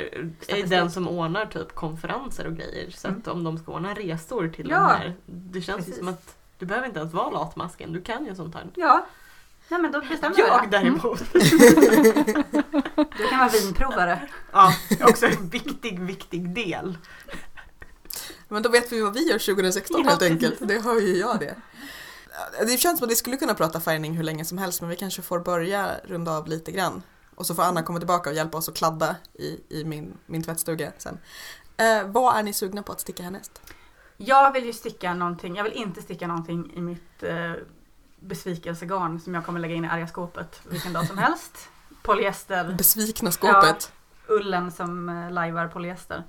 är 0.49 0.67
den 0.67 0.91
som 0.91 1.09
ordnar 1.09 1.47
typ 1.47 1.75
konferenser 1.75 2.47
och 2.47 2.53
grejer. 2.57 2.91
Så 2.91 3.09
att 3.09 3.29
om 3.29 3.45
de 3.45 3.59
ska 3.59 3.73
ordna 3.73 3.95
resor 3.95 4.49
till 4.49 4.71
Ja. 4.71 4.77
de 4.79 4.87
här. 4.87 5.15
Det 5.27 5.61
känns 5.61 5.89
ju 5.89 5.93
som 5.93 6.09
att 6.09 6.35
du 6.59 6.67
behöver 6.67 6.87
inte 6.87 6.99
ens 7.01 7.13
vara 7.15 7.31
latmasken. 7.31 7.93
Du 7.93 8.01
kan 8.03 8.27
ju 8.27 8.35
sånt 8.35 8.55
här. 8.55 8.65
Ja. 8.75 9.07
Nej 9.69 9.81
men 9.81 9.93
då 9.93 10.01
bestämmer 10.01 10.39
Jag 10.39 10.63
det. 10.63 10.69
däremot. 10.79 11.23
Du 13.19 13.29
kan 13.29 13.39
vara 13.39 13.49
vinprovare. 13.49 14.29
Ja, 14.53 14.75
också 15.01 15.27
en 15.27 15.49
viktig, 15.49 16.01
viktig 16.01 16.55
del. 16.55 16.99
Men 18.49 18.63
då 18.63 18.69
vet 18.69 18.93
vi 18.93 19.01
vad 19.01 19.15
vi 19.15 19.29
gör 19.29 19.39
2016 19.39 20.03
Ja, 20.05 20.11
helt 20.11 20.23
enkelt. 20.23 20.69
Det 20.69 20.79
hör 20.85 21.01
ju 21.01 21.17
jag 21.17 21.41
det. 21.41 21.57
Det 22.67 22.77
känns 22.81 22.99
som 22.99 23.07
att 23.07 23.11
vi 23.11 23.17
skulle 23.17 23.37
kunna 23.37 23.55
prata 23.55 23.81
färgning 23.81 24.17
hur 24.17 24.25
länge 24.25 24.45
som 24.45 24.59
helst 24.59 24.81
men 24.81 24.91
vi 24.91 24.97
kanske 24.97 25.23
får 25.23 25.41
börja 25.41 25.91
runda 26.05 26.33
av 26.33 26.49
lite 26.49 26.73
grann. 26.73 27.03
Och 27.35 27.47
så 27.47 27.55
får 27.55 27.63
Anna 27.63 27.83
komma 27.83 27.99
tillbaka 27.99 28.31
och 28.31 28.37
hjälpa 28.37 28.59
oss 28.59 28.69
att 28.69 28.77
kladda 28.77 29.17
i, 29.35 29.61
i 29.81 29.85
min, 29.85 30.19
min 30.27 30.43
tvättstuga 30.43 30.93
sen. 30.99 31.19
Eh, 31.77 32.07
vad 32.07 32.37
är 32.37 32.43
ni 32.43 32.53
sugna 32.53 32.83
på 32.83 32.93
att 32.93 33.01
sticka 33.01 33.23
härnäst? 33.23 33.61
Jag 34.17 34.53
vill 34.53 34.65
ju 34.65 34.73
sticka 34.73 35.15
någonting, 35.15 35.57
jag 35.57 35.65
vill 35.65 35.73
inte 35.73 36.03
sticka 36.03 36.27
någonting 36.27 36.73
i 36.77 36.81
mitt 36.81 37.23
eh, 37.23 37.53
besvikelsegarn 38.25 39.21
som 39.21 39.35
jag 39.35 39.45
kommer 39.47 39.61
lägga 39.61 39.75
in 39.75 39.85
i 39.85 39.89
arga 39.89 40.07
skåpet 40.07 40.61
vilken 40.71 40.93
dag 40.93 41.07
som 41.07 41.19
helst. 41.19 41.69
Polyester, 42.03 42.75
Besvikna 42.79 43.31
skåpet. 43.31 43.93
ullen 44.29 44.71
som 44.71 45.09
eh, 45.09 45.31
lajvar 45.31 45.69
polyester. 45.69 46.23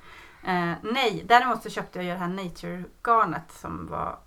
Eh, 0.43 0.72
nej, 0.82 1.24
däremot 1.28 1.64
så 1.64 1.70
köpte 1.70 2.00
jag 2.00 2.06
ju 2.06 2.12
det 2.12 2.18
här 2.18 2.28
Nature-garnet 2.28 3.52
som 3.62 3.88
var 3.88 4.20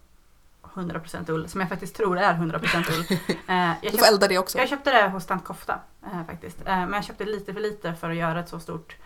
100% 0.74 1.30
ull, 1.30 1.48
som 1.48 1.60
jag 1.60 1.68
faktiskt 1.68 1.96
tror 1.96 2.18
är 2.18 2.34
100% 2.34 2.92
ull. 2.98 3.18
Eh, 3.48 3.72
jag, 3.82 3.92
köpt, 3.92 4.08
elda 4.08 4.28
det 4.28 4.38
också. 4.38 4.58
jag 4.58 4.68
köpte 4.68 4.90
det 4.90 5.08
hos 5.08 5.26
Tant 5.26 5.44
Kofta 5.44 5.80
eh, 6.06 6.26
faktiskt. 6.26 6.60
Eh, 6.60 6.64
men 6.76 6.92
jag 6.92 7.04
köpte 7.04 7.24
lite 7.24 7.52
för 7.52 7.60
lite 7.60 7.94
för 7.94 8.10
att 8.10 8.16
göra 8.16 8.40
ett 8.40 8.48
så 8.48 8.60
stort 8.60 8.96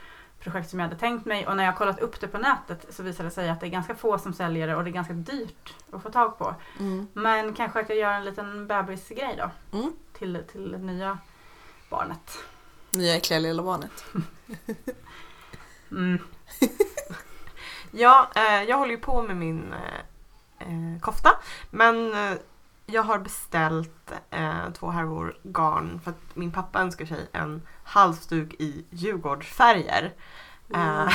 projekt 0.42 0.70
som 0.70 0.78
jag 0.78 0.86
hade 0.86 1.00
tänkt 1.00 1.26
mig. 1.26 1.46
Och 1.46 1.56
när 1.56 1.64
jag 1.64 1.76
kollat 1.76 2.00
upp 2.00 2.20
det 2.20 2.28
på 2.28 2.38
nätet 2.38 2.86
så 2.90 3.02
visade 3.02 3.28
det 3.28 3.34
sig 3.34 3.48
att 3.48 3.60
det 3.60 3.66
är 3.66 3.70
ganska 3.70 3.94
få 3.94 4.18
som 4.18 4.32
säljer 4.32 4.66
det 4.66 4.76
och 4.76 4.84
det 4.84 4.90
är 4.90 4.92
ganska 4.92 5.14
dyrt 5.14 5.74
att 5.92 6.02
få 6.02 6.10
tag 6.10 6.38
på. 6.38 6.54
Mm. 6.78 7.06
Men 7.12 7.54
kanske 7.54 7.80
att 7.80 7.88
jag 7.88 7.98
gör 7.98 8.12
en 8.12 8.24
liten 8.24 8.66
bebisgrej 8.66 9.34
då. 9.38 9.78
Mm. 9.78 9.92
Till, 10.12 10.42
till 10.52 10.72
det 10.72 10.78
nya 10.78 11.18
barnet. 11.90 12.38
Nya 12.90 13.16
äckliga 13.16 13.38
lilla 13.40 13.62
barnet. 13.62 14.04
Mm. 15.90 16.18
Ja, 17.90 18.30
eh, 18.34 18.62
jag 18.62 18.78
håller 18.78 18.90
ju 18.92 18.98
på 19.00 19.22
med 19.22 19.36
min 19.36 19.72
eh, 19.72 20.66
eh, 20.68 21.00
kofta. 21.00 21.30
Men 21.70 22.14
jag 22.86 23.02
har 23.02 23.18
beställt 23.18 24.12
två 24.74 24.90
härvor 24.90 25.38
garn 25.42 26.00
för 26.04 26.10
att 26.10 26.36
min 26.36 26.52
pappa 26.52 26.80
önskar 26.80 27.06
sig 27.06 27.28
en 27.32 27.62
halsduk 27.84 28.54
i 28.58 28.84
Djurgårdsfärger 28.90 30.12
eh, 30.74 31.08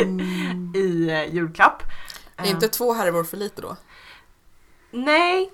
Mm. 0.00 0.72
i 0.76 1.10
eh, 1.10 1.34
julklapp. 1.34 1.82
Är 2.36 2.50
inte 2.50 2.68
två 2.68 2.92
härvor 2.92 3.24
för 3.24 3.36
lite 3.36 3.62
då? 3.62 3.76
Nej, 4.90 5.50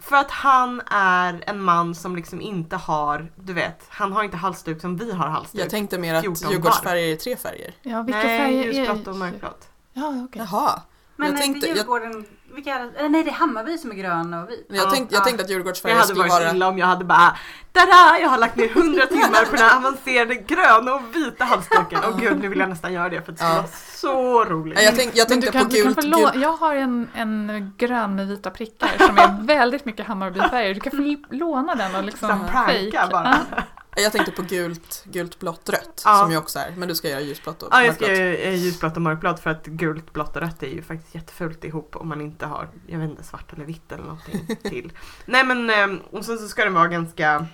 för 0.00 0.16
att 0.16 0.30
han 0.30 0.80
är 0.90 1.44
en 1.46 1.62
man 1.62 1.94
som 1.94 2.16
liksom 2.16 2.40
inte 2.40 2.76
har, 2.76 3.32
du 3.36 3.52
vet, 3.52 3.86
han 3.88 4.12
har 4.12 4.24
inte 4.24 4.36
halsduk 4.36 4.80
som 4.80 4.96
vi 4.96 5.12
har 5.12 5.28
halsduk. 5.28 5.60
Jag 5.62 5.70
tänkte 5.70 5.98
mer 5.98 6.14
att 6.14 6.22
14 6.22 6.50
Djurgårdsfärger 6.50 7.12
är 7.12 7.16
tre 7.16 7.36
färger. 7.36 7.74
Ja, 7.82 8.02
vilka 8.02 8.18
Nej, 8.18 8.38
färger 8.38 8.68
är 8.68 8.72
ljusblått 8.72 9.06
och 9.06 9.16
mörkblått. 9.16 9.68
Ja, 9.92 10.24
okej. 10.28 10.42
Jaha. 10.50 10.82
Men 11.16 11.28
Jag 11.28 11.36
är 11.36 11.40
tänkte- 11.42 11.56
inte 11.56 11.68
jag- 11.68 11.76
Djurgården, 11.76 12.26
vilka 12.54 12.74
är 12.74 12.78
det? 12.80 12.98
Eller 12.98 13.08
nej 13.08 13.24
det 13.24 13.30
är 13.30 13.34
Hammarby 13.34 13.78
som 13.78 13.90
är 13.90 13.94
grön 13.94 14.34
och 14.34 14.50
vit. 14.50 14.66
Jag, 14.68 14.76
Ja, 14.78 14.90
tänkte, 14.90 15.14
jag 15.14 15.20
ja. 15.20 15.24
tänkte 15.24 15.42
att 15.42 15.48
Det 15.48 15.54
Djurgårdsfärger 15.54 15.94
hade 15.96 16.06
skulle 16.08 16.28
varit 16.28 16.32
vara... 16.32 16.50
illa 16.54 16.68
om 16.68 16.78
jag 16.78 16.86
hade 16.86 17.04
bara 17.04 17.36
Tada! 17.72 18.18
Jag 18.20 18.28
har 18.28 18.38
lagt 18.38 18.56
ner 18.56 18.68
hundra 18.68 19.06
timmar 19.06 19.44
på 19.44 19.56
den 19.56 19.64
här 19.64 19.76
avancerade 19.76 20.34
gröna 20.34 20.94
och 20.94 21.02
vita 21.16 21.44
halsduken. 21.44 21.98
Och 22.04 22.20
gud, 22.20 22.40
nu 22.40 22.48
vill 22.48 22.58
jag 22.58 22.68
nästan 22.68 22.92
göra 22.92 23.08
det 23.08 23.22
för 23.22 23.32
att 23.32 23.38
det 23.38 23.44
skulle 23.44 23.54
vara 23.60 23.66
så 23.96 24.44
roligt. 24.44 24.82
Jag, 24.82 24.96
tänk, 24.96 25.10
jag 25.16 25.28
tänkte 25.28 25.52
kan, 25.52 25.64
på 25.64 25.70
gult, 25.74 25.94
få 25.94 26.00
lå- 26.08 26.16
gult. 26.32 26.42
Jag 26.42 26.52
har 26.56 26.74
en, 26.74 27.08
en 27.14 27.72
grön 27.78 28.14
med 28.16 28.28
vita 28.28 28.50
prickar 28.50 28.90
som 29.06 29.18
är 29.18 29.42
väldigt 29.46 29.84
mycket 29.84 30.06
Hammarbyfärger. 30.06 30.74
Du 30.74 30.80
kan 30.80 30.92
få 30.92 31.16
låna 31.34 31.74
den 31.74 31.94
och 31.94 32.04
liksom 32.04 32.28
Som 32.28 32.38
pranka 32.46 33.00
fake. 33.00 33.08
bara. 33.12 33.38
Ja. 34.00 34.04
Jag 34.04 34.12
tänkte 34.12 34.32
på 34.32 34.42
gult, 34.42 35.04
gult, 35.04 35.38
blått, 35.38 35.68
rött 35.68 36.02
Ja. 36.04 36.18
som 36.18 36.30
ju 36.30 36.36
också 36.36 36.58
är. 36.58 36.74
Men 36.76 36.88
du 36.88 36.94
ska 36.94 37.08
göra 37.08 37.20
ljusblått 37.20 37.62
och 37.62 37.68
Ja, 37.72 37.84
jag 37.84 37.94
ska 37.94 38.12
göra 38.14 38.34
eh, 38.36 38.54
ljusblått 38.54 38.96
och 38.96 39.02
mörkblått 39.02 39.40
för 39.40 39.50
att 39.50 39.66
gult, 39.66 40.12
blått 40.12 40.36
och 40.36 40.42
rött 40.42 40.62
är 40.62 40.66
ju 40.66 40.82
faktiskt 40.82 41.14
jättefult 41.14 41.64
ihop 41.64 41.96
om 41.96 42.08
man 42.08 42.20
inte 42.20 42.46
har, 42.46 42.68
jag 42.86 42.98
vet 42.98 43.10
inte, 43.10 43.22
svart 43.22 43.52
eller 43.52 43.64
vitt 43.64 43.92
eller 43.92 44.04
någonting 44.04 44.56
till. 44.62 44.92
Nej 45.26 45.44
men, 45.44 45.70
eh, 45.70 46.00
och 46.10 46.24
sen 46.24 46.38
så 46.38 46.48
ska 46.48 46.64
den 46.64 46.74
vara 46.74 46.88
ganska, 46.88 47.46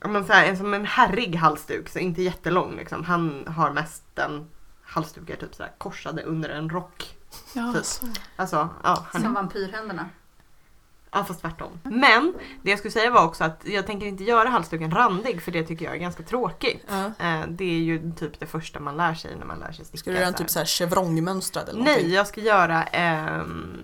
men 0.00 0.26
så 0.26 0.32
här, 0.32 0.46
en, 0.46 0.56
som 0.56 0.74
en 0.74 0.86
herrig 0.86 1.34
halsduk, 1.36 1.88
så 1.88 1.98
inte 1.98 2.22
jättelång 2.22 2.76
liksom. 2.76 3.04
Han 3.04 3.44
har 3.56 3.70
mest 3.72 4.02
en 4.14 4.48
halsdukar 4.82 5.36
typ 5.36 5.54
så 5.54 5.62
här 5.62 5.72
korsade 5.78 6.22
under 6.22 6.48
en 6.50 6.70
rock. 6.70 7.16
Ja, 7.52 7.72
Typ. 7.72 7.84
så. 7.84 8.06
Alltså, 8.36 8.68
ja, 8.82 9.06
han, 9.12 9.22
Som 9.22 9.34
vampyrhänderna. 9.34 10.08
Ja 11.14 11.24
fast 11.24 11.40
tvärtom. 11.40 11.80
Men 11.82 12.34
det 12.62 12.70
jag 12.70 12.78
skulle 12.78 12.92
säga 12.92 13.10
var 13.10 13.24
också 13.24 13.44
att 13.44 13.62
jag 13.64 13.86
tänker 13.86 14.06
inte 14.06 14.24
göra 14.24 14.48
halsduken 14.48 14.90
randig 14.90 15.42
för 15.42 15.52
det 15.52 15.62
tycker 15.62 15.84
jag 15.84 15.94
är 15.94 15.98
ganska 15.98 16.22
tråkigt. 16.22 16.84
Ja. 16.88 17.04
Eh, 17.04 17.46
det 17.48 17.64
är 17.64 17.78
ju 17.78 18.12
typ 18.12 18.40
det 18.40 18.46
första 18.46 18.80
man 18.80 18.96
lär 18.96 19.14
sig 19.14 19.36
när 19.38 19.46
man 19.46 19.58
lär 19.58 19.72
sig 19.72 19.84
sticka. 19.84 19.98
Ska 19.98 20.10
du 20.10 20.16
göra 20.16 20.26
en 20.26 20.32
så 20.32 20.38
typ 20.38 20.50
såhär 20.50 20.66
chevrongmönstrad 20.66 21.68
eller 21.68 21.82
Nej, 21.82 21.92
någonting? 21.92 22.12
jag 22.12 22.26
ska 22.26 22.40
göra 22.40 22.82
ehm, 22.84 23.80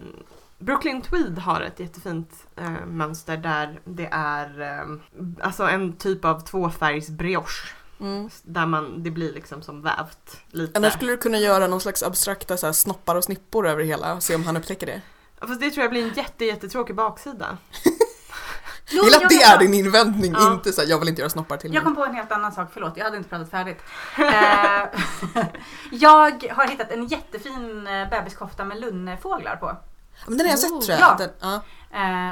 Brooklyn 0.59 1.03
Tweed 1.03 1.39
har 1.39 1.61
ett 1.61 1.81
jättefint 1.81 2.33
eh, 2.57 2.87
mönster 2.87 3.37
där 3.37 3.81
det 3.85 4.09
är 4.13 4.61
ehm, 4.61 5.01
alltså 5.43 5.63
en 5.63 5.93
typ 5.93 6.25
av 6.25 6.41
tvåfärgs 6.41 7.09
brioche. 7.09 7.75
Mm. 8.01 8.31
Där 8.43 8.67
man, 8.67 9.03
det 9.03 9.11
blir 9.11 9.33
liksom 9.33 9.63
som 9.63 9.83
vävt 9.83 10.41
lite. 10.51 10.79
Annars 10.79 10.93
skulle 10.93 11.13
du 11.13 11.17
kunna 11.17 11.39
göra 11.39 11.67
någon 11.67 11.81
slags 11.81 12.03
abstrakta 12.03 12.57
så 12.57 12.67
här, 12.67 12.73
snoppar 12.73 13.17
och 13.17 13.25
snippor 13.25 13.69
över 13.69 13.85
hela 13.85 14.15
och 14.15 14.23
se 14.23 14.35
om 14.35 14.45
han 14.45 14.57
upptäcker 14.57 14.87
det. 14.87 15.01
Fast 15.41 15.61
det 15.61 15.71
tror 15.71 15.83
jag 15.83 15.91
blir 15.91 16.03
en 16.09 16.15
jätte, 16.15 16.45
jättetråkig 16.45 16.97
baksida. 16.97 17.59
Jo, 18.93 18.97
Jag 18.97 19.05
gillar 19.05 19.25
att 19.25 19.29
det 19.31 19.43
är 19.43 19.59
din 19.59 19.75
invändning, 19.75 20.33
Ja. 20.33 20.53
inte 20.53 20.73
så 20.73 20.81
här, 20.81 20.89
jag 20.89 20.99
vill 20.99 21.09
inte 21.09 21.21
göra 21.21 21.31
snoppar 21.31 21.57
till 21.57 21.75
Jag 21.75 21.81
mig. 21.81 21.85
kom 21.85 21.97
på 21.97 22.05
en 22.05 22.15
helt 22.15 22.33
annan 22.33 22.53
sak, 22.53 22.69
förlåt 22.73 22.97
jag 22.97 23.05
hade 23.05 23.17
inte 23.17 23.29
pratat 23.29 23.51
färdigt. 23.51 23.83
Eh, 24.19 25.45
jag 25.91 26.45
har 26.55 26.67
hittat 26.69 26.91
en 26.91 27.07
jättefin 27.07 27.87
eh, 27.87 28.09
bebiskofta 28.11 28.65
med 28.65 28.81
lunnefåglar 28.81 29.57
på. 29.57 29.77
Men 30.27 30.39
den 30.39 30.47
har 30.47 30.53
jag 30.53 30.59
sett 30.59 30.73
Oh. 30.73 30.81
tror 30.81 30.99
jag. 30.99 31.11
Ja. 31.11 31.17
Den, 31.19 31.31
ja. 31.41 31.55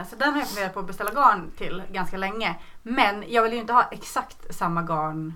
Eh, 0.01 0.09
så 0.11 0.17
den 0.17 0.33
har 0.33 0.39
jag 0.41 0.49
funderat 0.49 0.75
på 0.75 0.81
att 0.81 0.87
beställa 0.87 1.11
garn 1.11 1.51
till 1.59 1.83
ganska 1.93 2.17
länge. 2.17 2.57
Men 2.83 3.25
jag 3.29 3.43
vill 3.43 3.53
ju 3.53 3.59
inte 3.59 3.73
ha 3.73 3.89
exakt 3.91 4.55
samma 4.55 4.83
garn 4.83 5.35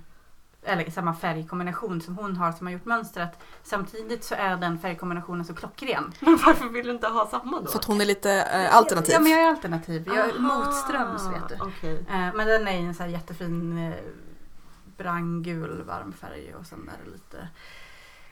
eller 0.64 0.90
samma 0.90 1.14
färgkombination 1.14 2.00
som 2.00 2.16
hon 2.18 2.36
har 2.36 2.52
som 2.52 2.66
har 2.66 2.72
gjort 2.72 2.84
mönstret. 2.84 3.30
Samtidigt 3.62 4.24
så 4.24 4.34
är 4.34 4.56
den 4.56 4.78
färgkombinationen 4.78 5.44
så 5.44 5.54
klockren. 5.54 6.12
Men 6.20 6.36
varför 6.46 6.68
vill 6.68 6.86
du 6.86 6.90
inte 6.92 7.08
ha 7.08 7.28
samma 7.30 7.60
då? 7.60 7.70
För 7.70 7.78
att 7.78 7.84
hon 7.84 8.00
är 8.00 8.04
lite 8.04 8.30
eh, 8.32 8.76
alternativ. 8.76 9.12
Ja 9.12 9.20
men 9.20 9.32
jag 9.32 9.40
är 9.40 9.48
alternativ. 9.48 10.04
Jag 10.06 10.16
är 10.16 10.22
Aha, 10.22 10.38
motströms 10.38 11.22
vet 11.22 11.48
du. 11.48 11.64
Okej. 11.64 11.94
Eh, 12.08 12.34
men 12.34 12.46
den 12.46 12.68
är 12.68 12.72
i 12.72 12.84
en 12.84 12.94
så 12.94 13.02
här 13.02 13.10
jättefin 13.10 13.78
eh, 13.88 13.94
brandgul 14.96 15.82
varm 15.82 16.12
färg 16.20 16.54
och 16.60 16.66
sen 16.66 16.90
är 16.94 17.04
det 17.04 17.10
lite 17.10 17.48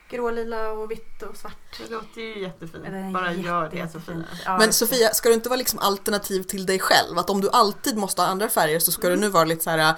grålila 0.09 0.71
och 0.71 0.91
vitt 0.91 1.21
och 1.21 1.37
svart. 1.37 1.79
Det 1.87 1.91
låter 1.93 2.21
ju 2.21 2.39
jättefint. 2.41 3.13
Bara 3.13 3.33
gör 3.33 3.63
jätte- 3.63 3.75
det 3.75 3.81
jättefin. 3.81 4.23
Sofia. 4.29 4.41
Ja, 4.45 4.57
Men 4.57 4.73
Sofia, 4.73 5.09
ska 5.13 5.29
du 5.29 5.35
inte 5.35 5.49
vara 5.49 5.57
liksom 5.57 5.79
alternativ 5.79 6.43
till 6.43 6.65
dig 6.65 6.79
själv? 6.79 7.17
Att 7.17 7.29
om 7.29 7.41
du 7.41 7.49
alltid 7.49 7.97
måste 7.97 8.21
ha 8.21 8.29
andra 8.29 8.49
färger 8.49 8.79
så 8.79 8.91
ska 8.91 9.09
du 9.09 9.15
nu 9.15 9.29
vara 9.29 9.43
lite 9.45 9.63
så 9.63 9.69
här 9.69 9.95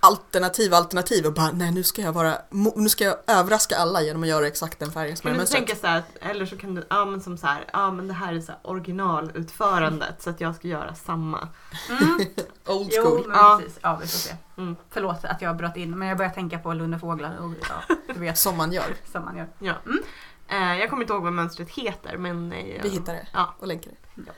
alternativ, 0.00 0.74
alternativ 0.74 1.26
och 1.26 1.32
bara 1.32 1.50
nej 1.52 1.72
nu 1.72 1.82
ska 1.82 2.02
jag 2.02 2.12
vara, 2.12 2.38
nu 2.76 2.88
ska 2.88 3.04
jag 3.04 3.16
överraska 3.26 3.76
alla 3.76 4.02
genom 4.02 4.22
att 4.22 4.28
göra 4.28 4.46
exakt 4.46 4.78
den 4.78 4.92
färgen 4.92 5.16
som 5.16 5.22
Kan 5.22 5.30
är 5.30 5.34
du 5.38 5.40
inte 5.42 5.56
mönstret. 5.58 5.80
tänka 5.80 5.80
så 5.80 5.86
här, 6.26 6.30
eller 6.30 6.46
så 6.46 6.56
kan 6.56 6.74
du, 6.74 6.86
ja 6.90 7.04
men 7.04 7.20
som 7.20 7.38
så 7.38 7.46
här, 7.46 7.64
ja 7.72 7.90
men 7.92 8.08
det 8.08 8.14
här 8.14 8.34
är 8.34 8.40
så 8.40 8.52
här 8.52 8.60
originalutförandet 8.64 10.22
så 10.22 10.30
att 10.30 10.40
jag 10.40 10.54
ska 10.54 10.68
göra 10.68 10.94
samma. 10.94 11.48
Mm. 11.90 12.20
Old 12.66 12.88
Jo, 12.92 13.02
school. 13.04 13.24
men 13.28 13.36
Ja. 13.38 13.58
precis. 13.62 13.78
Ja, 13.82 13.96
vi 14.02 14.06
får 14.06 14.18
se. 14.18 14.34
Mm. 14.56 14.76
Förlåt 14.90 15.24
att 15.24 15.42
jag 15.42 15.56
bröt 15.56 15.76
in, 15.76 15.98
men 15.98 16.08
jag 16.08 16.16
börjar 16.18 16.30
tänka 16.32 16.58
på 16.58 16.72
lunnefåglar 16.72 17.36
och 17.38 17.50
ja, 17.88 17.96
du 18.14 18.20
vet 18.20 18.38
Som 18.38 18.56
man 18.56 18.72
gör. 18.72 18.94
som 19.12 19.24
man 19.24 19.36
gör. 19.36 19.48
Ja. 19.58 19.74
Mm. 19.86 20.02
Eh, 20.48 20.80
jag 20.80 20.90
kommer 20.90 21.02
inte 21.02 21.12
ihåg 21.12 21.22
vad 21.22 21.32
mönstret 21.32 21.70
heter 21.70 22.16
men... 22.16 22.52
eh, 22.52 22.82
Vi 22.82 22.88
hittar 22.88 23.12
det 23.12 23.26
Ja. 23.32 23.54
och 23.58 23.66
länkar 23.66 23.90
det. 23.90 24.22
Ja. 24.26 24.32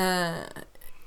Eh, 0.00 0.34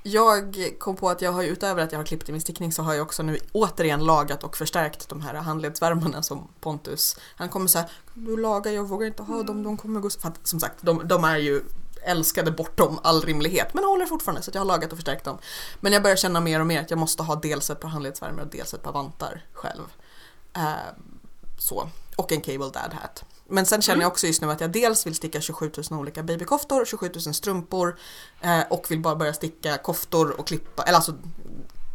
jag 0.02 0.74
kom 0.78 0.96
på 0.96 1.10
att 1.10 1.22
jag 1.22 1.32
har 1.32 1.42
ju 1.42 1.48
utöver 1.48 1.82
att 1.82 1.92
jag 1.92 1.98
har 1.98 2.04
klippt 2.04 2.28
i 2.28 2.32
min 2.32 2.40
stickning 2.40 2.72
så 2.72 2.82
har 2.82 2.94
jag 2.94 3.02
också 3.02 3.22
nu 3.22 3.38
återigen 3.52 4.04
lagat 4.04 4.44
och 4.44 4.56
förstärkt 4.56 5.08
de 5.08 5.20
här 5.20 5.34
handledsvärmarna 5.34 6.22
som 6.22 6.48
Pontus. 6.60 7.16
Han 7.36 7.48
kommer 7.48 7.66
säga 7.66 7.88
du 8.14 8.36
lagar, 8.36 8.72
jag 8.72 8.88
vågar 8.88 9.06
inte 9.06 9.22
ha 9.22 9.42
dem, 9.42 9.62
de 9.62 9.76
kommer 9.76 10.00
gå... 10.00 10.10
För 10.10 10.28
att, 10.28 10.46
som 10.46 10.60
sagt, 10.60 10.76
de, 10.80 11.08
de 11.08 11.24
är 11.24 11.36
ju 11.36 11.62
älskade 12.04 12.50
bortom 12.50 12.98
all 13.02 13.22
rimlighet 13.22 13.74
men 13.74 13.84
håller 13.84 14.06
fortfarande 14.06 14.42
så 14.42 14.50
att 14.50 14.54
jag 14.54 14.60
har 14.60 14.66
lagat 14.66 14.92
och 14.92 14.98
förstärkt 14.98 15.24
dem. 15.24 15.38
Men 15.80 15.92
jag 15.92 16.02
börjar 16.02 16.16
känna 16.16 16.40
mer 16.40 16.60
och 16.60 16.66
mer 16.66 16.80
att 16.80 16.90
jag 16.90 16.98
måste 16.98 17.22
ha 17.22 17.34
dels 17.34 17.70
ett 17.70 17.80
par 17.80 17.88
handledsvärmare 17.88 18.44
och 18.44 18.50
dels 18.50 18.74
ett 18.74 18.82
par 18.82 18.92
vantar 18.92 19.44
själv. 19.52 19.82
Eh, 20.56 20.72
så. 21.58 21.88
Och 22.16 22.32
en 22.32 22.40
cable 22.40 22.58
dad 22.58 22.94
hat. 23.02 23.24
Men 23.52 23.66
sen 23.66 23.82
känner 23.82 24.02
jag 24.02 24.10
också 24.10 24.26
just 24.26 24.42
nu 24.42 24.50
att 24.50 24.60
jag 24.60 24.70
dels 24.72 25.06
vill 25.06 25.14
sticka 25.14 25.40
27 25.40 25.70
000 25.90 26.00
olika 26.00 26.22
babykoftor, 26.22 26.84
27 26.84 27.10
000 27.26 27.34
strumpor 27.34 27.98
eh, 28.40 28.60
och 28.70 28.90
vill 28.90 29.00
bara 29.00 29.16
börja 29.16 29.32
sticka 29.32 29.78
koftor 29.78 30.40
och 30.40 30.46
klippa, 30.46 30.82
eller 30.82 30.96
alltså 30.96 31.14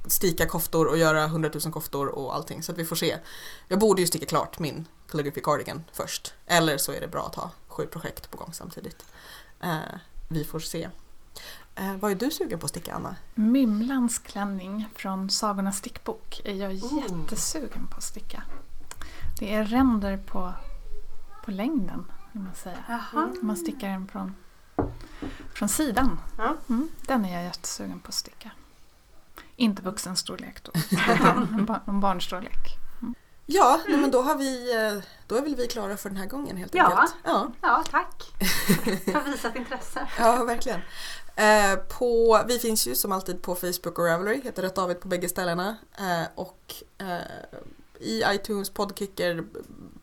stika 0.07 0.45
koftor 0.45 0.87
och 0.87 0.97
göra 0.97 1.23
100 1.23 1.49
000 1.63 1.73
koftor 1.73 2.07
och 2.07 2.35
allting 2.35 2.63
så 2.63 2.71
att 2.71 2.77
vi 2.77 2.85
får 2.85 2.95
se. 2.95 3.17
Jag 3.67 3.79
borde 3.79 4.01
ju 4.01 4.07
sticka 4.07 4.25
klart 4.25 4.59
min 4.59 4.85
calligraphy 5.11 5.41
cardigan 5.41 5.83
först. 5.93 6.33
Eller 6.45 6.77
så 6.77 6.91
är 6.91 7.01
det 7.01 7.07
bra 7.07 7.25
att 7.25 7.35
ha 7.35 7.51
sju 7.67 7.85
projekt 7.87 8.31
på 8.31 8.37
gång 8.37 8.53
samtidigt. 8.53 9.05
Eh, 9.63 9.77
vi 10.29 10.43
får 10.43 10.59
se. 10.59 10.89
Eh, 11.75 11.95
vad 11.99 12.11
är 12.11 12.15
du 12.15 12.31
sugen 12.31 12.59
på 12.59 12.65
att 12.65 12.69
sticka 12.69 12.93
Anna? 12.93 13.15
Mymlans 13.35 14.19
klänning 14.19 14.89
från 14.95 15.29
Sagornas 15.29 15.77
stickbok 15.77 16.41
är 16.45 16.53
jag 16.53 16.71
Oh. 16.71 17.03
jättesugen 17.03 17.87
på 17.87 17.97
att 17.97 18.03
sticka. 18.03 18.43
Det 19.39 19.53
är 19.53 19.63
ränder 19.65 20.17
på, 20.17 20.53
på 21.47 21.51
längden, 21.51 22.05
kan 22.33 22.43
man 22.43 22.55
säga. 22.55 22.77
Jaha. 22.87 23.23
Om 23.41 23.47
man 23.47 23.57
stickar 23.57 23.87
den 23.87 24.07
från, 24.07 24.35
från 25.53 25.69
sidan. 25.69 26.19
Ja. 26.37 26.55
Mm, 26.69 26.89
den 27.07 27.25
är 27.25 27.33
jag 27.33 27.43
jättesugen 27.43 27.99
på 27.99 28.07
att 28.07 28.13
sticka. 28.13 28.51
Inte 29.55 29.81
vuxenstorlek 29.81 30.63
då, 30.63 30.71
en 31.87 31.99
barnstorlek. 31.99 32.77
Ja, 33.45 33.81
nej, 33.87 33.97
men 33.97 34.11
då 34.11 34.21
har 34.21 34.35
vi, 34.35 34.75
eh, 34.75 35.03
då 35.27 35.35
är 35.35 35.41
väl 35.41 35.55
vi 35.55 35.67
klara 35.67 35.97
för 35.97 36.09
den 36.09 36.17
här 36.17 36.25
gången 36.25 36.57
helt 36.57 36.75
Ja. 36.75 36.83
enkelt. 36.85 37.15
Ja. 37.23 37.51
Ja, 37.61 37.83
tack. 37.91 38.23
Har 39.13 39.31
visat 39.31 39.55
intresse. 39.55 40.07
Ja, 40.19 40.43
verkligen. 40.43 40.79
Eh, 41.35 41.75
på, 41.99 42.41
vi 42.47 42.59
finns 42.59 42.87
ju 42.87 42.95
som 42.95 43.11
alltid 43.11 43.41
på 43.41 43.55
Facebook 43.55 43.99
och 43.99 44.05
Ravelry, 44.05 44.41
heter 44.41 44.61
Rätt 44.61 44.75
David 44.75 44.99
på 44.99 45.07
bägge 45.07 45.29
ställena. 45.29 45.77
Eh, 45.99 46.27
och 46.35 46.73
eh, 46.97 47.17
i 47.99 48.23
iTunes, 48.27 48.69
Podkicker, 48.69 49.43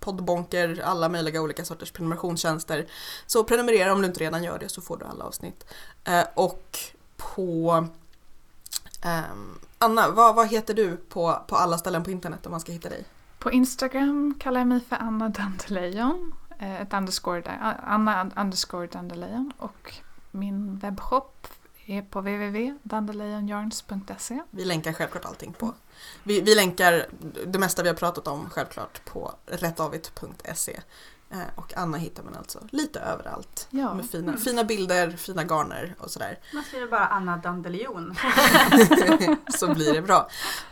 Podbonker, 0.00 0.82
alla 0.84 1.08
möjliga 1.08 1.42
olika 1.42 1.64
sorters 1.64 1.90
prenumerationstjänster. 1.90 2.86
Så 3.26 3.44
prenumerera 3.44 3.92
om 3.92 4.00
du 4.00 4.06
inte 4.06 4.20
redan 4.20 4.44
gör 4.44 4.58
det 4.58 4.68
så 4.68 4.80
får 4.80 4.96
du 4.96 5.04
alla 5.04 5.24
avsnitt. 5.24 5.66
Eh, 6.04 6.24
och 6.34 6.78
på 7.16 7.86
ehm, 9.02 9.58
Anna, 9.78 10.10
vad, 10.10 10.34
vad 10.34 10.48
heter 10.48 10.74
du 10.74 10.96
på, 10.96 11.42
på 11.46 11.56
alla 11.56 11.78
ställen 11.78 12.04
på 12.04 12.10
internet 12.10 12.46
om 12.46 12.50
man 12.50 12.60
ska 12.60 12.72
hitta 12.72 12.88
dig? 12.88 13.04
På 13.38 13.52
Instagram 13.52 14.34
kallar 14.40 14.60
jag 14.60 14.66
mig 14.66 14.80
för 14.80 14.96
Anna 14.96 15.28
Dandelion. 15.28 16.34
Eh, 16.58 16.80
ett 16.80 16.92
underscore 16.94 17.40
där, 17.40 17.80
Anna 17.84 18.30
underscore 18.36 18.86
Dandelion. 18.86 19.52
Och 19.58 19.94
min 20.30 20.78
webbshop 20.78 21.46
är 21.86 22.02
på 22.02 22.20
www.dandelionjarns.se. 22.20 24.40
Vi 24.50 24.64
länkar 24.64 24.92
självklart 24.92 25.24
allting 25.24 25.52
på. 25.52 25.74
Vi, 26.22 26.40
vi 26.40 26.54
länkar 26.54 27.06
det 27.46 27.58
mesta 27.58 27.82
vi 27.82 27.88
har 27.88 27.96
pratat 27.96 28.28
om 28.28 28.50
självklart 28.50 29.04
på 29.04 29.34
rättavit.se. 29.46 30.80
Eh, 31.30 31.38
och 31.54 31.76
Anna 31.76 31.98
hittar 31.98 32.22
man 32.22 32.34
alltså 32.34 32.60
lite 32.70 33.00
överallt. 33.00 33.66
Ja. 33.70 33.94
Med 33.94 34.10
fina, 34.10 34.36
fina 34.36 34.64
bilder, 34.64 35.10
fina 35.10 35.44
garner 35.44 35.94
och 35.98 36.10
sådär. 36.10 36.38
Man 36.54 36.64
skriver 36.64 36.86
bara 36.86 37.06
Anna 37.06 37.36
Dandelion. 37.36 38.14
så 39.58 39.74
blir 39.74 39.94
det 39.94 40.02
bra. 40.02 40.28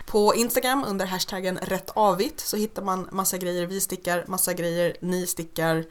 På 0.06 0.34
Instagram 0.34 0.84
under 0.84 1.06
hashtaggen 1.06 1.58
rättavit 1.58 2.40
så 2.40 2.56
hittar 2.56 2.82
man 2.82 3.08
massa 3.12 3.38
grejer 3.38 3.66
vi 3.66 3.80
stickar, 3.80 4.24
massa 4.28 4.52
grejer 4.52 4.96
ni 5.00 5.26
stickar. 5.26 5.84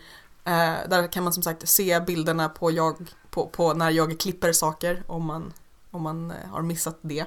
Eh, 0.44 0.74
där 0.90 1.12
kan 1.12 1.24
man 1.24 1.34
som 1.34 1.44
sagt 1.44 1.70
se 1.70 2.00
bilderna 2.00 2.50
på, 2.50 2.72
jag, 2.72 3.14
på, 3.30 3.48
på 3.48 3.74
när 3.74 3.90
jag 3.90 4.20
klipper 4.20 4.52
saker 4.54 5.04
om 5.08 5.26
man, 5.26 5.54
om 5.92 6.02
man 6.02 6.32
eh, 6.32 6.50
har 6.52 6.62
missat 6.62 6.98
det. 7.02 7.20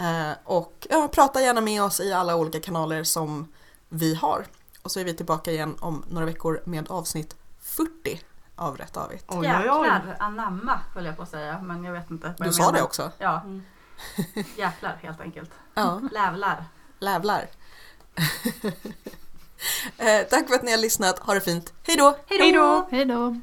Eh, 0.00 0.32
och 0.44 0.86
ja, 0.90 1.08
prata 1.12 1.40
gärna 1.40 1.60
med 1.60 1.82
oss 1.82 2.00
i 2.00 2.12
alla 2.12 2.36
olika 2.36 2.60
kanaler 2.60 3.04
som 3.04 3.48
vi 3.88 4.14
har. 4.14 4.46
Och 4.82 4.90
så 4.90 5.00
är 5.00 5.04
vi 5.04 5.14
tillbaka 5.14 5.50
igen 5.52 5.76
om 5.80 6.04
några 6.08 6.26
veckor 6.26 6.62
med 6.64 6.90
avsnitt 6.90 7.36
40 7.60 8.20
av 8.56 8.76
Rätt 8.76 8.96
Avigt. 8.96 9.24
Oj. 9.28 9.46
Jäklar 9.46 10.16
anamma 10.20 10.80
höll 10.94 11.04
jag 11.06 11.16
på 11.16 11.22
att 11.22 11.28
säga. 11.30 11.60
Men 11.62 11.84
jag 11.84 11.92
vet 11.92 12.10
inte. 12.10 12.34
Du 12.38 12.52
sa 12.52 12.62
menar. 12.62 12.72
det 12.72 12.82
också. 12.82 13.12
Ja, 13.18 13.40
Mm. 13.44 13.62
jäklar 14.56 14.98
helt 15.02 15.20
enkelt. 15.20 15.50
Ja. 15.74 16.00
Lävlar. 16.12 16.64
Lävlar. 16.98 17.46
eh, 19.98 20.22
tack 20.30 20.48
för 20.48 20.54
att 20.54 20.62
ni 20.62 20.70
har 20.70 20.78
lyssnat. 20.78 21.18
Ha 21.18 21.34
det 21.34 21.40
fint. 21.40 21.72
Hej 21.82 21.96
då! 21.96 22.16
Hej 22.26 22.52
då! 22.52 22.88
Hej 22.90 23.04
då! 23.04 23.40